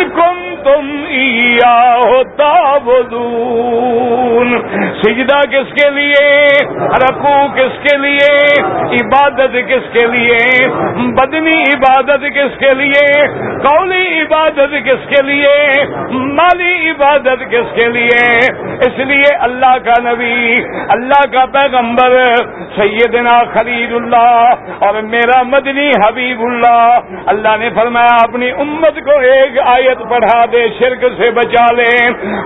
ان 0.00 0.49
کنتم 0.64 2.26
تعبدون۔ 2.36 4.62
سجدہ 5.02 5.38
کس 5.38 5.72
کے 5.72 5.90
لیے؟ 5.90 6.48
رکو 6.74 7.46
کس 7.54 7.82
کے 7.82 7.96
لیے؟ 7.96 8.62
عبادت 8.84 9.56
کس 9.68 9.92
کے 9.92 10.06
لیے؟ 10.06 10.66
بدنی 10.96 11.62
عبادت 11.62 12.08
کس 12.08 12.58
کے 12.58 12.74
لیے؟ 12.74 13.26
قولی 13.68 14.20
عبادت 14.20 14.74
کس 14.84 15.08
کے 15.08 15.26
لیے؟ 15.26 15.84
مالی 16.10 16.90
عبادت 16.90 17.50
کس 17.50 17.74
کے 17.74 17.88
لیے؟ 17.88 18.38
اس 18.74 18.98
لیے 18.98 19.36
اللہ 19.40 19.76
کا 19.84 20.00
نبی، 20.00 20.64
اللہ 20.88 21.32
کا 21.32 21.46
پیغمبر، 21.46 22.34
سیدنا 22.76 23.44
خلید 23.44 23.92
اللہ 23.92 24.52
اور 24.78 25.02
میرا 25.02 25.42
مدنی 25.42 25.90
حبیب 26.06 26.40
اللہ۔ 26.40 26.98
اللہ 27.26 27.56
نے 27.60 27.68
فرمایا، 27.74 28.16
اپنی 28.22 28.50
امت 28.50 29.04
کو 29.04 29.18
ایک 29.18 29.58
آیت 29.64 30.10
پڑھا 30.10 30.44
دے 30.52 30.66
شرک 30.78 31.04
سے 31.18 31.30
بچا 31.30 31.66
لے۔ 31.76 31.92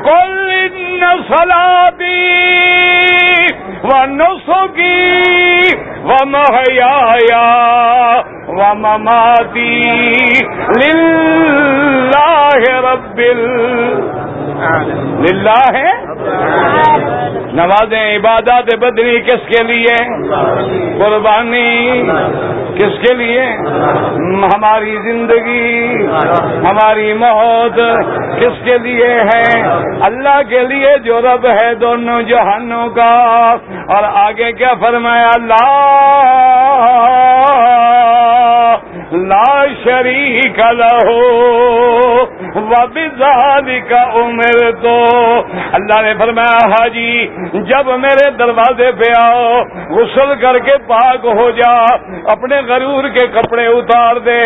کل 0.04 0.44
سلادی 1.28 2.20
و 3.84 4.04
نسو 4.06 4.66
کی 4.76 5.72
و 6.04 6.16
محیا 6.26 6.94
و 8.48 8.74
مماتی 8.74 9.80
للہ 10.78 12.62
رب 12.86 13.20
للہ 15.20 15.78
ہے۔ 15.78 15.92
نمازیں 17.52 18.16
عبادات 18.16 18.74
بدنی 18.74 19.20
کس 19.20 19.56
کے 19.56 19.62
لیے؟ 19.62 19.96
قربانی 20.98 22.02
کس 22.74 23.08
کے 23.08 23.14
لیے؟ 23.14 23.42
ہماری 24.54 24.96
زندگی، 25.04 26.06
ہماری 26.66 27.12
موت 27.12 27.80
کس 28.40 28.64
کے 28.64 28.78
لیے 28.78 29.08
ہے؟ 29.08 29.62
اللہ 30.00 30.42
کے 30.48 30.60
لیے 30.60 30.98
جو 30.98 31.20
رب 31.20 31.46
ہے 31.46 31.74
دونوں 31.74 32.22
جہانوں 32.22 32.88
کا۔ 32.88 33.56
اور 33.86 34.02
آگے 34.04 34.52
کیا 34.52 34.74
فرمایا؟ 34.80 35.30
لا 35.36 35.80
لا 39.14 39.64
شریک 39.84 40.58
لہو 40.76 41.18
وبزادی 42.54 43.80
کا 43.80 44.02
عمر 44.14 44.70
تو 44.82 44.94
اللہ 45.72 46.00
نے 46.02 46.12
فرمایا 46.18 46.64
حاجی 46.70 47.26
جب 47.68 47.90
میرے 47.98 48.30
دروازے 48.30 48.90
پہ 48.92 49.10
آؤ، 49.18 49.60
غسل 49.90 50.34
کر 50.40 50.58
کے 50.58 50.76
پاک 50.86 51.26
ہو 51.38 51.50
جا، 51.50 51.72
اپنے 52.32 52.60
غرور 52.68 53.08
کے 53.08 53.26
کپڑے 53.26 53.66
اتار 53.66 54.18
دے 54.26 54.40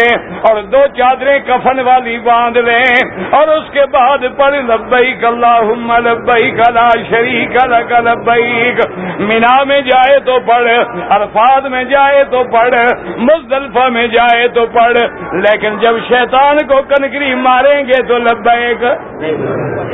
اور 0.51 0.61
دو 0.63 0.83
چادریں 0.97 1.39
کفن 1.47 1.81
والی 1.81 2.19
باندھ 2.19 2.59
لیں 2.59 2.85
اور 3.31 3.49
اس 3.49 3.71
کے 3.73 3.87
بعد 3.91 4.25
پڑھ، 4.37 4.55
لبیک 4.69 5.25
اللہم، 5.25 5.93
لبیک 6.07 6.61
لا 6.71 6.89
شریک 7.11 7.57
لک، 7.65 7.93
لبیک۔ 8.01 8.85
مینا 9.21 9.57
میں 9.65 9.81
جائے 9.81 10.19
تو 10.21 10.39
پڑھ، 10.47 10.71
عرفات 11.11 11.71
میں 11.71 11.85
جائے 11.85 12.25
تو 12.25 12.43
پڑھ، 12.53 12.75
مزدلفہ 13.23 13.89
میں 13.89 14.07
جائے 14.07 14.47
تو 14.59 14.67
پڑھ 14.67 14.97
لیکن 15.43 15.79
جب 15.81 15.99
شیطان 16.09 16.59
کو 16.69 16.81
کنکری 16.89 17.35
ماریں 17.43 17.81
گے 17.89 18.03
تو 18.09 18.19
لبیک۔ 18.19 18.85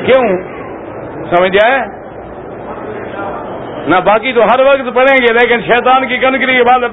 کیوں؟ 0.07 0.25
سمجھ 1.31 1.57
آئے 1.65 2.04
نہ 3.89 3.97
باقی 4.05 4.33
تو 4.33 4.43
ہر 4.43 4.61
وقت 4.61 4.89
پڑھیں 4.95 5.17
گے، 5.23 5.33
لیکن 5.33 5.61
شیطان 5.61 6.07
کی 6.09 6.17
کنکری 6.19 6.55
کے 6.57 6.63
بعد 6.63 6.85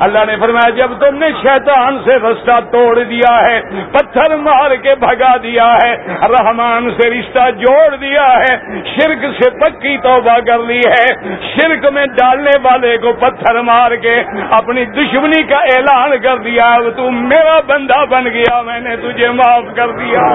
اللہ 0.00 0.24
نے 0.26 0.36
فرمایا، 0.40 0.70
جب 0.76 0.92
تم 1.00 1.16
نے 1.16 1.28
شیطان 1.42 1.98
سے 2.04 2.16
رستہ 2.18 2.58
توڑ 2.72 3.02
دیا 3.02 3.32
ہے، 3.42 3.60
پتھر 3.92 4.36
مار 4.36 4.74
کے 4.76 4.94
بھگا 4.94 5.34
دیا 5.42 5.66
ہے، 5.82 5.92
رحمان 6.28 6.90
سے 6.90 7.10
رشتہ 7.10 7.50
جوڑ 7.58 7.88
دیا 7.96 8.28
ہے، 8.38 8.54
شرک 8.94 9.26
سے 9.40 9.50
پکی 9.60 9.96
توبہ 9.98 10.38
کر 10.46 10.64
لی 10.68 10.80
ہے، 10.86 11.06
شرک 11.48 11.86
میں 11.92 12.06
ڈالنے 12.16 12.56
والے 12.62 12.96
کو 12.96 13.12
پتھر 13.20 13.60
مار 13.60 13.96
کے 13.96 14.16
اپنی 14.50 14.84
دشمنی 14.96 15.42
کا 15.42 15.60
اعلان 15.74 16.18
کر 16.18 16.36
دیا 16.38 16.72
اب 16.74 16.88
تم 16.96 17.22
میرا 17.28 17.58
بندہ 17.66 18.04
بن 18.10 18.24
گیا، 18.24 18.60
میں 18.62 18.80
نے 18.80 18.96
تجھے 18.96 19.30
معاف 19.30 19.74
کر 19.76 19.90
دیا۔ 19.90 20.26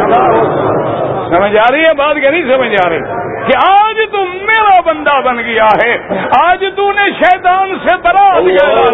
سمجھ 1.30 1.56
آ 1.58 1.70
رہی 1.72 1.82
ہے 1.82 1.94
بات 1.98 2.16
کہ 2.16 2.30
نہیں 2.30 2.44
سمجھ 2.44 2.76
آ 2.86 2.90
رہی؟ 2.90 3.22
کہ 3.48 3.56
آج 3.68 4.00
تم 4.12 4.36
میرا 4.46 4.80
بندہ 4.86 5.20
بن 5.26 5.38
گیا 5.38 5.68
ہے 5.84 5.94
آج 6.38 6.64
تو 6.76 6.92
نے 6.92 7.04
شیطان 7.20 7.70
سے 7.84 7.96
برا 8.04 8.26
اللہ 8.38 8.88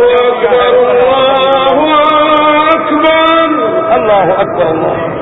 اکبر 2.73 3.55
اللہ 3.93 4.33
اکبر۔ 4.37 5.18